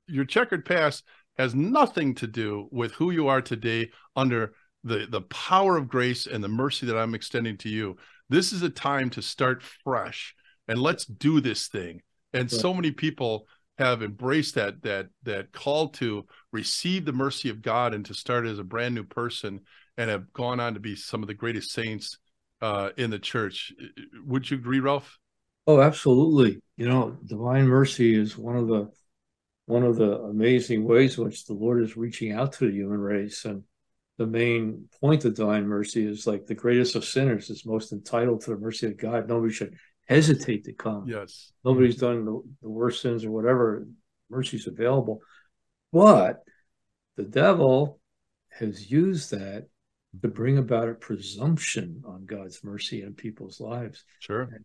your 0.06 0.24
checkered 0.24 0.64
past 0.64 1.04
has 1.36 1.54
nothing 1.54 2.14
to 2.16 2.26
do 2.26 2.68
with 2.70 2.92
who 2.92 3.10
you 3.10 3.28
are 3.28 3.42
today 3.42 3.90
under 4.16 4.52
the 4.84 5.06
the 5.10 5.22
power 5.22 5.76
of 5.76 5.88
grace 5.88 6.26
and 6.26 6.42
the 6.42 6.48
mercy 6.48 6.86
that 6.86 6.98
I'm 6.98 7.14
extending 7.14 7.56
to 7.58 7.68
you. 7.68 7.96
This 8.28 8.52
is 8.52 8.62
a 8.62 8.70
time 8.70 9.10
to 9.10 9.22
start 9.22 9.62
fresh 9.62 10.34
and 10.68 10.78
let's 10.78 11.06
do 11.06 11.40
this 11.40 11.68
thing. 11.68 12.02
And 12.34 12.50
so 12.50 12.74
many 12.74 12.90
people 12.90 13.46
have 13.78 14.02
embraced 14.02 14.56
that 14.56 14.82
that 14.82 15.06
that 15.22 15.52
call 15.52 15.88
to 15.88 16.26
receive 16.52 17.04
the 17.04 17.12
mercy 17.12 17.48
of 17.48 17.62
God 17.62 17.94
and 17.94 18.04
to 18.06 18.14
start 18.14 18.46
as 18.46 18.58
a 18.58 18.64
brand 18.64 18.94
new 18.94 19.04
person 19.04 19.60
and 19.98 20.08
have 20.08 20.32
gone 20.32 20.60
on 20.60 20.74
to 20.74 20.80
be 20.80 20.94
some 20.94 21.22
of 21.22 21.26
the 21.26 21.34
greatest 21.34 21.72
saints 21.72 22.18
uh, 22.62 22.90
in 22.96 23.10
the 23.10 23.18
church. 23.18 23.72
Would 24.24 24.50
you 24.50 24.56
agree, 24.56 24.80
Ralph? 24.80 25.18
Oh, 25.66 25.82
absolutely. 25.82 26.62
You 26.76 26.88
know, 26.88 27.18
divine 27.26 27.66
mercy 27.66 28.18
is 28.18 28.38
one 28.38 28.56
of 28.56 28.68
the 28.68 28.88
one 29.66 29.82
of 29.82 29.96
the 29.96 30.18
amazing 30.20 30.84
ways 30.84 31.18
in 31.18 31.24
which 31.24 31.44
the 31.44 31.52
Lord 31.52 31.82
is 31.82 31.94
reaching 31.94 32.32
out 32.32 32.54
to 32.54 32.66
the 32.66 32.72
human 32.72 33.00
race. 33.00 33.44
And 33.44 33.64
the 34.16 34.26
main 34.26 34.86
point 34.98 35.26
of 35.26 35.34
divine 35.34 35.66
mercy 35.66 36.06
is 36.06 36.26
like 36.26 36.46
the 36.46 36.54
greatest 36.54 36.94
of 36.94 37.04
sinners 37.04 37.50
is 37.50 37.66
most 37.66 37.92
entitled 37.92 38.40
to 38.42 38.50
the 38.50 38.56
mercy 38.56 38.86
of 38.86 38.96
God. 38.96 39.28
Nobody 39.28 39.52
should 39.52 39.76
hesitate 40.08 40.64
to 40.64 40.72
come. 40.72 41.04
Yes. 41.06 41.52
Nobody's 41.64 41.96
done 41.96 42.24
the, 42.24 42.40
the 42.62 42.70
worst 42.70 43.02
sins 43.02 43.26
or 43.26 43.30
whatever. 43.30 43.86
Mercy's 44.30 44.66
available. 44.66 45.20
But 45.92 46.38
the 47.16 47.24
devil 47.24 48.00
has 48.58 48.90
used 48.90 49.32
that 49.32 49.66
to 50.22 50.28
bring 50.28 50.58
about 50.58 50.88
a 50.88 50.94
presumption 50.94 52.02
on 52.06 52.24
God's 52.24 52.64
mercy 52.64 53.02
in 53.02 53.14
people's 53.14 53.60
lives. 53.60 54.04
Sure. 54.20 54.42
And 54.42 54.64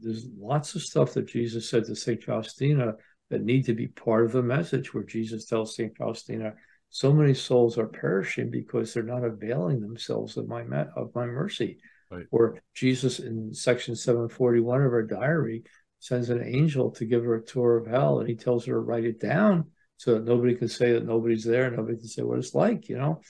there's 0.00 0.26
lots 0.38 0.74
of 0.74 0.82
stuff 0.82 1.14
that 1.14 1.26
Jesus 1.26 1.68
said 1.68 1.84
to 1.86 1.96
St. 1.96 2.22
Faustina 2.22 2.94
that 3.30 3.42
need 3.42 3.66
to 3.66 3.74
be 3.74 3.88
part 3.88 4.24
of 4.24 4.32
the 4.32 4.42
message 4.42 4.94
where 4.94 5.04
Jesus 5.04 5.46
tells 5.46 5.74
St. 5.74 5.96
Faustina, 5.96 6.54
so 6.90 7.12
many 7.12 7.34
souls 7.34 7.76
are 7.76 7.88
perishing 7.88 8.50
because 8.50 8.94
they're 8.94 9.02
not 9.02 9.24
availing 9.24 9.80
themselves 9.80 10.36
of 10.36 10.46
my 10.46 10.62
of 10.96 11.10
my 11.14 11.26
mercy. 11.26 11.78
Right. 12.10 12.26
Or 12.30 12.60
Jesus 12.74 13.18
in 13.18 13.52
section 13.52 13.96
741 13.96 14.82
of 14.82 14.92
her 14.92 15.02
diary 15.02 15.64
sends 15.98 16.30
an 16.30 16.44
angel 16.44 16.92
to 16.92 17.04
give 17.04 17.24
her 17.24 17.34
a 17.34 17.44
tour 17.44 17.78
of 17.78 17.86
hell 17.86 18.20
and 18.20 18.28
he 18.28 18.36
tells 18.36 18.66
her 18.66 18.74
to 18.74 18.78
write 18.78 19.04
it 19.04 19.18
down 19.18 19.70
so 19.96 20.14
that 20.14 20.24
nobody 20.24 20.54
can 20.54 20.68
say 20.68 20.92
that 20.92 21.06
nobody's 21.06 21.44
there, 21.44 21.70
nobody 21.70 21.96
can 21.96 22.06
say 22.06 22.22
what 22.22 22.38
it's 22.38 22.54
like, 22.54 22.88
you 22.88 22.98
know. 22.98 23.20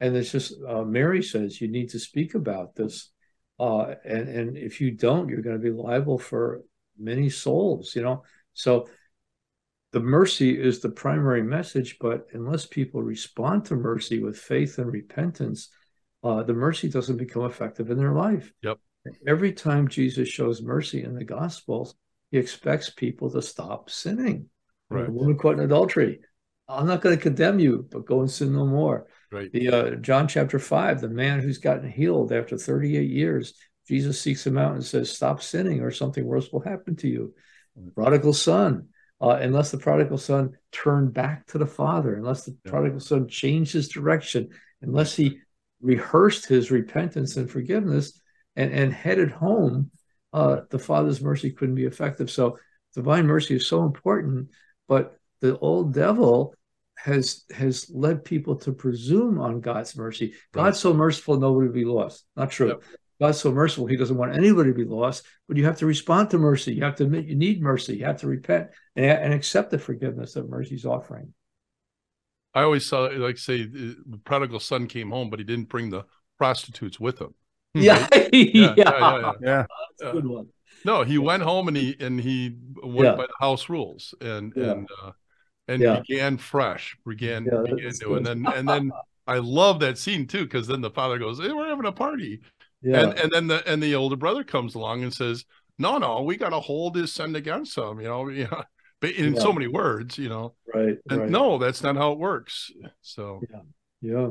And 0.00 0.16
it's 0.16 0.32
just 0.32 0.54
uh, 0.66 0.82
Mary 0.82 1.22
says 1.22 1.60
you 1.60 1.68
need 1.68 1.90
to 1.90 1.98
speak 1.98 2.34
about 2.34 2.74
this, 2.74 3.10
uh, 3.58 3.94
and 4.04 4.28
and 4.28 4.56
if 4.56 4.80
you 4.80 4.90
don't, 4.90 5.28
you're 5.28 5.42
going 5.42 5.56
to 5.56 5.62
be 5.62 5.70
liable 5.70 6.18
for 6.18 6.62
many 6.98 7.30
souls, 7.30 7.94
you 7.94 8.02
know. 8.02 8.24
So 8.52 8.88
the 9.92 10.00
mercy 10.00 10.60
is 10.60 10.80
the 10.80 10.90
primary 10.90 11.42
message, 11.42 11.98
but 12.00 12.26
unless 12.32 12.66
people 12.66 13.02
respond 13.02 13.64
to 13.66 13.76
mercy 13.76 14.18
with 14.18 14.36
faith 14.36 14.78
and 14.78 14.92
repentance, 14.92 15.68
uh, 16.24 16.42
the 16.42 16.52
mercy 16.54 16.88
doesn't 16.88 17.16
become 17.16 17.44
effective 17.44 17.90
in 17.90 17.98
their 17.98 18.12
life. 18.12 18.52
Yep. 18.62 18.78
Every 19.26 19.52
time 19.52 19.86
Jesus 19.86 20.28
shows 20.28 20.62
mercy 20.62 21.04
in 21.04 21.14
the 21.14 21.24
Gospels, 21.24 21.94
he 22.30 22.38
expects 22.38 22.90
people 22.90 23.30
to 23.30 23.42
stop 23.42 23.88
sinning. 23.88 24.48
Right. 24.90 25.06
The 25.06 25.12
woman 25.12 25.38
caught 25.38 25.54
in 25.54 25.60
adultery. 25.60 26.20
I'm 26.68 26.86
not 26.86 27.02
going 27.02 27.16
to 27.16 27.22
condemn 27.22 27.58
you, 27.58 27.86
but 27.90 28.06
go 28.06 28.20
and 28.20 28.30
sin 28.30 28.54
no 28.54 28.66
more. 28.66 29.06
Right. 29.30 29.52
The 29.52 29.68
uh, 29.68 29.90
John 29.96 30.28
chapter 30.28 30.58
five, 30.58 31.00
the 31.00 31.08
man 31.08 31.40
who's 31.40 31.58
gotten 31.58 31.90
healed 31.90 32.32
after 32.32 32.56
38 32.56 33.10
years, 33.10 33.54
Jesus 33.86 34.20
seeks 34.20 34.46
him 34.46 34.56
out 34.56 34.72
and 34.72 34.84
says, 34.84 35.10
"Stop 35.10 35.42
sinning, 35.42 35.82
or 35.82 35.90
something 35.90 36.24
worse 36.24 36.50
will 36.52 36.60
happen 36.60 36.96
to 36.96 37.08
you." 37.08 37.34
Prodigal 37.94 38.32
son, 38.32 38.88
uh, 39.20 39.38
unless 39.40 39.70
the 39.70 39.78
prodigal 39.78 40.18
son 40.18 40.56
turned 40.70 41.12
back 41.12 41.46
to 41.46 41.58
the 41.58 41.66
father, 41.66 42.14
unless 42.14 42.44
the 42.44 42.56
yeah. 42.64 42.70
prodigal 42.70 43.00
son 43.00 43.28
changed 43.28 43.72
his 43.72 43.88
direction, 43.88 44.48
unless 44.80 45.14
he 45.14 45.40
rehearsed 45.80 46.46
his 46.46 46.70
repentance 46.70 47.36
and 47.36 47.50
forgiveness 47.50 48.20
and, 48.56 48.72
and 48.72 48.92
headed 48.92 49.30
home, 49.30 49.90
uh, 50.32 50.60
the 50.70 50.78
father's 50.78 51.20
mercy 51.20 51.50
couldn't 51.50 51.74
be 51.74 51.84
effective. 51.84 52.30
So 52.30 52.58
divine 52.94 53.26
mercy 53.26 53.56
is 53.56 53.66
so 53.66 53.82
important, 53.82 54.50
but 54.88 55.18
the 55.44 55.58
old 55.58 55.92
devil 55.92 56.54
has 56.96 57.44
has 57.54 57.90
led 57.90 58.24
people 58.24 58.56
to 58.56 58.72
presume 58.72 59.38
on 59.38 59.60
God's 59.60 59.94
mercy. 59.94 60.32
God's 60.52 60.80
so 60.80 60.94
merciful, 60.94 61.38
nobody 61.38 61.66
will 61.66 61.74
be 61.74 61.84
lost. 61.84 62.24
Not 62.34 62.50
true. 62.50 62.68
Yep. 62.68 62.82
God's 63.20 63.40
so 63.40 63.52
merciful, 63.52 63.86
He 63.86 63.98
doesn't 63.98 64.16
want 64.16 64.34
anybody 64.34 64.70
to 64.70 64.74
be 64.74 64.86
lost, 64.86 65.26
but 65.46 65.58
you 65.58 65.66
have 65.66 65.76
to 65.78 65.86
respond 65.86 66.30
to 66.30 66.38
mercy. 66.38 66.72
You 66.72 66.82
have 66.84 66.96
to 66.96 67.04
admit 67.04 67.26
you 67.26 67.36
need 67.36 67.60
mercy. 67.60 67.98
You 67.98 68.06
have 68.06 68.20
to 68.20 68.26
repent 68.26 68.68
and, 68.96 69.04
and 69.04 69.34
accept 69.34 69.70
the 69.70 69.78
forgiveness 69.78 70.32
that 70.32 70.48
mercy's 70.48 70.86
offering. 70.86 71.34
I 72.54 72.62
always 72.62 72.86
saw, 72.86 73.02
like, 73.02 73.36
say, 73.36 73.64
the 73.64 74.20
prodigal 74.24 74.60
son 74.60 74.86
came 74.86 75.10
home, 75.10 75.28
but 75.28 75.40
he 75.40 75.44
didn't 75.44 75.68
bring 75.68 75.90
the 75.90 76.04
prostitutes 76.38 76.98
with 76.98 77.20
him. 77.20 77.34
Yeah, 77.74 78.08
yeah, 78.12 78.28
yeah, 78.32 78.74
yeah, 78.76 79.32
yeah. 79.42 79.66
That's 79.98 80.10
a 80.10 80.12
good 80.12 80.26
one. 80.26 80.46
No, 80.84 81.02
he 81.02 81.18
went 81.18 81.42
home 81.42 81.68
and 81.68 81.76
he 81.76 81.96
and 81.98 82.20
he 82.20 82.56
went 82.82 83.16
by 83.16 83.26
the 83.26 83.32
house 83.40 83.68
rules 83.68 84.14
and 84.20 84.54
and 84.56 84.88
uh, 85.02 85.12
and 85.68 85.80
began 86.06 86.36
fresh, 86.36 86.96
began 87.06 87.44
began 87.44 87.92
new, 88.02 88.14
and 88.14 88.26
then 88.26 88.46
and 88.54 88.68
then 88.68 88.92
I 89.26 89.38
love 89.38 89.80
that 89.80 89.98
scene 89.98 90.26
too 90.26 90.44
because 90.44 90.66
then 90.66 90.80
the 90.80 90.90
father 90.90 91.18
goes, 91.18 91.38
"Hey, 91.38 91.52
we're 91.52 91.68
having 91.68 91.86
a 91.86 91.92
party," 91.92 92.40
Yeah. 92.82 93.00
And 93.00 93.18
and 93.18 93.32
then 93.32 93.46
the 93.46 93.66
and 93.66 93.82
the 93.82 93.94
older 93.94 94.16
brother 94.16 94.44
comes 94.44 94.74
along 94.74 95.02
and 95.02 95.12
says, 95.12 95.46
no, 95.78 95.98
no, 95.98 96.22
we 96.22 96.36
got 96.36 96.50
to 96.50 96.60
hold 96.60 96.96
his 96.96 97.12
sin 97.12 97.34
against 97.34 97.76
him, 97.76 98.00
you 98.00 98.08
know, 98.08 98.28
you 98.30 98.44
know, 98.44 98.62
in 99.02 99.34
yeah. 99.34 99.40
so 99.40 99.52
many 99.52 99.66
words, 99.66 100.18
you 100.18 100.28
know. 100.28 100.54
Right, 100.72 100.96
and 101.10 101.20
right. 101.20 101.30
No, 101.30 101.58
that's 101.58 101.82
not 101.82 101.96
how 101.96 102.12
it 102.12 102.18
works. 102.18 102.70
So, 103.02 103.42
yeah. 103.50 103.60
yeah. 104.00 104.28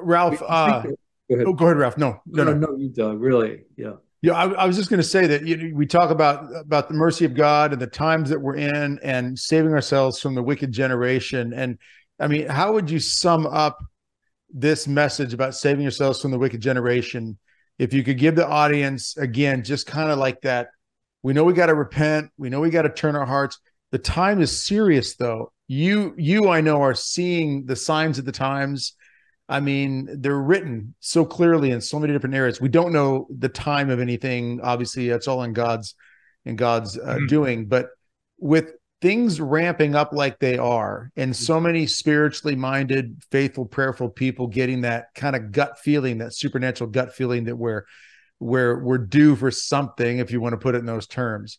Ralph, 0.00 0.42
uh, 0.46 0.82
go 0.82 0.94
ahead. 1.30 1.46
Oh, 1.46 1.52
go 1.52 1.66
ahead, 1.66 1.76
Ralph. 1.76 1.98
No, 1.98 2.20
no, 2.26 2.44
no, 2.44 2.54
no, 2.54 2.76
you, 2.76 2.88
Doug. 2.88 3.20
Really, 3.20 3.64
yeah. 3.76 3.94
Yeah, 4.22 4.34
I, 4.34 4.52
I 4.52 4.66
was 4.66 4.76
just 4.76 4.88
going 4.88 5.02
to 5.02 5.06
say 5.06 5.26
that 5.26 5.44
you 5.44 5.56
know, 5.56 5.76
we 5.76 5.84
talk 5.84 6.10
about 6.10 6.54
about 6.54 6.88
the 6.88 6.94
mercy 6.94 7.24
of 7.24 7.34
God 7.34 7.72
and 7.72 7.82
the 7.82 7.88
times 7.88 8.30
that 8.30 8.40
we're 8.40 8.54
in, 8.54 9.00
and 9.02 9.36
saving 9.36 9.72
ourselves 9.72 10.20
from 10.20 10.36
the 10.36 10.42
wicked 10.42 10.70
generation. 10.70 11.52
And 11.52 11.78
I 12.20 12.28
mean, 12.28 12.46
how 12.46 12.72
would 12.72 12.88
you 12.88 13.00
sum 13.00 13.46
up 13.46 13.78
this 14.48 14.86
message 14.86 15.34
about 15.34 15.56
saving 15.56 15.82
yourselves 15.82 16.22
from 16.22 16.30
the 16.30 16.38
wicked 16.38 16.60
generation? 16.60 17.36
If 17.80 17.92
you 17.92 18.04
could 18.04 18.18
give 18.18 18.36
the 18.36 18.46
audience 18.46 19.16
again, 19.16 19.64
just 19.64 19.86
kind 19.88 20.10
of 20.10 20.18
like 20.18 20.40
that, 20.42 20.68
we 21.24 21.32
know 21.32 21.42
we 21.42 21.52
got 21.52 21.66
to 21.66 21.74
repent, 21.74 22.30
we 22.36 22.48
know 22.48 22.60
we 22.60 22.70
got 22.70 22.82
to 22.82 22.90
turn 22.90 23.16
our 23.16 23.26
hearts. 23.26 23.58
The 23.90 23.98
time 23.98 24.40
is 24.40 24.64
serious, 24.64 25.16
though. 25.16 25.52
You, 25.66 26.14
you, 26.16 26.48
I 26.48 26.60
know, 26.60 26.80
are 26.82 26.94
seeing 26.94 27.66
the 27.66 27.76
signs 27.76 28.18
of 28.18 28.24
the 28.24 28.32
times 28.32 28.94
I 29.48 29.60
mean, 29.60 30.08
they're 30.20 30.40
written 30.40 30.94
so 31.00 31.24
clearly 31.24 31.70
in 31.70 31.80
so 31.80 31.98
many 31.98 32.12
different 32.12 32.34
areas. 32.34 32.60
We 32.60 32.68
don't 32.68 32.92
know 32.92 33.26
the 33.30 33.48
time 33.48 33.90
of 33.90 34.00
anything. 34.00 34.60
Obviously, 34.62 35.08
that's 35.08 35.28
all 35.28 35.42
in 35.42 35.52
God's 35.52 35.94
in 36.44 36.56
God's 36.56 36.98
uh, 36.98 37.16
mm-hmm. 37.16 37.26
doing. 37.26 37.66
But 37.66 37.88
with 38.38 38.72
things 39.00 39.40
ramping 39.40 39.94
up 39.94 40.12
like 40.12 40.38
they 40.38 40.58
are, 40.58 41.10
and 41.16 41.34
so 41.34 41.60
many 41.60 41.86
spiritually 41.86 42.56
minded, 42.56 43.20
faithful, 43.30 43.66
prayerful 43.66 44.08
people 44.08 44.46
getting 44.46 44.82
that 44.82 45.06
kind 45.14 45.34
of 45.36 45.52
gut 45.52 45.78
feeling, 45.80 46.18
that 46.18 46.34
supernatural 46.34 46.90
gut 46.90 47.12
feeling 47.14 47.44
that 47.44 47.56
we're 47.56 47.84
we're 48.38 48.82
we're 48.82 48.98
due 48.98 49.36
for 49.36 49.50
something, 49.50 50.18
if 50.18 50.30
you 50.30 50.40
want 50.40 50.52
to 50.52 50.58
put 50.58 50.74
it 50.74 50.78
in 50.78 50.86
those 50.86 51.06
terms. 51.06 51.58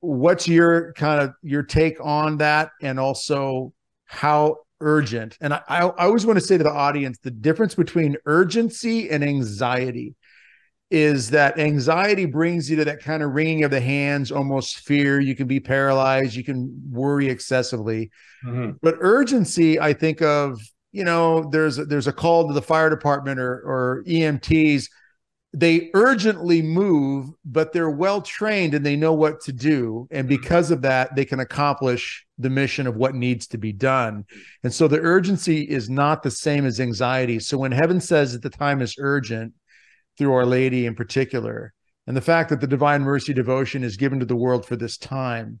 What's 0.00 0.46
your 0.46 0.92
kind 0.94 1.22
of 1.22 1.34
your 1.42 1.62
take 1.62 1.98
on 2.04 2.38
that, 2.38 2.70
and 2.82 3.00
also 3.00 3.72
how 4.04 4.58
urgent. 4.84 5.36
And 5.40 5.54
I, 5.54 5.62
I, 5.68 5.80
always 6.06 6.26
want 6.26 6.38
to 6.38 6.44
say 6.44 6.56
to 6.58 6.62
the 6.62 6.70
audience 6.70 7.18
the 7.18 7.30
difference 7.30 7.74
between 7.74 8.16
urgency 8.26 9.10
and 9.10 9.24
anxiety 9.24 10.14
is 10.90 11.30
that 11.30 11.58
anxiety 11.58 12.26
brings 12.26 12.70
you 12.70 12.76
to 12.76 12.84
that 12.84 13.02
kind 13.02 13.22
of 13.22 13.32
wringing 13.32 13.64
of 13.64 13.70
the 13.70 13.80
hands, 13.80 14.30
almost 14.30 14.80
fear. 14.80 15.18
You 15.18 15.34
can 15.34 15.48
be 15.48 15.58
paralyzed, 15.58 16.36
you 16.36 16.44
can 16.44 16.72
worry 16.90 17.28
excessively. 17.28 18.10
Mm-hmm. 18.44 18.72
But 18.82 18.96
urgency, 19.00 19.80
I 19.80 19.94
think 19.94 20.22
of, 20.22 20.60
you 20.92 21.04
know, 21.04 21.48
there's 21.50 21.76
there's 21.76 22.06
a 22.06 22.12
call 22.12 22.46
to 22.46 22.54
the 22.54 22.62
fire 22.62 22.90
department 22.90 23.40
or 23.40 23.54
or 23.64 24.04
EMTs 24.06 24.86
they 25.54 25.90
urgently 25.94 26.60
move, 26.62 27.30
but 27.44 27.72
they're 27.72 27.90
well 27.90 28.20
trained 28.20 28.74
and 28.74 28.84
they 28.84 28.96
know 28.96 29.12
what 29.12 29.40
to 29.42 29.52
do. 29.52 30.08
And 30.10 30.28
mm-hmm. 30.28 30.36
because 30.40 30.70
of 30.70 30.82
that, 30.82 31.14
they 31.14 31.24
can 31.24 31.40
accomplish 31.40 32.23
the 32.38 32.50
mission 32.50 32.86
of 32.86 32.96
what 32.96 33.14
needs 33.14 33.46
to 33.48 33.58
be 33.58 33.72
done. 33.72 34.24
And 34.62 34.72
so 34.72 34.88
the 34.88 35.00
urgency 35.00 35.62
is 35.62 35.88
not 35.88 36.22
the 36.22 36.30
same 36.30 36.66
as 36.66 36.80
anxiety. 36.80 37.38
So 37.38 37.58
when 37.58 37.72
heaven 37.72 38.00
says 38.00 38.32
that 38.32 38.42
the 38.42 38.50
time 38.50 38.82
is 38.82 38.96
urgent 38.98 39.54
through 40.18 40.32
Our 40.32 40.46
Lady 40.46 40.86
in 40.86 40.94
particular, 40.94 41.72
and 42.06 42.16
the 42.16 42.20
fact 42.20 42.50
that 42.50 42.60
the 42.60 42.66
Divine 42.66 43.02
Mercy 43.02 43.32
devotion 43.32 43.82
is 43.82 43.96
given 43.96 44.20
to 44.20 44.26
the 44.26 44.36
world 44.36 44.66
for 44.66 44.76
this 44.76 44.98
time, 44.98 45.60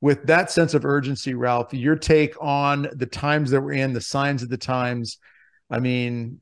with 0.00 0.26
that 0.26 0.50
sense 0.50 0.74
of 0.74 0.84
urgency, 0.84 1.34
Ralph, 1.34 1.72
your 1.72 1.96
take 1.96 2.34
on 2.40 2.88
the 2.92 3.06
times 3.06 3.50
that 3.50 3.60
we're 3.60 3.72
in, 3.72 3.92
the 3.92 4.00
signs 4.00 4.42
of 4.42 4.48
the 4.48 4.56
times. 4.56 5.18
I 5.70 5.78
mean, 5.78 6.40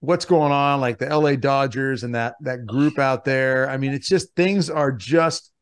what's 0.00 0.24
going 0.24 0.52
on, 0.52 0.80
like 0.80 0.98
the 0.98 1.16
LA 1.16 1.36
Dodgers 1.36 2.02
and 2.02 2.14
that 2.14 2.34
that 2.40 2.66
group 2.66 2.98
out 2.98 3.24
there. 3.24 3.70
I 3.70 3.76
mean, 3.76 3.92
it's 3.92 4.08
just 4.08 4.34
things 4.34 4.68
are 4.68 4.92
just 4.92 5.52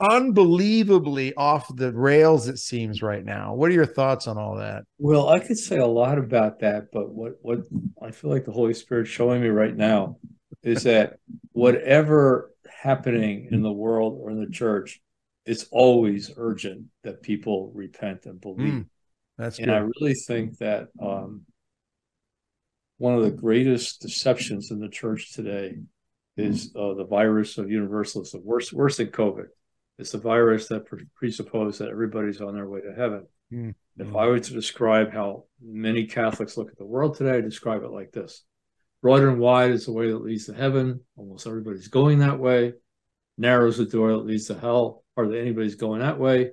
unbelievably 0.00 1.34
off 1.34 1.74
the 1.76 1.92
rails 1.92 2.48
it 2.48 2.58
seems 2.58 3.02
right 3.02 3.24
now 3.24 3.54
what 3.54 3.70
are 3.70 3.74
your 3.74 3.86
thoughts 3.86 4.26
on 4.26 4.38
all 4.38 4.56
that 4.56 4.82
well 4.98 5.28
i 5.28 5.38
could 5.38 5.58
say 5.58 5.78
a 5.78 5.86
lot 5.86 6.18
about 6.18 6.60
that 6.60 6.86
but 6.92 7.10
what 7.10 7.34
what 7.42 7.60
i 8.02 8.10
feel 8.10 8.30
like 8.30 8.44
the 8.44 8.52
holy 8.52 8.74
spirit 8.74 9.06
showing 9.06 9.42
me 9.42 9.48
right 9.48 9.76
now 9.76 10.16
is 10.62 10.84
that 10.84 11.18
whatever 11.52 12.50
happening 12.68 13.48
in 13.50 13.62
the 13.62 13.72
world 13.72 14.18
or 14.20 14.30
in 14.30 14.42
the 14.42 14.50
church 14.50 15.00
it's 15.44 15.66
always 15.70 16.30
urgent 16.36 16.84
that 17.02 17.22
people 17.22 17.70
repent 17.74 18.24
and 18.24 18.40
believe 18.40 18.72
mm, 18.72 18.86
that's 19.36 19.58
and 19.58 19.66
good. 19.66 19.74
i 19.74 19.78
really 20.00 20.14
think 20.14 20.56
that 20.58 20.88
um, 21.02 21.42
one 23.00 23.14
of 23.14 23.22
the 23.22 23.30
greatest 23.30 24.02
deceptions 24.02 24.70
in 24.70 24.78
the 24.78 24.88
church 24.88 25.32
today 25.32 25.74
is 26.36 26.70
uh, 26.76 26.94
the 26.94 27.04
virus 27.04 27.58
of 27.58 27.70
universalism, 27.70 28.42
worse, 28.44 28.72
worse 28.72 28.98
than 28.98 29.08
COVID. 29.08 29.46
It's 30.00 30.12
the 30.12 30.18
virus 30.18 30.68
that 30.68 30.86
presupposes 31.14 31.78
that 31.78 31.90
everybody's 31.90 32.40
on 32.40 32.54
their 32.54 32.68
way 32.68 32.80
to 32.80 32.94
heaven. 32.94 33.26
Mm. 33.52 33.74
If 33.98 34.16
I 34.16 34.26
were 34.26 34.40
to 34.40 34.52
describe 34.52 35.12
how 35.12 35.44
many 35.60 36.06
Catholics 36.06 36.56
look 36.56 36.70
at 36.70 36.78
the 36.78 36.86
world 36.86 37.16
today, 37.16 37.36
I 37.36 37.40
describe 37.42 37.82
it 37.82 37.90
like 37.90 38.12
this 38.12 38.44
broad 39.02 39.22
and 39.22 39.38
wide 39.38 39.70
is 39.70 39.86
the 39.86 39.92
way 39.92 40.10
that 40.10 40.24
leads 40.24 40.46
to 40.46 40.54
heaven. 40.54 41.00
Almost 41.16 41.46
everybody's 41.46 41.88
going 41.88 42.20
that 42.20 42.38
way. 42.38 42.74
Narrow 43.38 43.68
is 43.68 43.78
the 43.78 43.86
door 43.86 44.12
that 44.12 44.26
leads 44.26 44.46
to 44.46 44.58
hell. 44.58 45.04
Hardly 45.16 45.38
anybody's 45.40 45.74
going 45.74 46.00
that 46.00 46.18
way. 46.18 46.52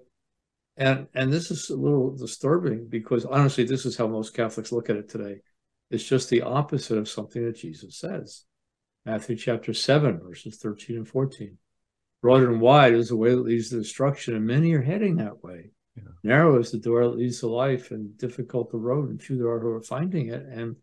And 0.75 1.07
and 1.13 1.33
this 1.33 1.49
is 1.49 1.69
a 1.69 1.75
little 1.75 2.15
disturbing 2.15 2.87
because 2.87 3.25
honestly, 3.25 3.63
this 3.63 3.85
is 3.85 3.97
how 3.97 4.07
most 4.07 4.35
Catholics 4.35 4.71
look 4.71 4.89
at 4.89 4.97
it 4.97 5.09
today. 5.09 5.37
It's 5.89 6.03
just 6.03 6.29
the 6.29 6.41
opposite 6.41 6.97
of 6.97 7.09
something 7.09 7.43
that 7.45 7.57
Jesus 7.57 7.97
says. 7.97 8.43
Matthew 9.05 9.37
chapter 9.37 9.73
7, 9.73 10.19
verses 10.19 10.57
13 10.57 10.97
and 10.97 11.07
14. 11.07 11.57
Broad 12.22 12.43
and 12.43 12.59
wide 12.59 12.93
is 12.93 13.09
the 13.09 13.15
way 13.15 13.32
that 13.32 13.41
leads 13.41 13.70
to 13.70 13.78
destruction, 13.78 14.36
and 14.36 14.45
many 14.45 14.74
are 14.74 14.82
heading 14.82 15.18
that 15.18 15.43
way. 15.43 15.72
Yeah. 15.95 16.03
Narrow 16.24 16.59
is 16.59 16.72
the 16.72 16.80
door 16.80 17.03
that 17.03 17.18
leads 17.18 17.39
to 17.39 17.47
life, 17.47 17.91
and 17.91 18.18
difficult 18.18 18.72
the 18.72 18.78
road, 18.78 19.09
and 19.09 19.22
few 19.22 19.38
there 19.38 19.49
are 19.49 19.59
who 19.59 19.70
are 19.70 19.82
finding 19.82 20.30
it. 20.30 20.45
And 20.45 20.78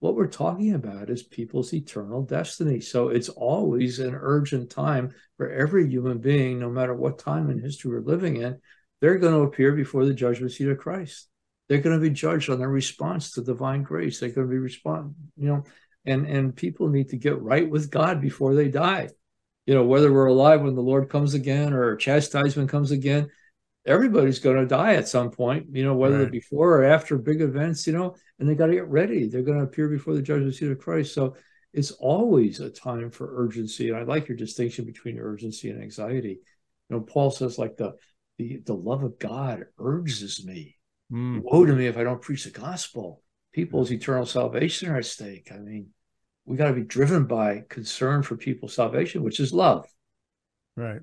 what 0.00 0.14
we're 0.14 0.26
talking 0.26 0.74
about 0.74 1.10
is 1.10 1.22
people's 1.22 1.72
eternal 1.74 2.22
destiny. 2.22 2.80
So 2.80 3.08
it's 3.08 3.28
always 3.28 3.98
an 3.98 4.14
urgent 4.14 4.70
time 4.70 5.12
for 5.36 5.50
every 5.50 5.88
human 5.88 6.18
being, 6.18 6.58
no 6.58 6.70
matter 6.70 6.94
what 6.94 7.18
time 7.18 7.50
in 7.50 7.60
history 7.60 7.90
we're 7.90 8.00
living 8.00 8.36
in. 8.36 8.60
They're 9.00 9.18
going 9.18 9.34
to 9.34 9.42
appear 9.42 9.72
before 9.72 10.04
the 10.04 10.14
judgment 10.14 10.52
seat 10.52 10.68
of 10.68 10.78
Christ 10.78 11.30
they're 11.70 11.78
going 11.78 11.96
to 11.96 12.02
be 12.02 12.10
judged 12.10 12.50
on 12.50 12.58
their 12.58 12.68
response 12.68 13.30
to 13.30 13.44
divine 13.44 13.84
grace. 13.84 14.18
They're 14.18 14.30
going 14.30 14.48
to 14.48 14.50
be 14.50 14.58
respond, 14.58 15.14
you 15.36 15.46
know, 15.46 15.64
and 16.04 16.26
and 16.26 16.54
people 16.54 16.88
need 16.88 17.10
to 17.10 17.16
get 17.16 17.40
right 17.40 17.70
with 17.70 17.92
God 17.92 18.20
before 18.20 18.56
they 18.56 18.68
die. 18.68 19.10
You 19.66 19.74
know, 19.74 19.84
whether 19.84 20.12
we're 20.12 20.26
alive 20.26 20.62
when 20.62 20.74
the 20.74 20.80
Lord 20.80 21.08
comes 21.08 21.34
again 21.34 21.72
or 21.72 21.96
chastisement 21.96 22.70
comes 22.70 22.90
again, 22.90 23.28
everybody's 23.86 24.38
going 24.38 24.56
to 24.56 24.66
die 24.66 24.94
at 24.94 25.08
some 25.08 25.30
point. 25.30 25.66
You 25.72 25.84
know, 25.84 25.94
whether 25.94 26.22
right. 26.22 26.32
before 26.32 26.78
or 26.78 26.84
after 26.84 27.18
big 27.18 27.40
events. 27.40 27.86
You 27.86 27.92
know, 27.92 28.16
and 28.38 28.48
they 28.48 28.54
got 28.54 28.66
to 28.66 28.74
get 28.74 28.88
ready. 28.88 29.28
They're 29.28 29.42
going 29.42 29.58
to 29.58 29.64
appear 29.64 29.88
before 29.88 30.14
the 30.14 30.22
judgment 30.22 30.54
seat 30.54 30.70
of 30.70 30.78
Christ. 30.78 31.14
So 31.14 31.36
it's 31.72 31.92
always 31.92 32.60
a 32.60 32.70
time 32.70 33.10
for 33.10 33.42
urgency. 33.44 33.90
And 33.90 33.98
I 33.98 34.02
like 34.02 34.28
your 34.28 34.36
distinction 34.36 34.84
between 34.84 35.18
urgency 35.18 35.70
and 35.70 35.82
anxiety. 35.82 36.40
You 36.88 36.96
know, 36.96 37.00
Paul 37.00 37.30
says 37.30 37.58
like 37.58 37.76
the 37.76 37.94
the 38.38 38.62
the 38.64 38.74
love 38.74 39.02
of 39.02 39.18
God 39.18 39.66
urges 39.78 40.44
me 40.44 40.76
Mm. 41.12 41.42
Woe 41.42 41.66
to 41.66 41.72
me 41.72 41.86
if 41.86 41.96
I 41.96 42.04
don't 42.04 42.22
preach 42.22 42.44
the 42.44 42.50
gospel. 42.50 43.22
People's 43.52 43.90
eternal 43.90 44.26
salvation 44.26 44.90
are 44.90 44.98
at 44.98 45.04
stake. 45.04 45.50
I 45.52 45.58
mean, 45.58 45.88
we 46.50 46.56
got 46.56 46.66
to 46.66 46.74
be 46.74 46.82
driven 46.82 47.26
by 47.26 47.62
concern 47.68 48.24
for 48.24 48.36
people's 48.36 48.74
salvation, 48.74 49.22
which 49.22 49.38
is 49.38 49.52
love. 49.52 49.86
Right. 50.76 51.00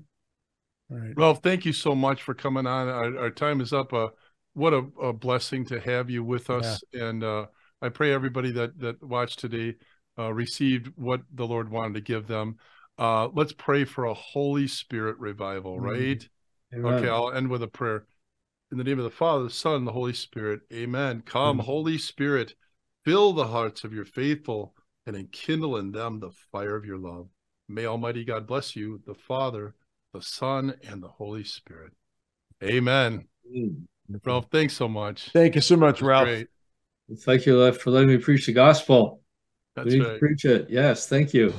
Right. 0.90 1.16
Well, 1.16 1.34
thank 1.34 1.64
you 1.64 1.72
so 1.72 1.94
much 1.94 2.22
for 2.22 2.34
coming 2.34 2.66
on. 2.66 2.88
Our, 2.88 3.18
our 3.18 3.30
time 3.30 3.62
is 3.62 3.72
up. 3.72 3.94
Uh, 3.94 4.08
what 4.52 4.74
a, 4.74 4.84
a, 5.00 5.12
blessing 5.14 5.64
to 5.66 5.80
have 5.80 6.10
you 6.10 6.22
with 6.22 6.50
us. 6.50 6.82
Yeah. 6.92 7.06
And 7.06 7.24
uh, 7.24 7.46
I 7.80 7.88
pray 7.88 8.12
everybody 8.12 8.52
that 8.52 8.78
that 8.80 9.02
watched 9.02 9.38
today 9.38 9.76
uh, 10.18 10.34
received 10.34 10.92
what 10.96 11.22
the 11.32 11.46
Lord 11.46 11.70
wanted 11.70 11.94
to 11.94 12.00
give 12.02 12.26
them. 12.26 12.56
Uh, 12.98 13.28
let's 13.28 13.52
pray 13.52 13.86
for 13.86 14.04
a 14.04 14.14
Holy 14.14 14.66
Spirit 14.66 15.16
revival, 15.18 15.76
mm-hmm. 15.76 15.86
right? 15.86 16.28
Mm-hmm. 16.74 16.84
Okay, 16.84 17.08
I'll 17.08 17.32
end 17.32 17.48
with 17.48 17.62
a 17.62 17.68
prayer. 17.68 18.04
In 18.70 18.76
the 18.76 18.84
name 18.84 18.98
of 18.98 19.04
the 19.04 19.10
Father, 19.10 19.44
the 19.44 19.50
Son, 19.50 19.86
the 19.86 19.92
Holy 19.92 20.12
Spirit. 20.12 20.60
Amen. 20.74 21.22
Come, 21.24 21.60
Amen. 21.60 21.64
Holy 21.64 21.96
Spirit, 21.96 22.54
fill 23.06 23.32
the 23.32 23.46
hearts 23.46 23.82
of 23.82 23.94
your 23.94 24.04
faithful 24.04 24.74
and 25.08 25.16
enkindle 25.16 25.78
in 25.78 25.90
them 25.90 26.20
the 26.20 26.30
fire 26.52 26.76
of 26.76 26.84
your 26.84 26.98
love. 26.98 27.28
May 27.68 27.86
Almighty 27.86 28.24
God 28.24 28.46
bless 28.46 28.76
you, 28.76 29.00
the 29.06 29.14
Father, 29.14 29.74
the 30.12 30.22
Son, 30.22 30.74
and 30.88 31.02
the 31.02 31.08
Holy 31.08 31.44
Spirit. 31.44 31.92
Amen. 32.62 33.26
Amen. 33.46 33.88
Ralph, 34.24 34.46
thanks 34.52 34.74
so 34.74 34.86
much. 34.86 35.30
Thank 35.32 35.54
you 35.54 35.60
so 35.60 35.76
much, 35.76 36.02
Ralph. 36.02 36.26
Great. 36.26 36.48
Thank 37.20 37.46
you 37.46 37.72
for 37.72 37.90
letting 37.90 38.08
me 38.08 38.18
preach 38.18 38.46
the 38.46 38.52
gospel. 38.52 39.22
That's 39.74 39.96
right. 39.96 40.18
preach 40.18 40.44
it. 40.44 40.68
Yes, 40.68 41.08
thank 41.08 41.32
you. 41.32 41.54